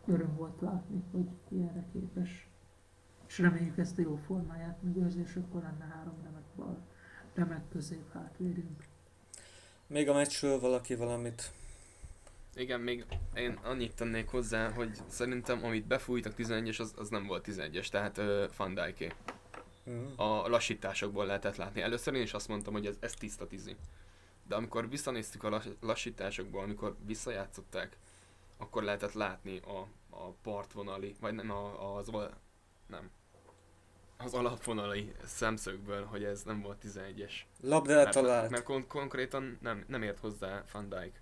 öröm 0.07 0.37
volt 0.37 0.61
látni, 0.61 1.03
hogy 1.11 1.28
ilyenre 1.49 1.85
képes. 1.93 2.49
És 3.26 3.39
reméljük 3.39 3.78
ezt 3.78 3.99
a 3.99 4.03
jó 4.03 4.16
formáját 4.16 4.83
megőrzi, 4.83 5.20
és 5.20 5.37
akkor 5.37 5.62
lenne 5.62 5.95
három 5.95 6.14
remek 6.22 6.45
bal, 6.57 6.78
remek 7.35 7.68
közép 7.68 8.12
hátvédünk. 8.12 8.85
Még 9.87 10.09
a 10.09 10.14
meccsről 10.14 10.61
valaki 10.61 10.95
valamit? 10.95 11.53
Igen, 12.55 12.81
még 12.81 13.07
én 13.35 13.59
annyit 13.63 13.95
tennék 13.95 14.29
hozzá, 14.29 14.71
hogy 14.71 14.99
szerintem 15.07 15.65
amit 15.65 15.87
befújtak 15.87 16.35
11-es, 16.39 16.81
az, 16.81 16.95
az 16.97 17.09
nem 17.09 17.27
volt 17.27 17.47
11-es, 17.51 17.89
tehát 17.89 18.19
uh, 18.19 18.45
Van 18.57 18.75
Dijké. 18.75 19.13
Mm. 19.91 20.07
A 20.17 20.49
lassításokból 20.49 21.27
lehetett 21.27 21.57
látni. 21.57 21.81
Először 21.81 22.15
én 22.15 22.23
is 22.23 22.33
azt 22.33 22.49
mondtam, 22.49 22.73
hogy 22.73 22.87
ez, 22.87 22.97
ez 23.01 23.15
tiszta 23.15 23.47
tizi. 23.47 23.77
De 24.49 24.55
amikor 24.55 24.89
visszanéztük 24.89 25.45
a 25.45 25.49
lass, 25.49 25.67
lassításokból, 25.81 26.63
amikor 26.63 26.97
visszajátszották, 27.07 27.97
akkor 28.57 28.83
lehetett 28.83 29.13
látni 29.13 29.59
a, 29.59 29.87
a 30.17 30.31
partvonali, 30.43 31.15
vagy 31.21 31.35
nem, 31.35 31.51
a, 31.51 31.97
az, 31.97 32.11
nem, 32.87 33.11
az 34.17 34.35
alapvonali 34.35 35.13
szemszögből, 35.25 36.05
hogy 36.05 36.25
ez 36.25 36.43
nem 36.43 36.61
volt 36.61 36.85
11-es. 36.85 37.33
Labdát 37.61 38.05
Mert, 38.05 38.17
talált. 38.17 38.51
mert 38.51 38.63
kon- 38.65 38.87
konkrétan 38.87 39.59
nem, 39.61 39.85
nem 39.89 40.03
ért 40.03 40.19
hozzá 40.19 40.65
Van 40.73 40.89
Dijk. 40.89 41.22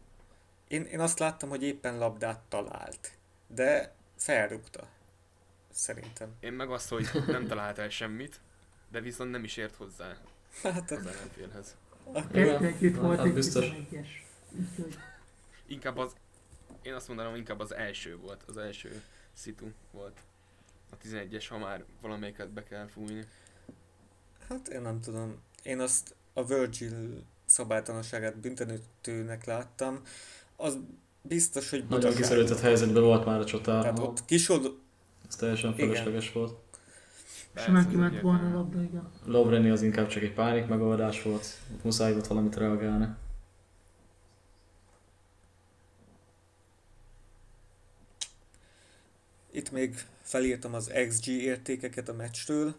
Én, 0.70 0.84
én 0.84 1.00
azt 1.00 1.18
láttam, 1.18 1.48
hogy 1.48 1.62
éppen 1.62 1.98
labdát 1.98 2.40
talált. 2.48 3.10
De 3.46 3.94
felrúgta. 4.16 4.88
Szerintem. 5.70 6.34
Én 6.40 6.52
meg 6.52 6.70
azt, 6.70 6.88
hogy 6.88 7.08
nem 7.26 7.46
talált 7.46 7.78
el 7.78 7.88
semmit, 7.88 8.40
de 8.88 9.00
viszont 9.00 9.30
nem 9.30 9.44
is 9.44 9.56
ért 9.56 9.76
hozzá 9.76 10.16
Hát 10.62 10.90
az 10.90 11.06
ellenfélhez. 11.06 11.76
Kettő 12.12 12.66
együtt 12.66 12.94
hát 12.94 13.02
volt 13.02 13.18
az 13.18 13.26
egy 13.26 13.32
biztos. 13.32 13.64
11-es. 13.64 14.06
Úgyhogy 14.50 14.98
Inkább 15.66 15.96
az, 15.96 16.12
én 16.82 16.94
azt 16.94 17.08
mondanám, 17.08 17.34
inkább 17.34 17.60
az 17.60 17.74
első 17.74 18.16
volt, 18.16 18.42
az 18.46 18.56
első 18.56 19.02
szitu 19.32 19.66
volt. 19.90 20.20
A 20.90 20.96
11-es, 20.96 21.46
ha 21.48 21.58
már 21.58 21.84
valamelyiket 22.00 22.50
be 22.50 22.62
kell 22.62 22.86
fújni. 22.86 23.26
Hát 24.48 24.68
én 24.68 24.80
nem 24.80 25.00
tudom. 25.00 25.42
Én 25.62 25.80
azt 25.80 26.14
a 26.32 26.44
Virgil 26.44 27.24
szabálytalanságát 27.44 28.36
büntetőnek 28.36 29.44
láttam, 29.44 30.02
az 30.60 30.78
biztos, 31.22 31.70
hogy 31.70 31.84
Nagyon 31.88 32.14
kiszerültett 32.14 32.60
helyzetben 32.60 33.02
volt 33.02 33.24
már 33.24 33.40
a 33.40 33.44
csatár. 33.44 33.80
Tehát 33.80 33.98
ott 33.98 34.24
kisod... 34.24 34.78
Ez 35.28 35.36
teljesen 35.36 35.74
felesleges 35.74 36.32
volt. 36.32 36.54
Simán 37.56 37.88
kiment 37.88 38.20
volna 38.20 38.50
a 38.50 38.52
labda, 38.52 38.82
igen. 38.82 39.10
Lovreni 39.24 39.70
az 39.70 39.82
inkább 39.82 40.06
csak 40.06 40.22
egy 40.22 40.32
pánik 40.32 40.66
megoldás 40.66 41.22
volt. 41.22 41.46
Muszáj 41.82 42.12
volt 42.12 42.26
valamit 42.26 42.56
reagálni. 42.56 43.08
Itt 49.52 49.70
még 49.70 49.94
felírtam 50.22 50.74
az 50.74 50.92
XG 51.08 51.26
értékeket 51.26 52.08
a 52.08 52.12
meccsről. 52.12 52.74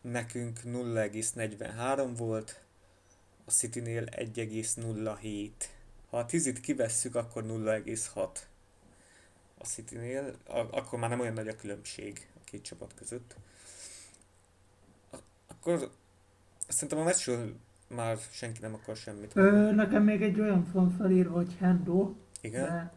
Nekünk 0.00 0.60
0,43 0.64 2.10
volt, 2.16 2.60
a 3.44 3.50
Citynél 3.50 4.04
1,07. 4.04 5.50
Ha 6.12 6.18
a 6.18 6.26
10 6.26 6.52
kivesszük, 6.60 7.14
akkor 7.14 7.44
0,6 7.44 8.28
a 9.58 9.64
Citynél, 9.64 10.34
akkor 10.70 10.98
már 10.98 11.10
nem 11.10 11.20
olyan 11.20 11.32
nagy 11.32 11.48
a 11.48 11.56
különbség 11.56 12.28
a 12.34 12.40
két 12.44 12.62
csapat 12.62 12.94
között. 12.94 13.36
Akkor 15.46 15.90
szerintem 16.68 16.98
a 16.98 17.02
meccsről 17.02 17.56
már 17.88 18.18
senki 18.30 18.60
nem 18.60 18.74
akar 18.74 18.96
semmit. 18.96 19.32
Ö, 19.34 19.72
nekem 19.72 20.02
még 20.02 20.22
egy 20.22 20.40
olyan 20.40 20.68
van 20.72 20.90
felírva, 20.90 21.34
hogy 21.34 21.56
Hendo. 21.58 22.14
Igen? 22.40 22.90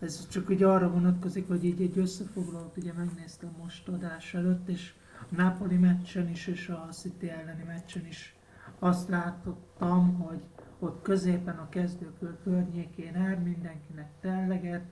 Ez 0.00 0.28
csak 0.28 0.48
ugye 0.48 0.66
arra 0.66 0.90
vonatkozik, 0.90 1.46
hogy 1.46 1.64
így 1.64 1.82
egy 1.82 1.98
összefoglalót 1.98 2.76
ugye 2.76 2.92
megnéztem 2.92 3.54
most 3.58 3.88
adás 3.88 4.34
előtt, 4.34 4.68
és 4.68 4.92
a 5.30 5.34
Napoli 5.34 5.76
meccsen 5.76 6.30
is, 6.30 6.46
és 6.46 6.68
a 6.68 6.88
City 6.92 7.28
elleni 7.28 7.62
meccsen 7.62 8.06
is 8.06 8.34
azt 8.78 9.08
látottam, 9.08 10.18
hogy 10.18 10.42
ott 10.84 11.02
középen 11.02 11.58
a 11.58 11.68
kezdőkör 11.68 12.36
környékén 12.42 13.14
el 13.14 13.38
mindenkinek 13.38 14.10
telleget, 14.20 14.84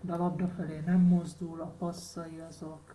de 0.00 0.12
a 0.12 0.16
labda 0.16 0.48
felé 0.48 0.82
nem 0.86 1.00
mozdul, 1.00 1.60
a 1.60 1.74
passzai 1.78 2.38
azok 2.48 2.94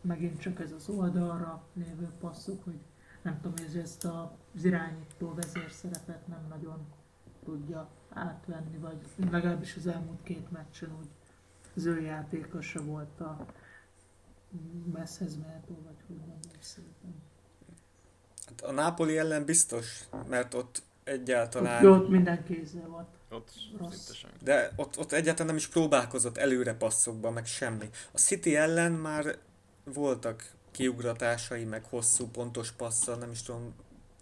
megint 0.00 0.40
csak 0.40 0.60
ez 0.60 0.72
az 0.72 0.88
oldalra 0.88 1.62
lévő 1.74 2.08
passzok, 2.20 2.64
hogy 2.64 2.78
nem 3.22 3.40
tudom, 3.40 3.66
hogy 3.66 3.76
ezt 3.76 4.04
az 4.04 4.64
irányító 4.64 5.34
vezérszerepet 5.34 6.26
nem 6.26 6.46
nagyon 6.48 6.86
tudja 7.44 7.88
átvenni, 8.10 8.78
vagy 8.78 8.98
legalábbis 9.30 9.76
az 9.76 9.86
elmúlt 9.86 10.22
két 10.22 10.50
meccsen 10.50 10.90
úgy 10.98 11.08
az 11.76 11.84
ő 11.84 12.00
játékosa 12.00 12.84
volt 12.84 13.20
a 13.20 13.46
messzhez 14.92 15.36
mehető, 15.36 15.74
vagy 15.84 15.96
hogy 16.06 16.16
mondom 16.16 16.50
szépen. 16.60 17.22
Hát 18.46 18.60
a 18.60 18.72
Nápoli 18.72 19.18
ellen 19.18 19.44
biztos, 19.44 20.08
mert 20.28 20.54
ott 20.54 20.82
egyáltalán... 21.04 21.86
Ott, 21.86 22.00
ott 22.00 22.08
minden 22.08 22.44
kézzel 22.44 22.86
volt. 22.88 23.06
Ott 23.30 23.50
rossz. 23.78 24.10
De 24.42 24.72
ott, 24.76 24.98
ott 24.98 25.12
egyáltalán 25.12 25.46
nem 25.46 25.56
is 25.56 25.68
próbálkozott 25.68 26.36
előre 26.36 26.74
passzokba, 26.74 27.30
meg 27.30 27.46
semmi. 27.46 27.88
A 28.12 28.18
City 28.18 28.56
ellen 28.56 28.92
már 28.92 29.38
voltak 29.84 30.52
kiugratásai, 30.70 31.64
meg 31.64 31.84
hosszú 31.84 32.26
pontos 32.26 32.72
passzal, 32.72 33.16
nem 33.16 33.30
is 33.30 33.42
tudom, 33.42 33.74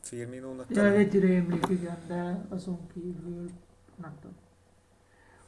Firminónak 0.02 0.66
Ja, 0.70 0.84
egy 0.84 1.20
rémlik, 1.20 1.66
igen, 1.70 1.98
de 2.06 2.46
azon 2.48 2.86
kívül 2.92 3.50
nem 4.02 4.14
tudom. 4.20 4.36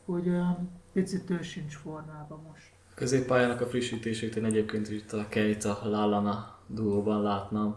Hogy 0.05 0.29
olyan 0.29 0.71
picit 0.93 1.31
ő 1.31 1.43
sincs 1.43 1.77
formában 1.77 2.41
most. 2.49 2.73
A 2.91 2.95
középpályának 2.95 3.61
a 3.61 3.67
frissítését 3.67 4.37
én 4.37 4.45
egyébként 4.45 4.91
itt 4.91 5.13
a 5.13 5.29
Keita 5.29 5.81
Lallana 5.83 6.59
duóban 6.67 7.23
látnám, 7.23 7.77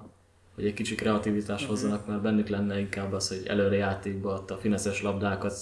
hogy 0.58 0.66
egy 0.66 0.74
kicsi 0.74 0.96
kreativitás 0.96 1.62
uh-huh. 1.62 1.70
hozzanak, 1.70 2.08
mert 2.08 2.22
bennük 2.22 2.48
lenne 2.48 2.80
inkább 2.80 3.14
az, 3.14 3.28
hogy 3.28 3.48
előre 3.48 3.76
játékba 3.76 4.44
a 4.48 4.58
fineszes 4.58 5.02
labdákat 5.02 5.58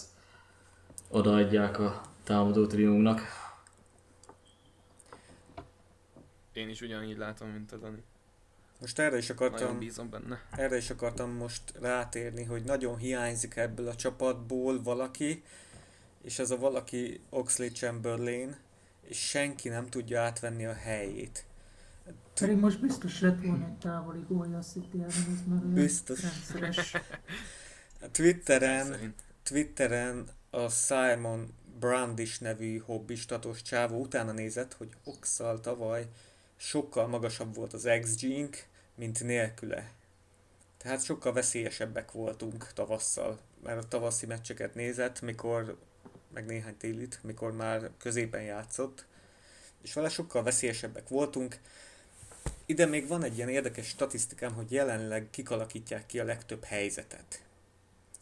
odaadják 1.10 1.80
a 1.80 2.02
támadó 2.24 2.68
triónak. 2.68 3.22
Én 6.54 6.70
is 6.70 6.82
ugyanígy 6.82 7.18
látom, 7.18 7.50
mint 7.50 7.72
a 7.72 7.78
Dani. 7.78 8.04
Most 8.80 9.00
erre 9.00 9.18
is 9.18 9.30
akartam, 9.30 9.60
nagyon 9.60 9.80
bízom 9.80 10.10
benne. 10.10 10.41
Erre 10.52 10.78
is 10.78 10.89
akartam 10.89 11.32
most 11.32 11.62
rátérni, 11.80 12.43
hogy 12.43 12.64
nagyon 12.64 12.98
hiányzik 12.98 13.56
ebből 13.56 13.88
a 13.88 13.96
csapatból 13.96 14.84
valaki, 14.84 15.43
és 16.22 16.39
ez 16.39 16.52
a 16.52 16.58
valaki 16.58 17.20
Oxley 17.30 17.72
Chamberlain, 17.72 18.56
és 19.02 19.18
senki 19.18 19.70
nem 19.70 19.89
tudja 19.89 20.22
átvenni 20.22 20.66
a 20.66 20.74
helyét. 20.74 21.46
Pedig 22.39 22.58
most 22.58 22.82
biztos 22.82 23.20
lett 23.20 23.41
volna 23.41 23.66
egy 23.66 23.78
távoli 23.78 24.26
gólja 24.28 24.58
a 24.58 24.62
City 24.62 25.03
ez 25.08 25.16
már 25.45 25.60
biztos. 25.60 26.22
rendszeres. 26.22 26.95
Twitteren, 28.12 29.14
Twitteren 29.43 30.28
a 30.49 30.70
Simon 30.70 31.53
Brandish 31.80 32.41
nevű 32.41 32.78
hobbistatos 32.78 33.62
csávó 33.62 34.01
utána 34.01 34.32
nézett, 34.32 34.74
hogy 34.74 34.89
Oxal 35.03 35.60
tavaly 35.60 36.08
sokkal 36.56 37.08
magasabb 37.08 37.56
volt 37.56 37.74
az 37.74 37.89
XG-nk, 38.01 38.68
mint 38.95 39.24
nélküle. 39.24 39.91
Tehát 40.78 41.03
sokkal 41.03 41.34
veszélyesebbek 41.34 42.12
voltunk 42.12 42.74
tavasszal, 42.74 43.39
mert 43.64 43.84
a 43.84 43.88
tavaszi 43.88 44.26
meccseket 44.26 44.76
nézett, 44.76 45.22
mikor, 45.22 45.78
meg 46.34 46.45
néhány 46.45 46.78
télit, 46.78 47.20
mikor 47.24 47.51
már 47.51 47.89
középen 47.97 48.41
játszott, 48.41 49.06
és 49.82 49.93
vele 49.93 50.10
sokkal 50.10 50.43
veszélyesebbek 50.43 51.08
voltunk. 51.08 51.60
Ide 52.66 52.86
még 52.86 53.07
van 53.07 53.24
egy 53.24 53.38
ilyen 53.38 53.49
érdekes 53.49 53.88
statisztikám, 53.88 54.53
hogy 54.53 54.72
jelenleg 54.72 55.30
kikalakítják 55.30 56.05
ki 56.05 56.20
a 56.20 56.24
legtöbb 56.24 56.63
helyzetet. 56.63 57.43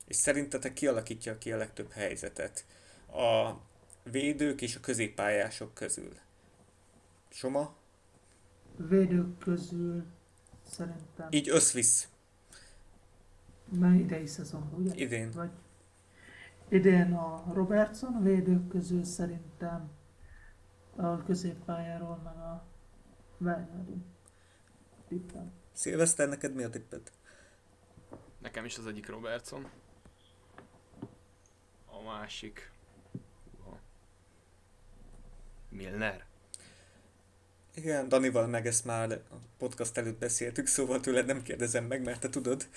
És 0.07 0.15
szerintetek 0.15 0.73
kialakítja 0.73 1.37
ki 1.37 1.51
a 1.51 1.57
legtöbb 1.57 1.91
helyzetet? 1.91 2.65
A 3.07 3.53
védők 4.03 4.61
és 4.61 4.75
a 4.75 4.79
középpályások 4.79 5.73
közül. 5.73 6.13
Soma? 7.29 7.75
Védők 8.75 9.37
közül 9.37 10.05
szerintem. 10.69 11.27
Így 11.29 11.49
összvisz. 11.49 12.07
Mert 13.79 13.99
idei 13.99 14.27
szezon, 14.27 14.73
ugye? 14.77 14.95
Idén. 14.95 15.31
Vagy 15.31 15.51
idén 16.69 17.13
a 17.13 17.43
Robertson, 17.53 18.13
a 18.13 18.21
védők 18.21 18.67
közül 18.67 19.03
szerintem 19.03 19.91
a 20.95 21.23
középpályáról, 21.23 22.17
meg 22.23 22.35
a 22.35 22.65
Wijnaldum. 23.37 24.12
Tippem. 25.13 25.51
Szilveszter, 25.73 26.29
neked 26.29 26.53
mi 26.53 26.63
a 26.63 26.69
tipped? 26.69 27.11
Nekem 28.39 28.65
is 28.65 28.77
az 28.77 28.87
egyik 28.87 29.07
Robertson. 29.07 29.69
A 31.85 32.01
másik... 32.05 32.71
Milner. 35.69 36.25
Igen, 37.75 38.09
Danival 38.09 38.47
meg 38.47 38.67
ezt 38.67 38.85
már 38.85 39.11
a 39.11 39.35
podcast 39.57 39.97
előtt 39.97 40.19
beszéltük, 40.19 40.67
szóval 40.67 40.99
tőled 40.99 41.25
nem 41.25 41.41
kérdezem 41.41 41.85
meg, 41.85 42.03
mert 42.03 42.19
te 42.19 42.29
tudod. 42.29 42.67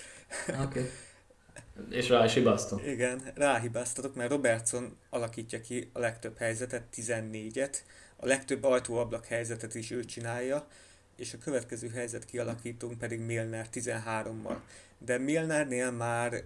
Oké. 0.49 0.63
Okay. 0.63 0.91
És 1.99 2.09
rá 2.09 2.25
is 2.25 2.35
hibáztam. 2.35 2.79
Igen, 2.79 3.33
ráhibáztatok, 3.35 4.15
mert 4.15 4.31
Robertson 4.31 4.97
alakítja 5.11 5.61
ki 5.61 5.91
a 5.93 5.99
legtöbb 5.99 6.37
helyzetet, 6.37 6.85
14-et, 6.95 7.77
a 8.17 8.27
legtöbb 8.27 8.65
ajtóablak 8.65 9.27
helyzetet 9.27 9.75
is 9.75 9.91
ő 9.91 10.05
csinálja, 10.05 10.69
és 11.17 11.33
a 11.33 11.39
következő 11.39 11.89
helyzet 11.89 12.25
kialakítunk 12.25 12.99
pedig 12.99 13.21
Milner 13.21 13.67
13-mal. 13.73 14.57
De 14.99 15.19
Milnernél 15.19 15.91
már 15.91 16.45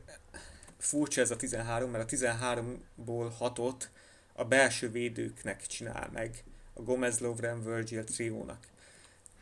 furcsa 0.78 1.20
ez 1.20 1.30
a 1.30 1.36
13, 1.36 1.90
mert 1.90 2.12
a 2.12 2.16
13-ból 2.16 3.32
6-ot 3.40 3.82
a 4.32 4.44
belső 4.44 4.90
védőknek 4.90 5.66
csinál 5.66 6.10
meg 6.12 6.44
a 6.74 6.82
Gomez 6.82 7.18
Lovren 7.18 7.64
Virgil 7.64 8.04
triónak. 8.04 8.66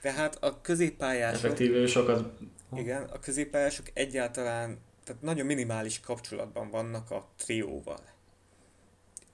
Tehát 0.00 0.36
a 0.42 0.60
középpályások... 0.60 1.44
Effektíve 1.44 1.86
sokat... 1.86 2.38
Igen, 2.76 3.02
a 3.02 3.18
középpályások 3.18 3.86
egyáltalán, 3.92 4.78
tehát 5.04 5.22
nagyon 5.22 5.46
minimális 5.46 6.00
kapcsolatban 6.00 6.70
vannak 6.70 7.10
a 7.10 7.28
trióval. 7.36 8.00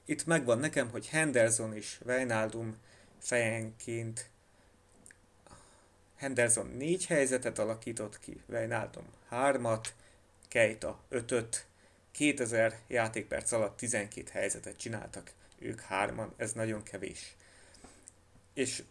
Itt 0.04 0.26
megvan 0.26 0.58
nekem, 0.58 0.90
hogy 0.90 1.08
Henderson 1.08 1.74
és 1.74 2.00
Wijnaldum 2.06 2.76
fejenként 3.18 4.30
Henderson 6.24 6.66
négy 6.66 7.06
helyzetet 7.06 7.58
alakított 7.58 8.18
ki, 8.18 8.40
Wijnaldum 8.46 9.04
hármat, 9.28 9.94
Keita 10.48 11.00
ötöt, 11.08 11.66
2000 12.10 12.78
játékperc 12.86 13.52
alatt 13.52 13.76
12 13.76 14.30
helyzetet 14.30 14.76
csináltak 14.76 15.30
ők 15.58 15.80
hárman, 15.80 16.32
ez 16.36 16.52
nagyon 16.52 16.82
kevés. 16.82 17.34
És 18.54 18.82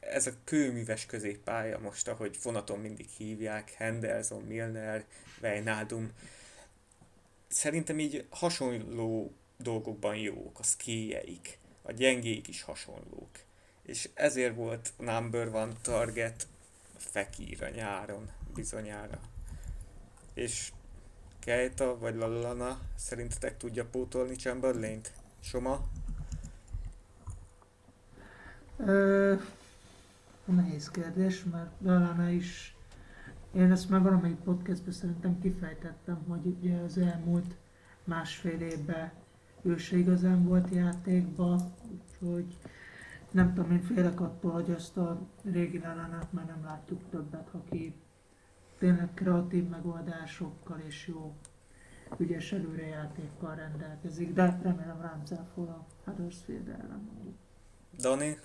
ez 0.00 0.26
a 0.26 0.32
kőműves 0.44 1.06
középpálya 1.06 1.78
most, 1.78 2.08
ahogy 2.08 2.36
fonaton 2.36 2.78
mindig 2.78 3.08
hívják, 3.16 3.72
Henderson, 3.72 4.42
Milner, 4.42 5.04
Wijnaldum, 5.42 6.12
szerintem 7.48 7.98
így 7.98 8.26
hasonló 8.30 9.32
dolgokban 9.56 10.16
jók, 10.16 10.58
a 10.58 10.62
skieik, 10.62 11.58
a 11.82 11.92
gyengéik 11.92 12.48
is 12.48 12.62
hasonlók. 12.62 13.45
És 13.86 14.08
ezért 14.14 14.54
volt 14.54 14.92
number 14.98 15.48
one 15.48 15.72
target 15.82 16.46
Fekir 16.96 17.62
a 17.62 17.68
nyáron, 17.68 18.30
bizonyára. 18.54 19.20
És 20.34 20.72
Kejta 21.38 21.98
vagy 21.98 22.14
Lallana 22.14 22.80
szerintetek 22.94 23.56
tudja 23.56 23.84
pótolni 23.84 24.34
Chamberlain-t? 24.34 25.12
Soma? 25.40 25.88
Ö, 28.76 29.34
nehéz 30.44 30.90
kérdés, 30.90 31.44
mert 31.44 31.70
Lallana 31.80 32.28
is 32.28 32.76
én 33.54 33.70
ezt 33.70 33.88
már 33.88 34.02
valamelyik 34.02 34.36
podcastban 34.36 34.92
szerintem 34.92 35.40
kifejtettem, 35.40 36.24
hogy 36.28 36.46
ugye 36.46 36.76
az 36.76 36.98
elmúlt 36.98 37.54
másfél 38.04 38.60
évben 38.60 39.12
ő 39.62 39.76
se 39.76 39.96
igazán 39.96 40.44
volt 40.44 40.74
játékba, 40.74 41.74
úgyhogy 41.90 42.56
nem 43.36 43.54
tudom, 43.54 43.70
én 43.70 43.80
félek 43.80 44.20
attól, 44.20 44.50
hogy 44.50 44.70
azt 44.70 44.96
a 44.96 45.20
régi 45.52 45.78
Lalanát 45.78 46.32
már 46.32 46.46
nem 46.46 46.64
látjuk 46.64 47.00
többet, 47.10 47.48
aki 47.52 47.94
tényleg 48.78 49.14
kreatív 49.14 49.68
megoldásokkal 49.68 50.82
és 50.86 51.06
jó 51.06 51.34
ügyes 52.18 52.52
előrejátékkal 52.52 53.54
rendelkezik, 53.54 54.32
de 54.32 54.60
remélem 54.62 55.00
Ramsel 55.00 55.48
fog 55.54 55.68
a 55.68 55.86
Huddersfield 56.04 56.68
ellen. 56.68 57.10
Dani? 57.98 58.38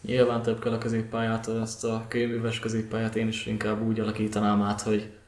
Nyilván 0.00 0.42
több 0.42 0.60
kell 0.60 0.72
a 0.72 0.78
középpályát, 0.78 1.48
ezt 1.48 1.84
a 1.84 2.04
kőműves 2.08 2.58
középpályát 2.58 3.16
én 3.16 3.28
is 3.28 3.46
inkább 3.46 3.82
úgy 3.82 4.00
alakítanám 4.00 4.62
át, 4.62 4.80
hogy 4.80 5.18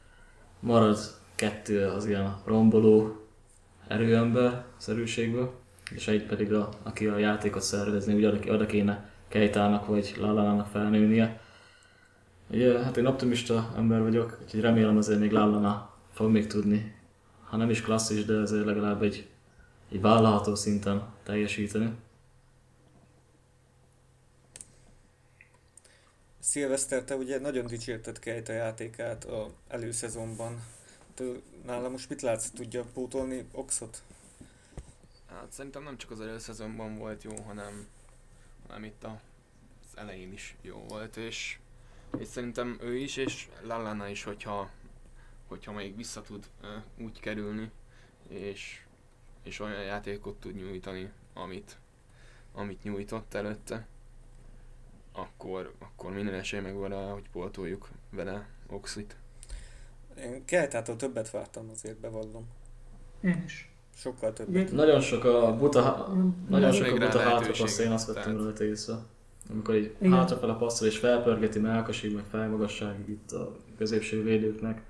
marad 0.60 0.98
kettő 1.34 1.86
az 1.86 2.06
ilyen 2.06 2.36
romboló 2.44 3.26
erőember 3.88 4.64
szerűségből, 4.76 5.65
és 5.90 6.08
egy 6.08 6.26
pedig, 6.26 6.52
a, 6.52 6.68
aki 6.82 7.06
a 7.06 7.18
játékot 7.18 7.62
szervezni, 7.62 8.14
úgy 8.14 8.24
oda, 8.24 8.52
oda 8.52 8.66
kéne 8.66 9.10
Kejtának 9.28 9.86
vagy 9.86 10.14
Lallanának 10.18 10.66
felnőnie. 10.66 11.40
Ugye, 12.50 12.82
hát 12.82 12.96
én 12.96 13.06
optimista 13.06 13.72
ember 13.76 14.02
vagyok, 14.02 14.38
úgyhogy 14.42 14.60
remélem 14.60 14.96
azért 14.96 15.20
még 15.20 15.32
Lallana 15.32 15.94
fog 16.12 16.30
még 16.30 16.46
tudni, 16.46 16.94
ha 17.44 17.56
nem 17.56 17.70
is 17.70 17.82
klasszis, 17.82 18.24
de 18.24 18.34
azért 18.34 18.64
legalább 18.64 19.02
egy, 19.02 19.28
egy 19.92 20.00
vállalható 20.00 20.54
szinten 20.54 21.06
teljesíteni. 21.22 21.90
Szilveszter, 26.38 27.04
te 27.04 27.14
ugye 27.14 27.38
nagyon 27.40 27.66
dicsérted 27.66 28.18
Kejta 28.18 28.52
játékát 28.52 29.24
a 29.24 29.50
előszezonban. 29.68 30.64
Te 31.14 31.24
nála 31.66 31.88
most 31.88 32.08
mit 32.08 32.22
látsz? 32.22 32.50
Tudja 32.50 32.84
pótolni 32.94 33.44
Oxot? 33.52 34.02
Hát 35.26 35.52
szerintem 35.52 35.82
nem 35.82 35.96
csak 35.96 36.10
az 36.10 36.20
előszezonban 36.20 36.94
volt 36.94 37.22
jó, 37.22 37.36
hanem, 37.42 37.86
hanem 38.66 38.84
itt 38.84 39.04
a, 39.04 39.20
az 39.82 39.98
elején 39.98 40.32
is 40.32 40.56
jó 40.62 40.84
volt, 40.88 41.16
és, 41.16 41.58
és 42.18 42.28
szerintem 42.28 42.78
ő 42.80 42.96
is, 42.96 43.16
és 43.16 43.48
Lallana 43.62 44.08
is, 44.08 44.22
hogyha, 44.22 44.70
hogyha 45.48 45.72
még 45.72 45.96
vissza 45.96 46.22
tud 46.22 46.50
uh, 46.62 46.68
úgy 47.04 47.20
kerülni, 47.20 47.70
és, 48.28 48.84
és 49.42 49.60
olyan 49.60 49.82
játékot 49.82 50.40
tud 50.40 50.54
nyújtani, 50.54 51.12
amit, 51.34 51.78
amit 52.52 52.82
nyújtott 52.82 53.34
előtte, 53.34 53.86
akkor, 55.12 55.74
akkor 55.78 56.12
minden 56.12 56.34
esély 56.34 56.60
megvan 56.60 56.88
rá, 56.88 57.10
hogy 57.10 57.28
pótoljuk 57.30 57.88
vele 58.10 58.48
Oxit. 58.66 59.16
Én 60.18 60.44
Kejtától 60.44 60.96
többet 60.96 61.30
vártam 61.30 61.70
azért, 61.70 61.98
bevallom. 61.98 62.48
Én 63.20 63.42
is. 63.44 63.75
Sokkal 63.96 64.32
többet. 64.32 64.72
Nagyon 64.72 65.00
sok 65.00 65.24
a 65.24 65.56
buta, 65.56 66.14
nagyon 66.48 66.72
sok 66.72 66.86
a 66.86 66.98
buta 66.98 67.18
hátrapassz, 67.18 67.78
én 67.78 67.90
azt 67.90 68.06
vettem 68.06 68.22
tehát- 68.22 68.38
rajta 68.38 68.64
észre. 68.64 68.94
Amikor 69.50 69.74
így 69.74 69.94
Igen. 69.98 70.12
hátrafele 70.12 70.54
passzol 70.54 70.88
és 70.88 70.98
felpörgeti 70.98 71.58
melkasig, 71.58 72.14
meg 72.14 72.24
felmagasságig 72.30 73.08
itt 73.08 73.32
a 73.32 73.56
középső 73.78 74.22
védőknek, 74.22 74.82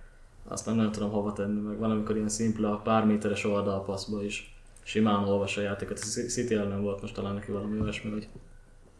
azt 0.48 0.66
nem 0.66 0.74
nagyon 0.74 0.92
tudom 0.92 1.10
hova 1.10 1.32
tenni, 1.32 1.60
meg 1.60 1.78
van 1.78 1.90
amikor 1.90 2.16
ilyen 2.16 2.28
szimpla 2.28 2.80
pár 2.84 3.04
méteres 3.04 3.44
oldalpasszba 3.44 4.24
is 4.24 4.54
simán 4.82 5.24
olvas 5.24 5.56
a 5.56 5.60
játékot. 5.60 5.98
A 5.98 6.04
City 6.28 6.54
ellen 6.54 6.82
volt 6.82 7.00
most 7.00 7.14
talán 7.14 7.34
neki 7.34 7.50
valami 7.50 7.80
olyasmi, 7.80 8.10
hogy 8.10 8.28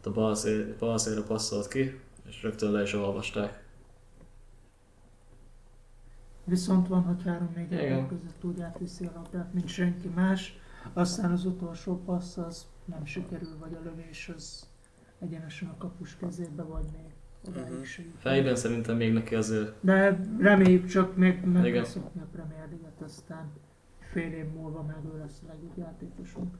a 0.03 0.09
bal, 0.09 0.35
szél, 0.35 0.75
bal 0.79 0.97
szélre 0.97 1.21
passzolt 1.21 1.67
ki, 1.67 1.99
és 2.29 2.43
rögtön 2.43 2.71
le 2.71 2.81
is 2.81 2.93
olvasták. 2.93 3.63
Viszont 6.47 6.87
van, 6.87 7.03
hogy 7.03 7.23
három-négy 7.23 7.73
ember 7.73 8.07
között 8.07 8.43
úgy 8.43 8.61
átviszi 8.61 9.05
a 9.05 9.11
labdát, 9.15 9.53
mint 9.53 9.67
senki 9.67 10.07
más. 10.07 10.59
Aztán 10.93 11.31
az 11.31 11.45
utolsó 11.45 12.03
passz 12.03 12.37
az 12.37 12.67
nem 12.85 13.05
sikerül, 13.05 13.57
vagy 13.59 13.73
a 13.73 13.79
lövés 13.83 14.29
az 14.35 14.67
egyenesen 15.19 15.67
a 15.69 15.77
kapus 15.77 16.15
kezébe, 16.15 16.63
vagy 16.63 16.85
még 16.93 17.11
odáig 17.47 17.71
Mhm. 17.71 17.81
jut. 17.81 18.19
Fejben 18.19 18.55
szerintem 18.55 18.97
még 18.97 19.13
neki 19.13 19.35
azért 19.35 19.73
De 19.81 20.19
reméljük 20.39 20.85
csak 20.85 21.15
még 21.15 21.43
meg 21.43 21.85
szokni 21.85 22.21
a 22.21 22.27
Premier 22.31 22.67
League-et, 22.69 23.01
aztán 23.01 23.51
fél 23.99 24.31
év 24.31 24.45
múlva 24.45 24.81
meg 24.81 24.97
ő 25.13 25.17
lesz 25.17 25.41
a 25.43 25.47
legjobb 25.47 25.77
játékosunk. 25.77 26.55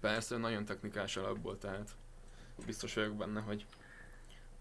Persze, 0.00 0.36
nagyon 0.36 0.64
technikás 0.64 1.16
alapból, 1.16 1.58
tehát 1.58 1.96
biztos 2.66 2.94
vagyok 2.94 3.16
benne, 3.16 3.40
hogy 3.40 3.66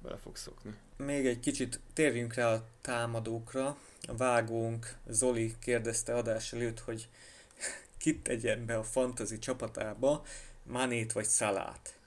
bele 0.01 0.17
fog 0.17 0.35
szokni. 0.35 0.73
Még 0.97 1.25
egy 1.25 1.39
kicsit 1.39 1.79
térjünk 1.93 2.33
rá 2.33 2.53
a 2.53 2.63
támadókra. 2.81 3.77
A 4.07 4.15
vágónk 4.15 4.97
Zoli 5.07 5.55
kérdezte 5.59 6.15
adás 6.15 6.53
előtt, 6.53 6.79
hogy 6.79 7.09
kit 7.97 8.23
tegyen 8.23 8.65
be 8.65 8.77
a 8.77 8.83
fantasy 8.83 9.39
csapatába, 9.39 10.25
Manét 10.63 11.11
vagy 11.11 11.25
Szalát. 11.25 11.99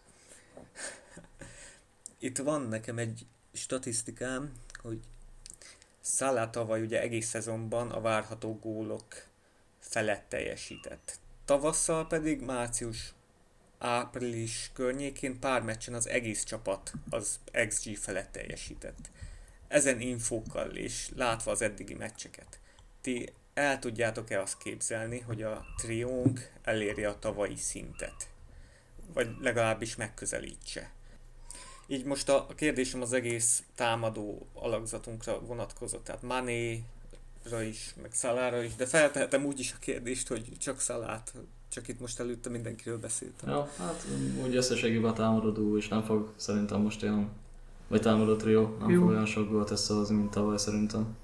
Itt 2.18 2.38
van 2.38 2.62
nekem 2.62 2.98
egy 2.98 3.26
statisztikám, 3.52 4.52
hogy 4.82 5.00
Szalá 6.00 6.50
tavaly 6.50 6.82
ugye 6.82 7.00
egész 7.00 7.28
szezonban 7.28 7.90
a 7.90 8.00
várható 8.00 8.58
gólok 8.58 9.24
felett 9.78 10.28
teljesített. 10.28 11.18
Tavasszal 11.44 12.06
pedig 12.06 12.40
március 12.40 13.12
április 13.78 14.70
környékén 14.74 15.38
pár 15.38 15.62
meccsen 15.62 15.94
az 15.94 16.08
egész 16.08 16.44
csapat 16.44 16.92
az 17.10 17.38
XG 17.68 17.96
felett 17.96 18.32
teljesített. 18.32 19.10
Ezen 19.70 20.00
infókkal 20.00 20.70
és 20.70 21.10
látva 21.16 21.50
az 21.50 21.62
eddigi 21.62 21.94
meccseket, 21.94 22.58
ti 23.00 23.32
el 23.54 23.78
tudjátok-e 23.78 24.40
azt 24.40 24.58
képzelni, 24.58 25.20
hogy 25.20 25.42
a 25.42 25.64
triónk 25.76 26.50
elérje 26.62 27.08
a 27.08 27.18
tavalyi 27.18 27.56
szintet? 27.56 28.28
Vagy 29.14 29.28
legalábbis 29.40 29.96
megközelítse? 29.96 30.90
Így 31.86 32.04
most 32.04 32.28
a 32.28 32.46
kérdésem 32.56 33.02
az 33.02 33.12
egész 33.12 33.62
támadó 33.74 34.46
alakzatunkra 34.54 35.40
vonatkozott, 35.40 36.04
tehát 36.04 36.22
Mané-ra 36.22 37.62
is, 37.62 37.94
meg 38.02 38.12
Szalára 38.12 38.62
is, 38.62 38.74
de 38.74 38.86
feltehetem 38.86 39.44
úgy 39.44 39.58
is 39.58 39.72
a 39.72 39.78
kérdést, 39.80 40.28
hogy 40.28 40.48
csak 40.58 40.80
Szalát, 40.80 41.34
csak 41.68 41.88
itt 41.88 42.00
most 42.00 42.20
előtte 42.20 42.50
mindenkiről 42.50 42.98
beszéltem. 42.98 43.48
Ja, 43.48 43.70
hát 43.78 44.06
úgy 44.42 44.56
összességében 44.56 45.14
támadó 45.14 45.76
is 45.76 45.88
nem 45.88 46.02
fog 46.02 46.32
szerintem 46.36 46.80
most 46.80 47.02
olyan, 47.02 47.30
vagy 47.90 48.00
támadó 48.00 48.36
trió, 48.36 48.76
nem 48.78 48.90
Jó. 48.90 49.00
fog 49.00 49.08
olyan 49.08 49.26
sok 49.26 49.50
gólt 49.50 49.70
összehozni, 49.70 50.16
mint 50.16 50.30
tavaly 50.30 50.56
szerintem. 50.56 51.16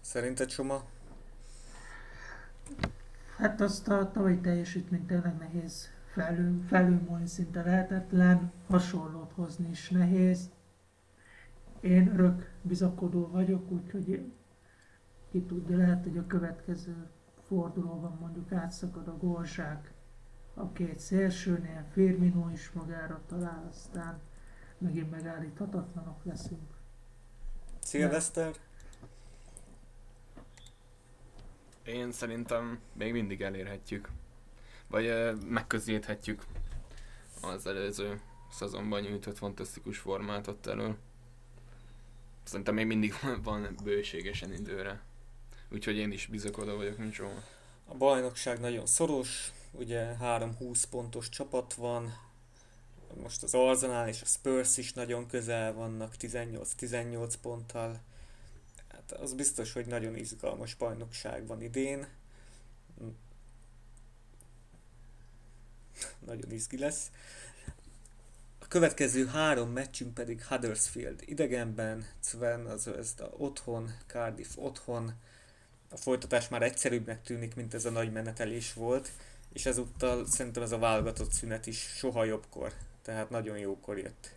Szerinted 0.00 0.50
Soma? 0.50 0.82
Hát 3.36 3.60
azt 3.60 3.88
a 3.88 4.10
tavalyi 4.10 4.38
teljesítményt 4.38 5.06
tényleg 5.06 5.36
nehéz 5.38 5.88
felül, 6.12 6.62
felülmúlni 6.68 7.26
szinte 7.26 7.62
lehetetlen, 7.62 8.52
hasonlót 8.68 9.32
hozni 9.34 9.70
is 9.70 9.90
nehéz. 9.90 10.50
Én 11.80 12.12
örök 12.12 12.50
bizakodó 12.62 13.28
vagyok, 13.32 13.70
úgyhogy 13.70 14.32
ki 15.30 15.42
tudja, 15.42 15.76
lehet, 15.76 16.02
hogy 16.02 16.18
a 16.18 16.26
következő 16.26 17.08
fordulóban 17.46 18.16
mondjuk 18.20 18.52
átszakad 18.52 19.08
a 19.08 19.16
gólzsák 19.16 19.92
a 20.54 20.72
két 20.72 20.98
szélsőnél, 20.98 21.84
Firmino 21.92 22.50
is 22.50 22.70
magára 22.72 23.20
talál, 23.26 23.66
aztán 23.70 24.20
megint 24.78 25.10
megállíthatatlanok 25.10 26.24
leszünk. 26.24 26.74
Szilveszter? 27.78 28.54
Én 31.84 32.12
szerintem 32.12 32.80
még 32.92 33.12
mindig 33.12 33.42
elérhetjük. 33.42 34.08
Vagy 34.88 35.06
uh, 35.06 35.42
megközelíthetjük 35.44 36.44
az 37.42 37.66
előző 37.66 38.20
szezonban 38.50 39.00
nyújtott 39.00 39.38
fantasztikus 39.38 39.98
formátot 39.98 40.66
elől. 40.66 40.96
Szerintem 42.42 42.74
még 42.74 42.86
mindig 42.86 43.14
van- 43.22 43.42
van 43.48 43.76
bőségesen 43.84 44.52
időre. 44.52 45.02
Úgyhogy 45.70 45.96
én 45.96 46.12
is 46.12 46.26
bizakodó 46.26 46.76
vagyok, 46.76 46.96
Zsóma. 47.12 47.42
A 47.84 47.94
bajnokság 47.94 48.60
nagyon 48.60 48.86
szoros, 48.86 49.52
ugye 49.72 50.16
3-20 50.20 50.82
pontos 50.90 51.28
csapat 51.28 51.74
van, 51.74 52.12
most 53.14 53.42
az 53.42 53.54
Arsenal 53.54 54.08
és 54.08 54.22
a 54.22 54.26
Spurs 54.26 54.76
is 54.76 54.92
nagyon 54.92 55.26
közel 55.26 55.72
vannak 55.72 56.14
18-18 56.20 57.32
ponttal. 57.42 58.00
Hát 58.88 59.12
az 59.12 59.32
biztos, 59.32 59.72
hogy 59.72 59.86
nagyon 59.86 60.16
izgalmas 60.16 60.74
bajnokság 60.74 61.46
van 61.46 61.62
idén. 61.62 62.06
Nagyon 66.26 66.50
izgi 66.50 66.78
lesz. 66.78 67.10
A 68.58 68.68
következő 68.68 69.26
három 69.26 69.70
meccsünk 69.70 70.14
pedig 70.14 70.44
Huddersfield 70.44 71.22
idegenben, 71.24 72.06
Sven 72.22 72.66
az 72.66 72.86
a 73.18 73.22
otthon, 73.22 73.94
Cardiff 74.06 74.56
otthon. 74.56 75.12
a 75.90 75.96
folytatás 75.96 76.48
már 76.48 76.62
egyszerűbbnek 76.62 77.22
tűnik, 77.22 77.54
mint 77.54 77.74
ez 77.74 77.84
a 77.84 77.90
nagy 77.90 78.12
menetelés 78.12 78.72
volt, 78.72 79.10
és 79.52 79.66
ezúttal 79.66 80.26
szerintem 80.26 80.62
ez 80.62 80.72
a 80.72 80.78
válogatott 80.78 81.32
szünet 81.32 81.66
is 81.66 81.78
soha 81.78 82.24
jobbkor, 82.24 82.72
tehát 83.06 83.30
nagyon 83.30 83.58
jókor 83.58 83.98
jött. 83.98 84.36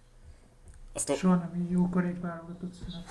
Azt 0.93 1.15
Soha 1.15 1.35
nem 1.35 1.67
jókor 1.69 2.05
egy 2.05 2.19
válogatott 2.19 2.73
szünet. 2.73 3.07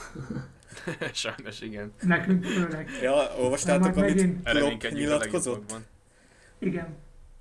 Sajnos 1.15 1.61
igen. 1.61 1.93
Nekünk 2.03 2.45
főleg. 2.45 2.91
Ja, 3.03 3.37
olvastátok, 3.39 3.97
amit 3.97 4.15
megint... 4.15 4.43
Klopp 4.49 4.83
nyilatkozott? 4.83 5.75
Igen. 6.59 6.97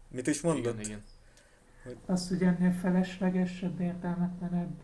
Mit 0.08 0.28
is 0.28 0.42
mondott? 0.42 0.74
Igen, 0.74 0.86
igen. 0.86 1.04
Hogy... 1.84 1.98
Azt, 2.06 2.30
hogy 2.30 2.42
ennél 2.42 2.72
feleslegesebb, 2.72 3.80
értelmetlenebb 3.80 4.82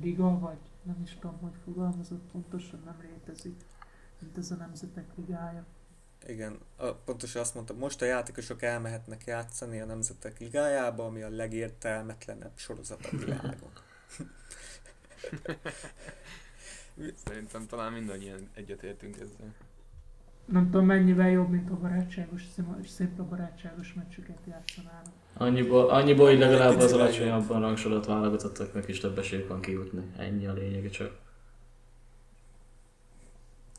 liga, 0.00 0.38
vagy 0.38 0.58
nem 0.82 1.00
is 1.02 1.16
tudom, 1.20 1.38
hogy 1.38 1.54
fogalmazott, 1.64 2.30
pontosan 2.32 2.82
nem 2.84 2.96
létezik, 3.02 3.64
mint 4.18 4.38
ez 4.38 4.50
a 4.50 4.54
Nemzetek 4.54 5.06
Ligája. 5.16 5.66
Igen, 6.26 6.58
a, 6.76 6.92
pontosan 6.92 7.42
azt 7.42 7.54
mondta, 7.54 7.74
most 7.74 8.02
a 8.02 8.04
játékosok 8.04 8.62
elmehetnek 8.62 9.24
játszani 9.26 9.80
a 9.80 9.84
Nemzetek 9.84 10.38
Ligájába, 10.38 11.04
ami 11.04 11.22
a 11.22 11.30
legértelmetlenebb 11.30 12.52
sorozat 12.54 13.08
a 13.12 13.16
világon. 13.16 13.70
Szerintem 17.24 17.66
talán 17.66 17.92
mindannyian 17.92 18.48
egyetértünk 18.54 19.16
ezzel. 19.16 19.54
Nem 20.44 20.70
tudom 20.70 20.86
mennyivel 20.86 21.30
jobb, 21.30 21.48
mint 21.50 21.70
a 21.70 21.76
barátságos, 21.76 22.42
szép 22.86 23.18
a 23.18 23.24
barátságos 23.24 23.92
meccsüket 23.94 24.38
játszanának. 24.46 25.12
Annyiból, 25.34 25.90
annyiból 25.90 26.28
hogy 26.28 26.38
legalább 26.38 26.78
az 26.78 26.92
alacsonyabban 26.92 27.60
rangsorot 27.60 28.06
válogatottaknak 28.06 28.88
is 28.88 29.00
több 29.00 29.18
esélyük 29.18 29.48
van 29.48 29.60
kijutni. 29.60 30.02
Ennyi 30.16 30.46
a 30.46 30.52
lényege 30.52 30.88
csak. 30.88 31.18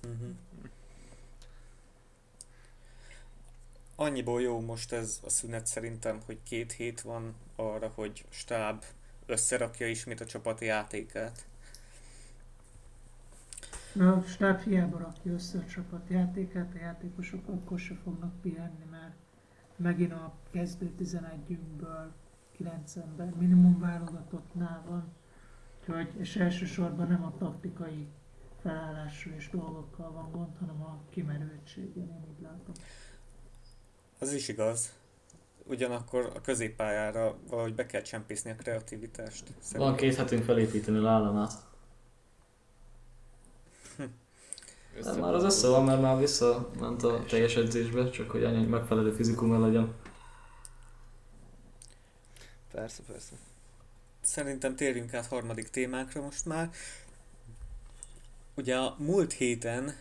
Uh-huh. 0.03 0.29
Annyiból 4.01 4.41
jó 4.41 4.59
most 4.59 4.91
ez 4.91 5.19
a 5.23 5.29
szünet 5.29 5.67
szerintem, 5.67 6.19
hogy 6.25 6.43
két 6.43 6.71
hét 6.71 7.01
van 7.01 7.35
arra, 7.55 7.91
hogy 7.95 8.25
stáb 8.29 8.83
összerakja 9.25 9.87
ismét 9.87 10.19
a 10.19 10.25
csapati 10.25 10.65
játékát. 10.65 11.45
A 13.99 14.21
stáb 14.21 14.61
hiába 14.61 14.97
rakja 14.97 15.31
össze 15.31 15.57
a 15.57 15.65
csapatjátékát, 15.65 16.71
a 16.75 16.77
játékosok 16.77 17.47
akkor 17.47 17.79
se 17.79 17.95
fognak 18.03 18.41
pihenni, 18.41 18.85
mert 18.91 19.15
megint 19.75 20.11
a 20.11 20.33
kezdő 20.51 20.91
11-ünkből 20.99 22.05
9 22.51 22.95
ember 22.95 23.33
minimum 23.39 23.79
válogatottnál 23.79 24.83
van. 24.87 25.13
Úgyhogy, 25.79 26.13
és 26.19 26.35
elsősorban 26.35 27.07
nem 27.07 27.23
a 27.23 27.37
taktikai 27.37 28.07
felállású 28.61 29.29
és 29.37 29.49
dolgokkal 29.49 30.11
van 30.11 30.31
gond, 30.31 30.57
hanem 30.59 30.81
a 30.81 30.99
kimerültséggel, 31.09 32.03
én 32.03 32.25
így 32.29 32.41
látom. 32.41 32.75
Az 34.21 34.33
is 34.33 34.47
igaz. 34.47 34.93
Ugyanakkor 35.63 36.31
a 36.35 36.41
középpályára 36.41 37.37
valahogy 37.49 37.75
be 37.75 37.85
kell 37.85 38.01
csempészni 38.01 38.51
a 38.51 38.55
kreativitást. 38.55 39.43
Szerintem. 39.45 39.79
Van 39.79 39.95
két 39.95 40.15
hetünk 40.15 40.43
felépíteni 40.43 40.97
a 40.97 41.09
államát. 41.09 41.51
Nem, 45.03 45.19
már 45.19 45.33
az 45.33 45.43
össze 45.43 45.67
van, 45.67 45.85
mert 45.85 46.01
már 46.01 46.17
visszament 46.17 47.03
a 47.03 47.23
teljes 47.23 47.55
edzésbe, 47.55 48.09
csak 48.09 48.29
hogy 48.31 48.43
annyi 48.43 48.65
megfelelő 48.65 49.11
fizikum 49.11 49.61
legyen. 49.61 49.93
Persze, 52.71 53.01
persze. 53.07 53.33
Szerintem 54.21 54.75
térjünk 54.75 55.13
át 55.13 55.25
harmadik 55.25 55.69
témánkra 55.69 56.21
most 56.21 56.45
már. 56.45 56.69
Ugye 58.55 58.77
a 58.77 58.95
múlt 58.97 59.33
héten 59.33 59.95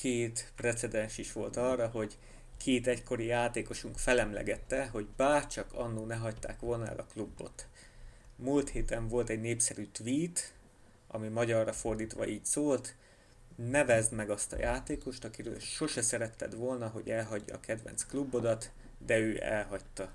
két 0.00 0.52
precedens 0.56 1.18
is 1.18 1.32
volt 1.32 1.56
arra, 1.56 1.88
hogy 1.88 2.16
két 2.62 2.86
egykori 2.86 3.24
játékosunk 3.24 3.98
felemlegette, 3.98 4.86
hogy 4.86 5.06
bárcsak 5.16 5.72
annó 5.72 6.04
ne 6.04 6.14
hagyták 6.14 6.60
volna 6.60 6.86
el 6.86 6.98
a 6.98 7.06
klubot. 7.12 7.66
Múlt 8.36 8.70
héten 8.70 9.08
volt 9.08 9.28
egy 9.28 9.40
népszerű 9.40 9.86
tweet, 9.92 10.54
ami 11.08 11.28
magyarra 11.28 11.72
fordítva 11.72 12.26
így 12.26 12.44
szólt, 12.44 12.94
nevezd 13.56 14.12
meg 14.12 14.30
azt 14.30 14.52
a 14.52 14.58
játékost, 14.58 15.24
akiről 15.24 15.58
sose 15.58 16.02
szeretted 16.02 16.56
volna, 16.56 16.88
hogy 16.88 17.08
elhagyja 17.08 17.54
a 17.54 17.60
kedvenc 17.60 18.04
klubodat, 18.04 18.70
de 18.98 19.18
ő 19.18 19.42
elhagyta. 19.42 20.10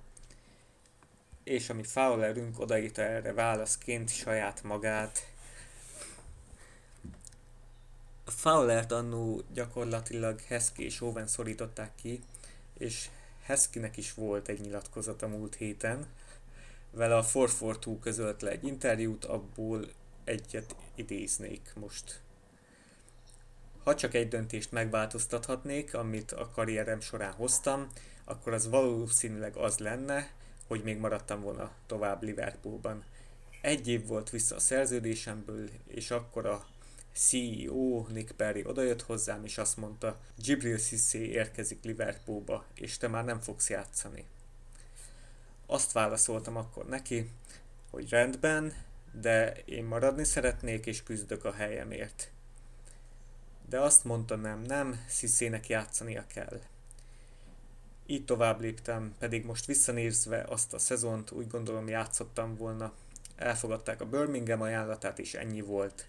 És 1.44 1.70
ami 1.70 1.84
Fowlerünk 1.84 2.60
odaírta 2.60 3.02
erre 3.02 3.34
válaszként 3.34 4.10
saját 4.10 4.64
magát. 4.64 5.34
Fowlert 8.26 8.92
annó 8.92 9.42
gyakorlatilag 9.54 10.42
Hesky 10.42 10.84
és 10.84 11.02
Owen 11.02 11.28
szorították 11.28 11.92
ki, 11.96 12.22
és 12.78 13.10
Heskynek 13.42 13.98
is 13.98 14.14
volt 14.14 14.48
egy 14.48 14.60
nyilatkozata 14.60 15.28
múlt 15.28 15.56
héten. 15.56 16.08
Vele 16.92 17.18
a 17.18 17.26
442 17.34 18.00
közölt 18.00 18.42
le 18.42 18.50
egy 18.50 18.64
interjút, 18.64 19.26
abból 19.26 19.86
egyet 20.24 20.76
idéznék 20.96 21.74
most 21.76 22.24
ha 23.86 23.96
csak 23.96 24.14
egy 24.14 24.28
döntést 24.28 24.72
megváltoztathatnék, 24.72 25.94
amit 25.94 26.32
a 26.32 26.50
karrierem 26.50 27.00
során 27.00 27.34
hoztam, 27.34 27.88
akkor 28.24 28.54
az 28.54 28.70
valószínűleg 28.70 29.56
az 29.56 29.78
lenne, 29.78 30.32
hogy 30.68 30.84
még 30.84 30.98
maradtam 30.98 31.42
volna 31.42 31.72
tovább 31.86 32.24
Liverpoolban. 32.24 33.04
Egy 33.62 33.88
év 33.88 34.08
volt 34.08 34.30
vissza 34.30 34.56
a 34.56 34.60
szerződésemből, 34.60 35.70
és 35.88 36.12
akkor 36.12 36.46
a 36.46 36.66
CEO 37.16 38.08
Nick 38.08 38.32
Perry 38.32 38.66
odajött 38.66 39.02
hozzám, 39.02 39.46
és 39.46 39.58
azt 39.58 39.78
mondta, 39.78 40.20
Gibril 40.36 40.78
Cissé 40.78 41.20
érkezik 41.20 41.84
Liverpoolba, 41.84 42.66
és 42.76 42.98
te 42.98 43.08
már 43.08 43.26
nem 43.26 43.40
fogsz 43.40 43.70
játszani. 43.70 44.26
Azt 45.66 45.92
válaszoltam 45.92 46.56
akkor 46.56 46.86
neki, 46.86 47.30
hogy 47.90 48.10
rendben, 48.10 48.74
de 49.22 49.54
én 49.66 49.84
maradni 49.84 50.24
szeretnék, 50.24 50.86
és 50.86 51.04
küzdök 51.04 51.46
a 51.46 51.54
helyemért 51.54 52.30
de 53.70 53.80
azt 53.80 54.04
mondta 54.04 54.36
nem, 54.36 54.62
nem, 54.62 55.04
Sziszének 55.08 55.68
játszania 55.68 56.26
kell. 56.28 56.62
Így 58.06 58.26
tovább 58.26 58.62
léptem, 58.62 59.16
pedig 59.20 59.46
most 59.46 59.66
visszanézve 59.66 60.46
azt 60.50 60.74
a 60.74 60.80
szezont 60.80 61.32
úgy 61.32 61.48
gondolom 61.48 61.88
játszottam 61.88 62.56
volna. 62.56 62.94
Elfogadták 63.36 64.02
a 64.02 64.06
Birmingham 64.06 64.62
ajánlatát 64.62 65.20
és 65.20 65.34
ennyi 65.34 65.62
volt. 65.62 66.08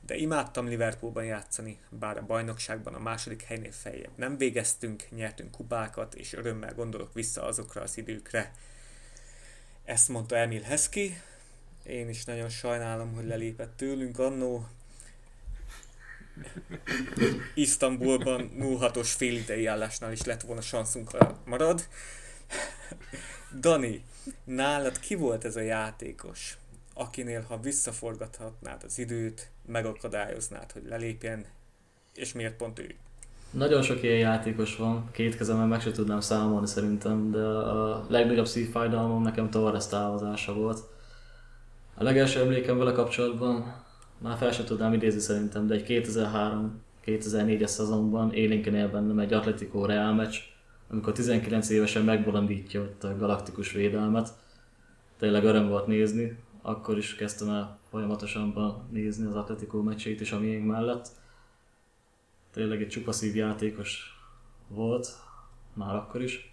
De 0.00 0.16
imádtam 0.16 0.66
Liverpoolban 0.66 1.24
játszani, 1.24 1.78
bár 1.88 2.16
a 2.16 2.26
bajnokságban 2.26 2.94
a 2.94 2.98
második 2.98 3.42
helynél 3.42 3.72
feljebb 3.72 4.12
nem 4.16 4.36
végeztünk, 4.36 5.04
nyertünk 5.10 5.50
kupákat, 5.50 6.14
és 6.14 6.32
örömmel 6.32 6.74
gondolok 6.74 7.12
vissza 7.12 7.42
azokra 7.42 7.82
az 7.82 7.96
időkre. 7.98 8.52
Ezt 9.84 10.08
mondta 10.08 10.36
Emil 10.36 10.62
Hesky, 10.62 11.20
én 11.82 12.08
is 12.08 12.24
nagyon 12.24 12.48
sajnálom, 12.48 13.14
hogy 13.14 13.26
lelépett 13.26 13.76
tőlünk 13.76 14.18
annó, 14.18 14.66
Isztambulban 17.54 18.50
0-6-os 18.58 19.12
félidei 19.16 19.66
állásnál 19.66 20.12
is 20.12 20.22
lett 20.22 20.42
volna 20.42 20.60
sanszunk, 20.60 21.10
ha 21.10 21.38
marad. 21.44 21.88
Dani, 23.60 24.04
nálad 24.44 25.00
ki 25.00 25.14
volt 25.14 25.44
ez 25.44 25.56
a 25.56 25.60
játékos, 25.60 26.56
akinél 26.94 27.42
ha 27.42 27.60
visszaforgathatnád 27.60 28.84
az 28.84 28.98
időt, 28.98 29.50
megakadályoznád, 29.68 30.72
hogy 30.72 30.82
lelépjen, 30.88 31.44
és 32.14 32.32
miért 32.32 32.56
pont 32.56 32.78
ő? 32.78 32.94
Nagyon 33.50 33.82
sok 33.82 34.02
ilyen 34.02 34.18
játékos 34.18 34.76
van, 34.76 35.08
két 35.12 35.36
kezemmel 35.36 35.66
meg 35.66 35.80
se 35.80 35.90
tudnám 35.90 36.20
számolni 36.20 36.66
szerintem, 36.66 37.30
de 37.30 37.42
a 37.42 38.06
legnagyobb 38.08 38.46
szívfájdalmam 38.46 39.22
nekem 39.22 39.50
Torres 39.50 39.86
távozása 39.86 40.54
volt. 40.54 40.80
A 41.94 42.02
legelső 42.02 42.40
emlékem 42.40 42.78
vele 42.78 42.92
kapcsolatban 42.92 43.84
már 44.18 44.36
fel 44.36 44.52
sem 44.52 44.64
tudnám 44.64 44.92
idézni 44.92 45.20
szerintem, 45.20 45.66
de 45.66 45.74
egy 45.74 45.84
2003-2004-es 47.04 47.66
szezonban 47.66 48.32
élénken 48.32 48.74
él 48.74 48.88
bennem 48.90 49.18
egy 49.18 49.32
Atletico 49.32 49.84
Real 49.84 50.14
meccs, 50.14 50.36
amikor 50.90 51.12
19 51.12 51.68
évesen 51.68 52.04
megbolondítja 52.04 52.80
ott 52.80 53.04
a 53.04 53.16
galaktikus 53.16 53.72
védelmet. 53.72 54.28
Tényleg 55.18 55.44
öröm 55.44 55.68
volt 55.68 55.86
nézni, 55.86 56.38
akkor 56.62 56.98
is 56.98 57.14
kezdtem 57.14 57.48
el 57.48 57.77
folyamatosan 57.90 58.86
nézni 58.90 59.26
az 59.26 59.34
Atletico 59.34 59.82
meccsét 59.82 60.20
is 60.20 60.32
a 60.32 60.38
miénk 60.38 60.66
mellett. 60.66 61.08
Tényleg 62.50 62.82
egy 62.82 62.88
csupaszív 62.88 63.36
játékos 63.36 64.20
volt, 64.68 65.08
már 65.74 65.94
akkor 65.94 66.22
is. 66.22 66.52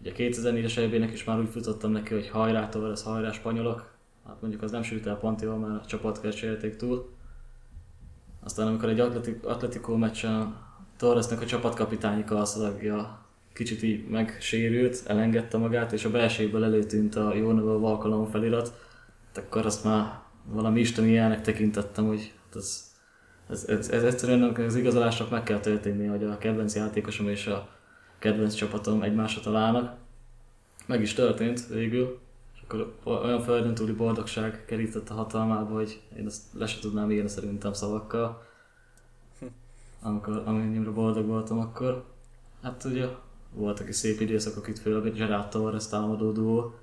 Ugye 0.00 0.12
2004-es 0.16 0.76
eb 0.76 1.12
is 1.12 1.24
már 1.24 1.38
úgy 1.38 1.48
futottam 1.48 1.90
neki, 1.90 2.14
hogy 2.14 2.28
hajrá 2.28 2.68
ez 2.68 3.02
hajrá 3.02 3.32
spanyolok, 3.32 3.92
hát 4.26 4.40
mondjuk 4.40 4.62
az 4.62 4.70
nem 4.70 4.82
sült 4.82 5.06
el 5.06 5.16
Pantival, 5.16 5.58
mert 5.58 5.84
a 5.84 5.86
csapat 5.86 6.34
cserélték 6.34 6.76
túl. 6.76 7.12
Aztán 8.42 8.66
amikor 8.66 8.88
egy 8.88 9.00
atletik, 9.00 9.46
Atletico 9.46 9.96
meccsen 9.96 10.56
Torresnek 10.96 11.40
a 11.40 11.46
csapatkapitányi 11.46 12.24
kalszalagja 12.24 13.24
kicsit 13.52 13.82
így 13.82 14.08
megsérült, 14.08 15.02
elengedte 15.06 15.58
magát, 15.58 15.92
és 15.92 16.04
a 16.04 16.10
belsőből 16.10 16.64
előtűnt 16.64 17.14
a 17.14 17.34
jó 17.34 17.52
neve 17.52 17.72
Valkalom 17.72 18.26
felirat, 18.26 18.89
akkor 19.38 19.66
azt 19.66 19.84
már 19.84 20.20
valami 20.44 20.80
isteni 20.80 21.08
ilyenek 21.08 21.40
tekintettem, 21.40 22.06
hogy 22.06 22.32
hát 22.44 22.56
ez 22.56 22.90
Ez, 23.50 23.64
ez, 23.64 23.88
ez 23.88 24.02
egyszerűen 24.02 24.42
az 24.42 24.76
igazolásnak 24.76 25.30
meg 25.30 25.42
kell 25.42 25.60
történni, 25.60 26.06
hogy 26.06 26.24
a 26.24 26.38
kedvenc 26.38 26.74
játékosom 26.74 27.28
és 27.28 27.46
a 27.46 27.68
kedvenc 28.18 28.54
csapatom 28.54 29.02
egymásra 29.02 29.40
találnak. 29.40 29.96
Meg 30.86 31.00
is 31.00 31.14
történt 31.14 31.66
végül, 31.66 32.18
és 32.54 32.60
akkor 32.62 32.94
olyan 33.04 33.40
földön 33.40 33.74
túli 33.74 33.92
boldogság 33.92 34.64
kerített 34.64 35.08
a 35.08 35.14
hatalmába, 35.14 35.74
hogy 35.74 36.00
én 36.18 36.26
ezt 36.26 36.42
le 36.52 36.66
se 36.66 36.80
tudnám 36.80 37.10
írni 37.10 37.28
szerintem 37.28 37.72
szavakkal. 37.72 38.42
Amikor, 40.02 40.42
amennyire 40.46 40.90
boldog 40.90 41.26
voltam 41.26 41.58
akkor. 41.58 42.04
Hát 42.62 42.84
ugye 42.84 43.06
voltak 43.52 43.88
is 43.88 43.96
szép 43.96 44.20
időszakok 44.20 44.68
itt, 44.68 44.78
főleg 44.78 45.06
a 45.06 45.10
Gerard 45.10 45.48
Torres 45.48 45.88
támadó 45.88 46.32
duó. 46.32 46.74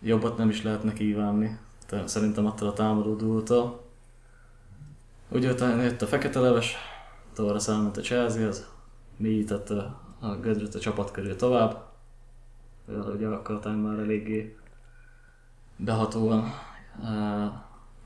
Jobbat 0.00 0.36
nem 0.36 0.48
is 0.48 0.62
lehetne 0.62 0.92
kívánni, 0.92 1.58
szerintem 2.04 2.46
attól 2.46 2.68
a 2.68 2.72
támadó 2.72 3.14
duótól. 3.14 3.86
Ugye 5.28 5.52
utána 5.52 5.82
jött 5.82 6.02
a 6.02 6.06
fekete 6.06 6.40
leves, 6.40 6.76
Torres 7.34 7.68
elment 7.68 7.96
a 7.96 8.00
Chelsea-hez, 8.00 8.68
mélyítette 9.16 9.94
a 10.20 10.36
gödröt 10.36 10.74
a 10.74 10.78
csapat 10.78 11.10
körül 11.10 11.36
tovább. 11.36 11.86
Ugye 12.86 13.26
akkor 13.26 13.76
már 13.76 13.98
eléggé 13.98 14.56
behatóan 15.76 16.52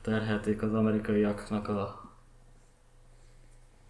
terhelték 0.01 0.61
az 0.61 0.73
amerikaiaknak 0.73 1.67
a 1.67 2.11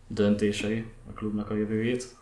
döntései 0.08 0.92
a 1.10 1.14
klubnak 1.14 1.50
a 1.50 1.56
jövőjét. 1.56 2.16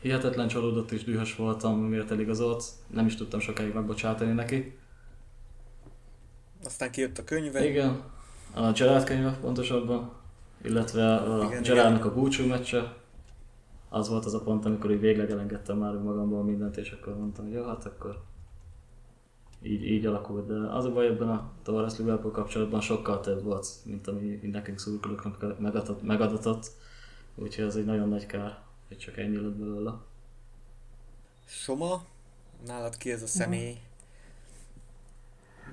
Hihetetlen 0.00 0.48
csalódott 0.48 0.90
és 0.90 1.04
dühös 1.04 1.36
voltam, 1.36 1.78
miért 1.78 2.10
eligazolt. 2.10 2.64
Nem 2.86 3.06
is 3.06 3.16
tudtam 3.16 3.40
sokáig 3.40 3.74
megbocsátani 3.74 4.32
neki. 4.32 4.78
Aztán 6.64 6.90
kijött 6.90 7.18
a 7.18 7.24
könyve. 7.24 7.68
Igen, 7.68 8.02
a 8.54 8.72
Gerard 8.72 9.04
könyve 9.04 9.38
pontosabban, 9.40 10.12
illetve 10.62 11.14
a 11.16 11.48
Gerardnak 11.48 12.04
a 12.04 12.14
búcsú 12.14 12.46
meccse. 12.46 12.94
Az 13.88 14.08
volt 14.08 14.24
az 14.24 14.34
a 14.34 14.40
pont, 14.40 14.64
amikor 14.64 14.90
így 14.90 15.00
végleg 15.00 15.30
elengedtem 15.30 15.78
már 15.78 15.94
magamból 15.94 16.42
mindent, 16.42 16.76
és 16.76 16.90
akkor 16.90 17.18
mondtam, 17.18 17.44
hogy 17.44 17.54
jó, 17.54 17.64
hát 17.66 17.84
akkor 17.84 18.22
így, 19.62 19.84
így 19.84 20.06
alakult. 20.06 20.46
De 20.46 20.54
az 20.54 20.84
a 20.84 20.92
baj 20.92 21.06
ebben 21.06 21.28
a 21.28 21.50
Torres 21.62 21.98
Liverpool 21.98 22.32
kapcsolatban 22.32 22.80
sokkal 22.80 23.20
több 23.20 23.42
volt, 23.42 23.66
mint 23.84 24.06
ami 24.06 24.38
nekünk 24.42 24.78
szurkolóknak 24.78 25.58
megadatott, 25.58 26.02
megadatott. 26.02 26.70
Úgyhogy 27.34 27.64
ez 27.64 27.76
egy 27.76 27.84
nagyon 27.84 28.08
nagy 28.08 28.26
kár, 28.26 28.58
hogy 28.88 28.98
csak 28.98 29.16
ennyi 29.16 29.36
lett 29.36 29.54
belőle. 29.54 29.92
Soma, 31.44 32.04
nálad 32.66 32.96
ki 32.96 33.12
ez 33.12 33.22
a 33.22 33.26
személy? 33.26 33.80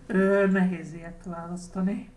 Ö, 0.07 0.47
nehéz 0.51 0.93
ilyet 0.93 1.25
választani, 1.25 2.09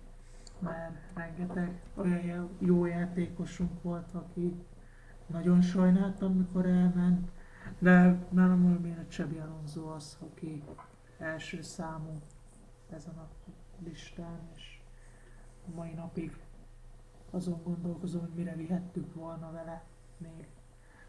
mert 0.58 0.96
rengeteg 1.14 1.80
olyan 1.94 2.50
jó 2.58 2.84
játékosunk 2.84 3.82
volt, 3.82 4.12
aki 4.12 4.54
nagyon 5.26 5.62
sajnáltam, 5.62 6.36
mikor 6.36 6.66
elment, 6.66 7.30
de 7.78 8.26
nálam 8.30 8.62
valamiért 8.62 8.98
a 8.98 9.08
Csebi 9.08 9.38
Alonso 9.38 9.86
az, 9.86 10.16
aki 10.20 10.62
első 11.18 11.62
számú 11.62 12.20
ezen 12.90 13.18
a 13.18 13.28
listán, 13.84 14.48
és 14.54 14.80
mai 15.74 15.92
napig 15.92 16.36
azon 17.30 17.62
gondolkozom, 17.64 18.20
hogy 18.20 18.34
mire 18.34 18.54
vihettük 18.54 19.14
volna 19.14 19.52
vele 19.52 19.84
még. 20.16 20.46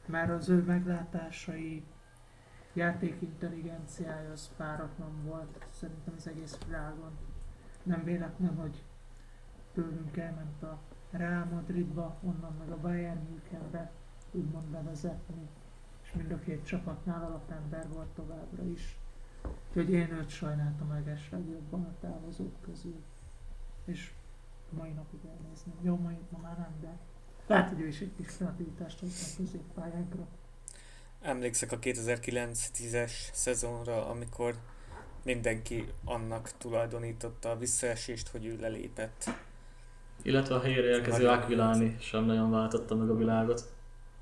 Mert 0.07 0.29
az 0.29 0.49
ő 0.49 0.63
meglátásai, 0.63 1.83
játékintelligenciája 2.73 4.31
az 4.31 4.49
páratlan 4.57 5.23
volt, 5.23 5.65
szerintem 5.71 6.13
az 6.17 6.27
egész 6.27 6.57
világon. 6.65 7.17
Nem 7.83 8.03
véletlen, 8.03 8.55
hogy 8.55 8.83
tőlünk 9.73 10.17
elment 10.17 10.63
a 10.63 10.79
Real 11.11 11.45
Madridba, 11.45 12.17
onnan 12.21 12.55
meg 12.59 12.69
a 12.69 12.79
Bayern 12.79 13.27
Münchenbe 13.29 13.91
úgymond 14.31 14.65
bevezetni, 14.65 15.47
és 16.03 16.11
mind 16.13 16.31
a 16.31 16.39
két 16.39 16.65
csapatnál 16.65 17.23
alapember 17.23 17.89
volt 17.89 18.07
továbbra 18.07 18.63
is. 18.63 18.99
Úgyhogy 19.67 19.89
én 19.89 20.11
őt 20.11 20.29
sajnáltam 20.29 20.89
legeslegjobban 20.89 21.83
a 21.83 21.99
távozók 21.99 22.61
közül. 22.61 23.03
És 23.85 24.13
mai 24.69 24.91
napig 24.91 25.19
elnézném. 25.25 25.75
Jó, 25.81 25.95
mai, 25.95 26.17
ma 26.29 26.37
már 26.41 26.57
nem, 26.57 26.75
de 26.81 26.97
lehet, 27.47 27.69
hogy 27.69 27.79
ő 27.79 27.87
is 27.87 27.99
egy 27.99 28.11
kis 28.17 28.27
kreativitást 28.35 28.99
hozott 28.99 29.33
a 29.33 29.37
középpályánkra. 29.37 30.27
Emlékszek 31.21 31.71
a 31.71 31.79
2009-10-es 31.79 33.11
szezonra, 33.31 34.09
amikor 34.09 34.55
mindenki 35.23 35.85
annak 36.05 36.51
tulajdonította 36.57 37.49
a 37.49 37.57
visszaesést, 37.57 38.27
hogy 38.27 38.45
ő 38.45 38.57
lelépett. 38.59 39.29
Illetve 40.21 40.55
a 40.55 40.61
helyére 40.61 40.87
érkező 40.87 41.27
Aquilani 41.27 41.97
sem 41.99 42.23
nagyon 42.23 42.51
váltotta 42.51 42.95
meg 42.95 43.09
a 43.09 43.15
világot. 43.15 43.73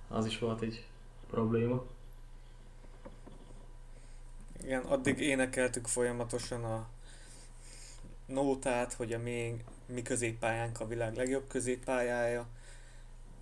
Az 0.07 0.25
is 0.25 0.39
volt 0.39 0.61
egy 0.61 0.85
probléma. 1.29 1.85
Igen, 4.63 4.81
addig 4.81 5.19
énekeltük 5.19 5.87
folyamatosan 5.87 6.63
a 6.63 6.87
nótát, 8.25 8.93
hogy 8.93 9.13
a 9.13 9.19
mi, 9.19 9.55
mi 9.85 10.01
középpályánk 10.01 10.79
a 10.79 10.87
világ 10.87 11.15
legjobb 11.15 11.47
középpályája, 11.47 12.47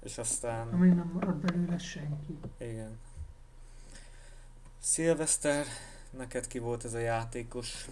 és 0.04 0.18
aztán... 0.18 0.68
Ami 0.68 0.88
nem 0.88 1.12
marad 1.14 1.36
belőle 1.36 1.78
senki. 1.78 2.38
Igen. 2.58 3.00
Szilveszter, 4.80 5.66
neked 6.10 6.48
ki 6.48 6.60
volt 6.60 6.86
ez 6.86 6.94
a 6.94 7.00
játékos? 7.00 7.90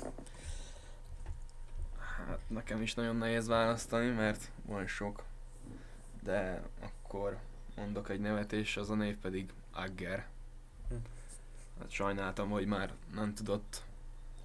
Hát 1.98 2.40
nekem 2.48 2.82
is 2.82 2.94
nagyon 2.94 3.16
nehéz 3.16 3.48
választani, 3.48 4.10
mert 4.10 4.52
van 4.66 4.88
sok. 4.88 5.24
De 6.24 6.62
akkor 6.80 7.38
mondok 7.76 8.10
egy 8.10 8.20
nevet, 8.20 8.54
és 8.54 8.78
az 8.78 8.90
a 8.90 8.96
név 8.96 9.18
pedig 9.18 9.54
Agger. 9.72 10.28
Hm. 10.90 10.96
Hát 11.80 11.92
sajnáltam, 11.92 12.50
hogy 12.50 12.66
már 12.66 12.94
nem 13.14 13.34
tudott 13.34 13.84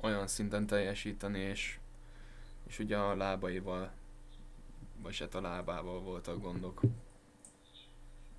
olyan 0.00 0.26
szinten 0.26 0.66
teljesíteni, 0.66 1.38
és, 1.38 1.78
és 2.66 2.78
ugye 2.78 2.96
a 2.96 3.16
lábaival, 3.16 3.90
vagy 5.02 5.18
hát 5.18 5.34
a 5.34 5.40
lábával 5.40 6.00
voltak 6.00 6.40
gondok. 6.40 6.80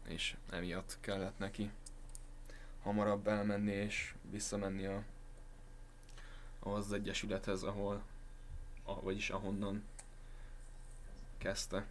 És 0.08 0.36
emiatt 0.50 0.98
kellett 1.02 1.38
neki 1.38 1.72
hamarabb 2.88 3.28
elmenni 3.28 3.72
és 3.72 4.14
visszamenni 4.32 4.86
a, 4.86 5.04
az 6.60 6.94
egyesülethez, 6.94 7.64
ahol, 7.64 8.04
a, 8.84 9.02
vagyis 9.02 9.30
ahonnan 9.30 9.84
kezdte. 11.38 11.86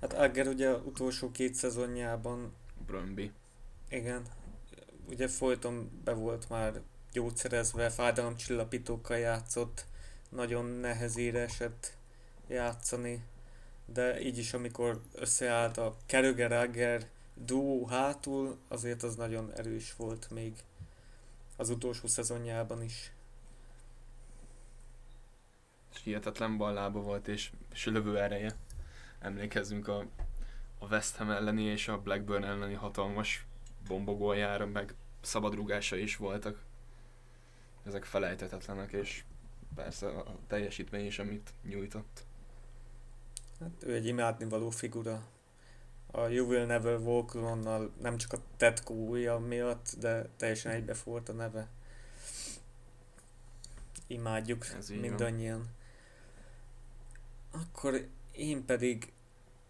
Hát 0.00 0.12
Agger 0.12 0.46
ugye 0.46 0.74
utolsó 0.74 1.30
két 1.30 1.54
szezonjában... 1.54 2.52
Brömbi. 2.86 3.32
Igen. 3.88 4.22
Ugye 5.08 5.28
folyton 5.28 6.00
be 6.04 6.12
volt 6.12 6.48
már 6.48 6.80
gyógyszerezve, 7.12 7.90
fájdalomcsillapítókkal 7.90 9.18
játszott, 9.18 9.84
nagyon 10.28 10.64
nehezére 10.64 11.40
esett 11.40 11.96
játszani, 12.48 13.24
de 13.86 14.20
így 14.20 14.38
is 14.38 14.52
amikor 14.52 15.00
összeállt 15.14 15.76
a 15.76 15.96
Keröger 16.06 16.52
Agger 16.52 17.06
duó 17.44 17.86
hátul, 17.86 18.58
azért 18.68 19.02
az 19.02 19.16
nagyon 19.16 19.52
erős 19.52 19.94
volt 19.96 20.30
még 20.30 20.64
az 21.56 21.70
utolsó 21.70 22.06
szezonjában 22.06 22.82
is. 22.82 23.12
És 25.92 26.02
hihetetlen 26.02 26.56
ballába 26.56 27.00
volt, 27.00 27.28
és, 27.28 27.50
és 27.72 27.84
lövő 27.84 28.18
ereje. 28.18 28.56
Emlékezzünk 29.18 29.88
a, 29.88 30.06
a 30.78 30.86
West 30.86 31.16
Ham 31.16 31.30
elleni 31.30 31.62
és 31.62 31.88
a 31.88 31.98
Blackburn 31.98 32.44
elleni 32.44 32.74
hatalmas 32.74 33.46
bombogójára, 33.86 34.66
meg 34.66 34.94
szabadrúgása 35.20 35.96
is 35.96 36.16
voltak. 36.16 36.64
Ezek 37.84 38.04
felejtetetlenek, 38.04 38.92
és 38.92 39.24
persze 39.74 40.08
a 40.08 40.38
teljesítmény 40.46 41.06
is, 41.06 41.18
amit 41.18 41.52
nyújtott. 41.62 42.24
Hát 43.60 43.82
ő 43.82 43.94
egy 43.94 44.06
imádnivaló 44.06 44.70
figura 44.70 45.26
a 46.10 46.26
You 46.26 46.46
Will 46.46 46.66
Never 46.66 46.98
Walk 46.98 47.34
Alone-nal 47.34 47.92
nem 48.00 48.16
csak 48.16 48.32
a 48.32 48.38
tetkója 48.56 49.38
miatt, 49.38 49.94
de 49.98 50.28
teljesen 50.36 50.72
egybefort 50.72 51.28
a 51.28 51.32
neve. 51.32 51.68
Imádjuk 54.06 54.66
Ez 54.78 54.88
mindannyian. 54.88 55.68
Akkor 57.50 58.08
én 58.32 58.64
pedig 58.64 59.12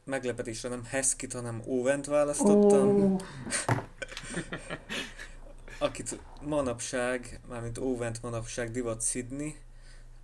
meglepetésre 0.05 0.69
nem 0.69 0.85
Heskit, 0.85 1.33
hanem 1.33 1.63
Ovent 1.67 2.07
választottam. 2.07 3.13
Oh. 3.13 3.21
Akit 5.79 6.21
manapság, 6.41 7.41
mármint 7.49 7.79
Ovent 7.79 8.23
manapság 8.23 8.71
divat 8.71 9.03
Sydney, 9.03 9.57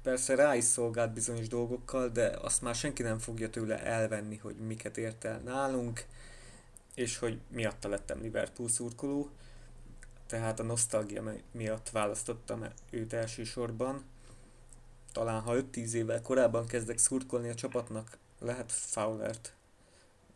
persze 0.03 0.35
rá 0.35 0.57
is 0.57 0.65
szolgált 0.65 1.13
bizonyos 1.13 1.49
dolgokkal, 1.49 2.09
de 2.09 2.27
azt 2.27 2.63
már 2.63 2.75
senki 2.75 3.03
nem 3.03 3.19
fogja 3.19 3.51
tőle 3.51 3.85
elvenni, 3.85 4.37
hogy 4.37 4.57
miket 4.57 4.97
ért 4.97 5.25
el 5.25 5.39
nálunk, 5.39 6.07
és 6.95 7.19
hogy 7.19 7.41
miatta 7.49 7.89
lettem 7.89 8.21
Liverpool 8.21 8.69
szurkoló, 8.69 9.31
tehát 10.27 10.61
a 10.61 10.63
nosztalgia 10.63 11.35
miatt 11.51 11.91
választottam 11.91 12.65
őt 12.91 13.13
elsősorban. 13.13 14.05
Talán 15.13 15.41
ha 15.41 15.55
5-10 15.55 15.93
évvel 15.93 16.23
korábban 16.23 16.67
kezdek 16.67 16.99
szurkolni 16.99 17.49
a 17.49 17.55
csapatnak, 17.55 18.19
lehet 18.39 18.73
Fowlert 18.73 19.55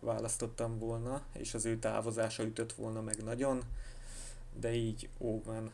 választottam 0.01 0.79
volna, 0.79 1.23
és 1.33 1.55
az 1.55 1.65
ő 1.65 1.79
távozása 1.79 2.43
ütött 2.43 2.73
volna 2.73 3.01
meg 3.01 3.23
nagyon, 3.23 3.63
de 4.61 4.73
így 4.73 5.09
Owen. 5.19 5.73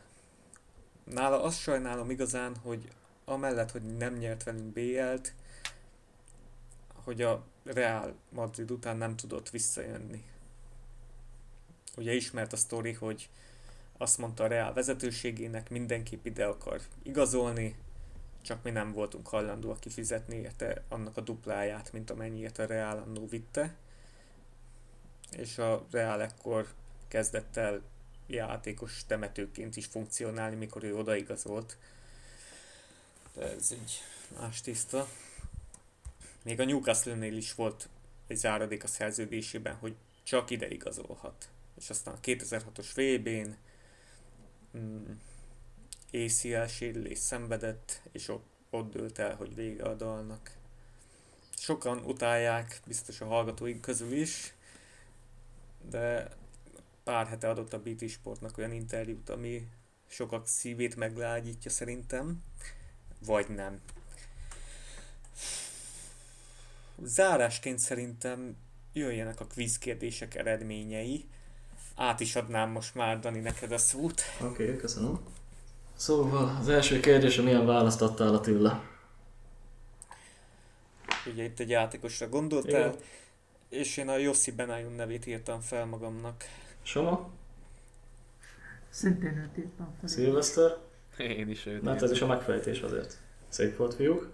Nála 1.05 1.43
azt 1.43 1.61
sajnálom 1.61 2.11
igazán, 2.11 2.57
hogy 2.57 2.89
amellett, 3.25 3.71
hogy 3.71 3.97
nem 3.97 4.15
nyert 4.15 4.43
velünk 4.43 4.73
BL-t, 4.73 5.35
hogy 6.95 7.23
a 7.23 7.45
Real 7.65 8.15
Madrid 8.31 8.71
után 8.71 8.97
nem 8.97 9.17
tudott 9.17 9.51
visszajönni. 9.51 10.25
Ugye 11.97 12.13
ismert 12.13 12.53
a 12.53 12.57
sztori, 12.57 12.93
hogy 12.93 13.29
azt 13.97 14.19
mondta 14.19 14.45
a 14.45 14.47
Real 14.47 14.73
vezetőségének, 14.73 15.71
mindenképp 15.71 16.25
ide 16.25 16.45
akar 16.45 16.81
igazolni, 17.03 17.77
csak 18.43 18.63
mi 18.63 18.71
nem 18.71 18.93
voltunk 18.93 19.29
hajlandóak 19.29 19.81
kifizetni 19.81 20.37
érte 20.37 20.83
annak 20.89 21.17
a 21.17 21.21
dupláját, 21.21 21.93
mint 21.93 22.11
amennyiért 22.11 22.59
a 22.59 22.67
Real 22.67 22.99
annó 22.99 23.27
vitte. 23.27 23.75
És 25.31 25.59
a 25.59 25.87
Real 25.91 26.23
ekkor 26.23 26.67
kezdett 27.09 27.57
el 27.57 27.83
játékos 28.27 29.05
temetőként 29.07 29.77
is 29.77 29.87
funkcionálni, 29.87 30.57
mikor 30.57 30.85
ő 30.85 30.97
odaigazolt. 30.97 31.77
De 33.35 33.43
ez 33.43 33.69
egy 33.73 34.01
más 34.39 34.61
tiszta. 34.61 35.09
Még 36.45 36.61
a 36.61 36.65
Newcastle-nél 36.65 37.37
is 37.37 37.55
volt 37.55 37.89
egy 38.27 38.37
záradék 38.37 38.85
a 38.85 38.87
szerződésében, 38.87 39.75
hogy 39.75 39.95
csak 40.23 40.51
ide 40.51 40.69
igazolhat. 40.69 41.49
És 41.79 41.91
aztán 41.91 42.15
a 42.15 42.21
2006-os 42.21 42.89
VB-n 42.95 43.57
mm, 44.79 45.13
ACL 46.13 46.67
sérülés 46.67 47.19
szenvedett, 47.19 48.01
és 48.13 48.29
ott, 48.29 48.47
ott 48.71 48.93
dőlt 48.93 49.19
el, 49.19 49.35
hogy 49.35 49.55
vége 49.55 49.85
a 49.85 49.95
dalnak. 49.95 50.57
Sokan 51.57 51.99
utálják, 51.99 52.81
biztos 52.87 53.21
a 53.21 53.27
hallgatóink 53.27 53.81
közül 53.81 54.13
is, 54.13 54.55
de 55.91 56.29
pár 57.05 57.27
hete 57.27 57.49
adott 57.49 57.73
a 57.73 57.83
BT 57.83 58.09
Sportnak 58.09 58.59
olyan 58.59 58.73
interjút, 58.73 59.29
ami 59.29 59.69
sokak 60.07 60.47
szívét 60.47 60.97
meglágyítja 60.97 61.71
szerintem, 61.71 62.43
vagy 63.27 63.49
nem. 63.49 63.81
Zárásként 67.03 67.79
szerintem 67.79 68.57
jöjjenek 68.93 69.41
a 69.41 69.47
quiz 69.55 69.79
kérdések 69.79 70.35
eredményei. 70.35 71.29
Át 71.97 72.21
is 72.21 72.37
adnám 72.37 72.71
most 72.71 72.95
már, 72.95 73.19
Dani, 73.19 73.39
neked 73.41 73.73
a 73.73 73.79
szót. 73.79 74.23
Oké, 74.41 74.65
okay, 74.65 74.77
köszönöm. 74.77 75.21
Szóval 75.97 76.57
az 76.61 76.69
első 76.69 77.01
kérdés, 77.01 77.37
milyen 77.37 77.67
választ 77.67 78.03
adtál 78.03 78.35
Attila? 78.35 78.83
Ugye 81.27 81.45
itt 81.45 81.59
egy 81.59 81.69
játékosra 81.69 82.29
gondoltál, 82.29 82.89
Igen. 82.89 83.01
és 83.69 83.97
én 83.97 84.09
a 84.09 84.17
Jossi 84.17 84.51
Benájun 84.51 84.93
nevét 84.93 85.27
írtam 85.27 85.61
fel 85.61 85.85
magamnak. 85.85 86.45
Soma? 86.83 87.31
Szintén 88.91 89.37
őt 89.37 89.59
írtam 89.59 89.95
fel. 90.01 90.09
Szilveszter? 90.09 90.77
Én 91.39 91.49
is 91.49 91.67
őt 91.67 91.83
Mert 91.83 92.03
ez 92.03 92.11
is 92.11 92.21
a 92.21 92.27
megfejtés 92.27 92.81
azért. 92.81 93.17
Szép 93.49 93.77
volt, 93.77 93.95
fiúk. 93.95 94.31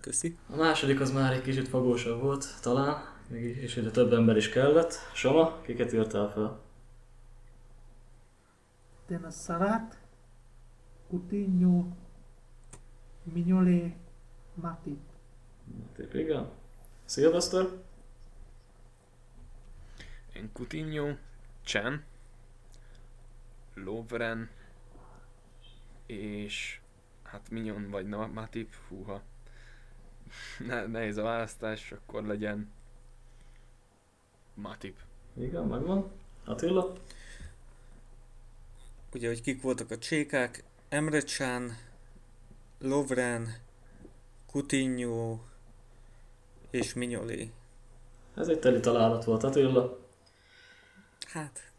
Köszi. 0.00 0.36
A 0.50 0.56
második 0.56 1.00
az 1.00 1.12
már 1.12 1.32
egy 1.32 1.42
kicsit 1.42 1.68
fogósabb 1.68 2.20
volt, 2.20 2.60
talán. 2.62 3.12
Még 3.28 3.56
és 3.56 3.76
ide 3.76 3.90
több 3.90 4.12
ember 4.12 4.36
is 4.36 4.48
kellett. 4.48 4.94
Soma, 5.14 5.60
kiket 5.62 5.92
írtál 5.92 6.30
fel? 6.30 6.60
Én 9.10 9.24
a 9.24 9.30
Szalát, 9.30 9.98
Coutinho, 11.08 11.86
Mignolé, 13.22 13.94
Matip. 14.54 15.00
Matip, 15.64 16.14
igen. 16.14 16.48
Szilveszter? 17.04 17.66
Én 20.32 20.50
Coutinho, 20.52 21.14
Chen, 21.64 22.04
Lovren, 23.74 24.50
és 26.06 26.80
hát 27.22 27.50
Mignon 27.50 27.90
vagy 27.90 28.06
Matip, 28.06 28.74
húha. 28.88 29.22
Ne, 30.66 30.86
nehéz 30.86 31.16
a 31.16 31.22
választás, 31.22 31.92
akkor 31.92 32.24
legyen 32.24 32.72
Matip. 34.54 34.98
Igen, 35.36 35.64
megvan. 35.64 36.10
Attila? 36.44 36.92
Ugye, 39.12 39.28
hogy 39.28 39.40
kik 39.40 39.62
voltak 39.62 39.90
a 39.90 39.98
csékák, 39.98 40.64
Emre 40.88 41.20
Can, 41.20 41.76
Lovren, 42.78 43.48
Coutinho 44.46 45.38
és 46.70 46.94
Mignoli. 46.94 47.52
Ez 48.34 48.48
egy 48.48 48.58
teli 48.58 48.80
találat 48.80 49.24
volt, 49.24 49.42
Attila. 49.42 49.98
Hát. 51.26 51.72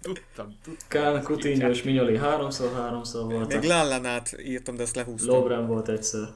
Tudtam, 0.00 0.58
tudtam. 0.62 0.76
Kán, 0.88 1.22
Coutinho 1.22 1.68
és 1.68 1.82
Mignoli 1.82 2.16
háromszor, 2.16 2.72
háromszor 2.72 3.32
voltak. 3.32 3.60
Még 3.60 3.68
Lallanát 3.68 4.36
írtam, 4.40 4.76
de 4.76 4.82
ezt 4.82 4.94
lehúztam. 4.94 5.34
Lovren 5.34 5.66
volt 5.66 5.88
egyszer. 5.88 6.28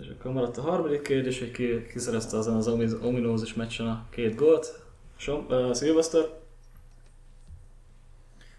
És 0.00 0.06
akkor 0.18 0.32
maradt 0.32 0.56
a 0.56 0.60
harmadik 0.60 1.02
kérdés, 1.02 1.38
hogy 1.38 1.50
ki, 1.50 1.86
ki 1.86 1.98
szerezte 1.98 2.36
azon 2.36 2.56
az 2.56 2.94
ominózus 3.02 3.54
meccsen 3.54 3.86
a 3.86 4.06
két 4.10 4.34
gólt. 4.34 4.82
Som, 5.16 5.46
uh, 5.48 5.72
Szilveszter? 5.72 6.38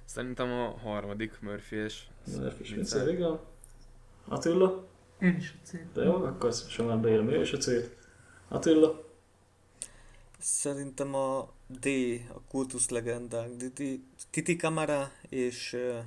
Szerintem 0.06 0.52
a 0.52 0.78
harmadik 0.84 1.40
Murphy 1.42 1.76
és 1.76 2.04
Murphy 2.38 2.64
Spitzer, 2.64 3.08
igen. 3.08 3.40
Attila? 4.28 4.88
Én 5.20 5.36
is 5.36 5.56
a 5.64 5.66
cél. 5.68 5.88
De 5.94 6.04
jó, 6.04 6.14
akkor 6.14 6.54
Somán 6.54 7.02
beírom 7.02 7.30
ő 7.30 7.42
is 7.42 7.54
a 7.54 7.58
célt. 7.58 7.96
Attila? 8.48 9.04
Szerintem 10.40 11.16
a 11.16 11.50
D, 11.72 11.88
a 12.34 12.42
kultusz 12.48 12.90
legendák, 12.90 13.58
Titi, 13.58 14.04
Titi 14.30 14.56
Camara 14.56 15.12
és 15.30 15.74
uh, 15.74 15.98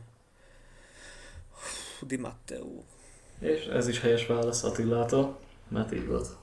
Di 2.00 2.16
Matteo. 2.16 2.82
És 3.38 3.64
ez 3.64 3.88
is 3.88 4.00
helyes 4.00 4.26
válasz 4.26 4.64
Attilától, 4.64 5.40
mert 5.68 5.92
így 5.92 6.06
volt. 6.06 6.28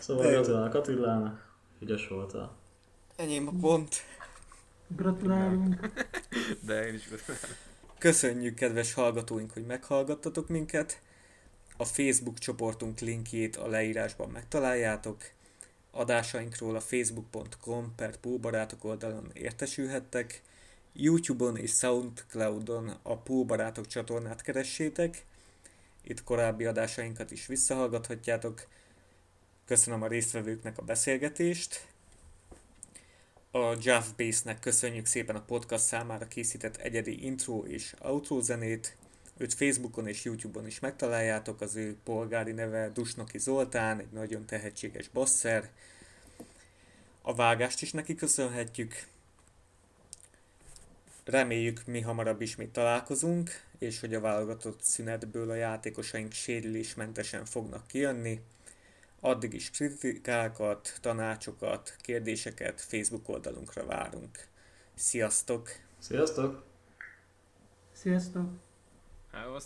szóval 0.00 0.30
gratulálok 0.30 0.74
Attilának, 0.74 1.54
ügyes 1.80 2.08
voltál. 2.08 2.56
Enyém 3.16 3.48
a 3.48 3.52
pont. 3.60 3.94
Gratulálunk. 4.88 5.88
De 6.60 6.86
én 6.86 6.94
is 6.94 7.08
gratulálok. 7.08 7.56
Köszönjük, 7.98 8.54
kedves 8.54 8.94
hallgatóink, 8.94 9.52
hogy 9.52 9.66
meghallgattatok 9.66 10.48
minket. 10.48 11.00
A 11.76 11.84
Facebook 11.84 12.38
csoportunk 12.38 12.98
linkjét 12.98 13.56
a 13.56 13.66
leírásban 13.66 14.30
megtaláljátok. 14.30 15.16
Adásainkról 15.94 16.76
a 16.76 16.80
facebook.com 16.80 17.94
per 17.96 18.16
Póbarátok 18.16 18.84
oldalon 18.84 19.30
értesülhettek. 19.32 20.42
YouTube-on 20.92 21.56
és 21.56 21.70
Soundcloud-on 21.70 22.98
a 23.02 23.16
Póbarátok 23.16 23.86
csatornát 23.86 24.42
keressétek. 24.42 25.24
Itt 26.02 26.24
korábbi 26.24 26.64
adásainkat 26.64 27.30
is 27.30 27.46
visszahallgathatjátok. 27.46 28.66
Köszönöm 29.64 30.02
a 30.02 30.06
résztvevőknek 30.06 30.78
a 30.78 30.82
beszélgetést. 30.82 31.86
A 33.50 33.76
Jeff 33.80 34.06
Bass-nek 34.16 34.60
köszönjük 34.60 35.06
szépen 35.06 35.36
a 35.36 35.44
podcast 35.44 35.84
számára 35.84 36.28
készített 36.28 36.76
egyedi 36.76 37.24
intro 37.24 37.64
és 37.66 37.94
outro 37.98 38.40
zenét. 38.40 38.96
Őt 39.36 39.54
Facebookon 39.54 40.06
és 40.06 40.24
YouTube-on 40.24 40.66
is 40.66 40.80
megtaláljátok, 40.80 41.60
az 41.60 41.76
ő 41.76 41.96
polgári 42.04 42.52
neve 42.52 42.88
Dusnoki 42.88 43.38
Zoltán, 43.38 43.98
egy 43.98 44.12
nagyon 44.12 44.46
tehetséges 44.46 45.08
basszer. 45.08 45.70
A 47.22 47.34
vágást 47.34 47.82
is 47.82 47.92
neki 47.92 48.14
köszönhetjük. 48.14 49.06
Reméljük 51.24 51.86
mi 51.86 52.00
hamarabb 52.00 52.40
ismét 52.40 52.72
találkozunk, 52.72 53.50
és 53.78 54.00
hogy 54.00 54.14
a 54.14 54.20
válogatott 54.20 54.82
szünetből 54.82 55.50
a 55.50 55.54
játékosaink 55.54 56.32
sérülésmentesen 56.32 57.44
fognak 57.44 57.86
kijönni. 57.86 58.40
Addig 59.20 59.54
is 59.54 59.70
kritikákat, 59.70 60.98
tanácsokat, 61.00 61.96
kérdéseket 62.00 62.80
Facebook 62.80 63.28
oldalunkra 63.28 63.86
várunk. 63.86 64.46
Sziasztok! 64.94 65.68
Sziasztok! 65.98 66.64
Sziasztok! 67.92 68.63
Hello, 69.34 69.58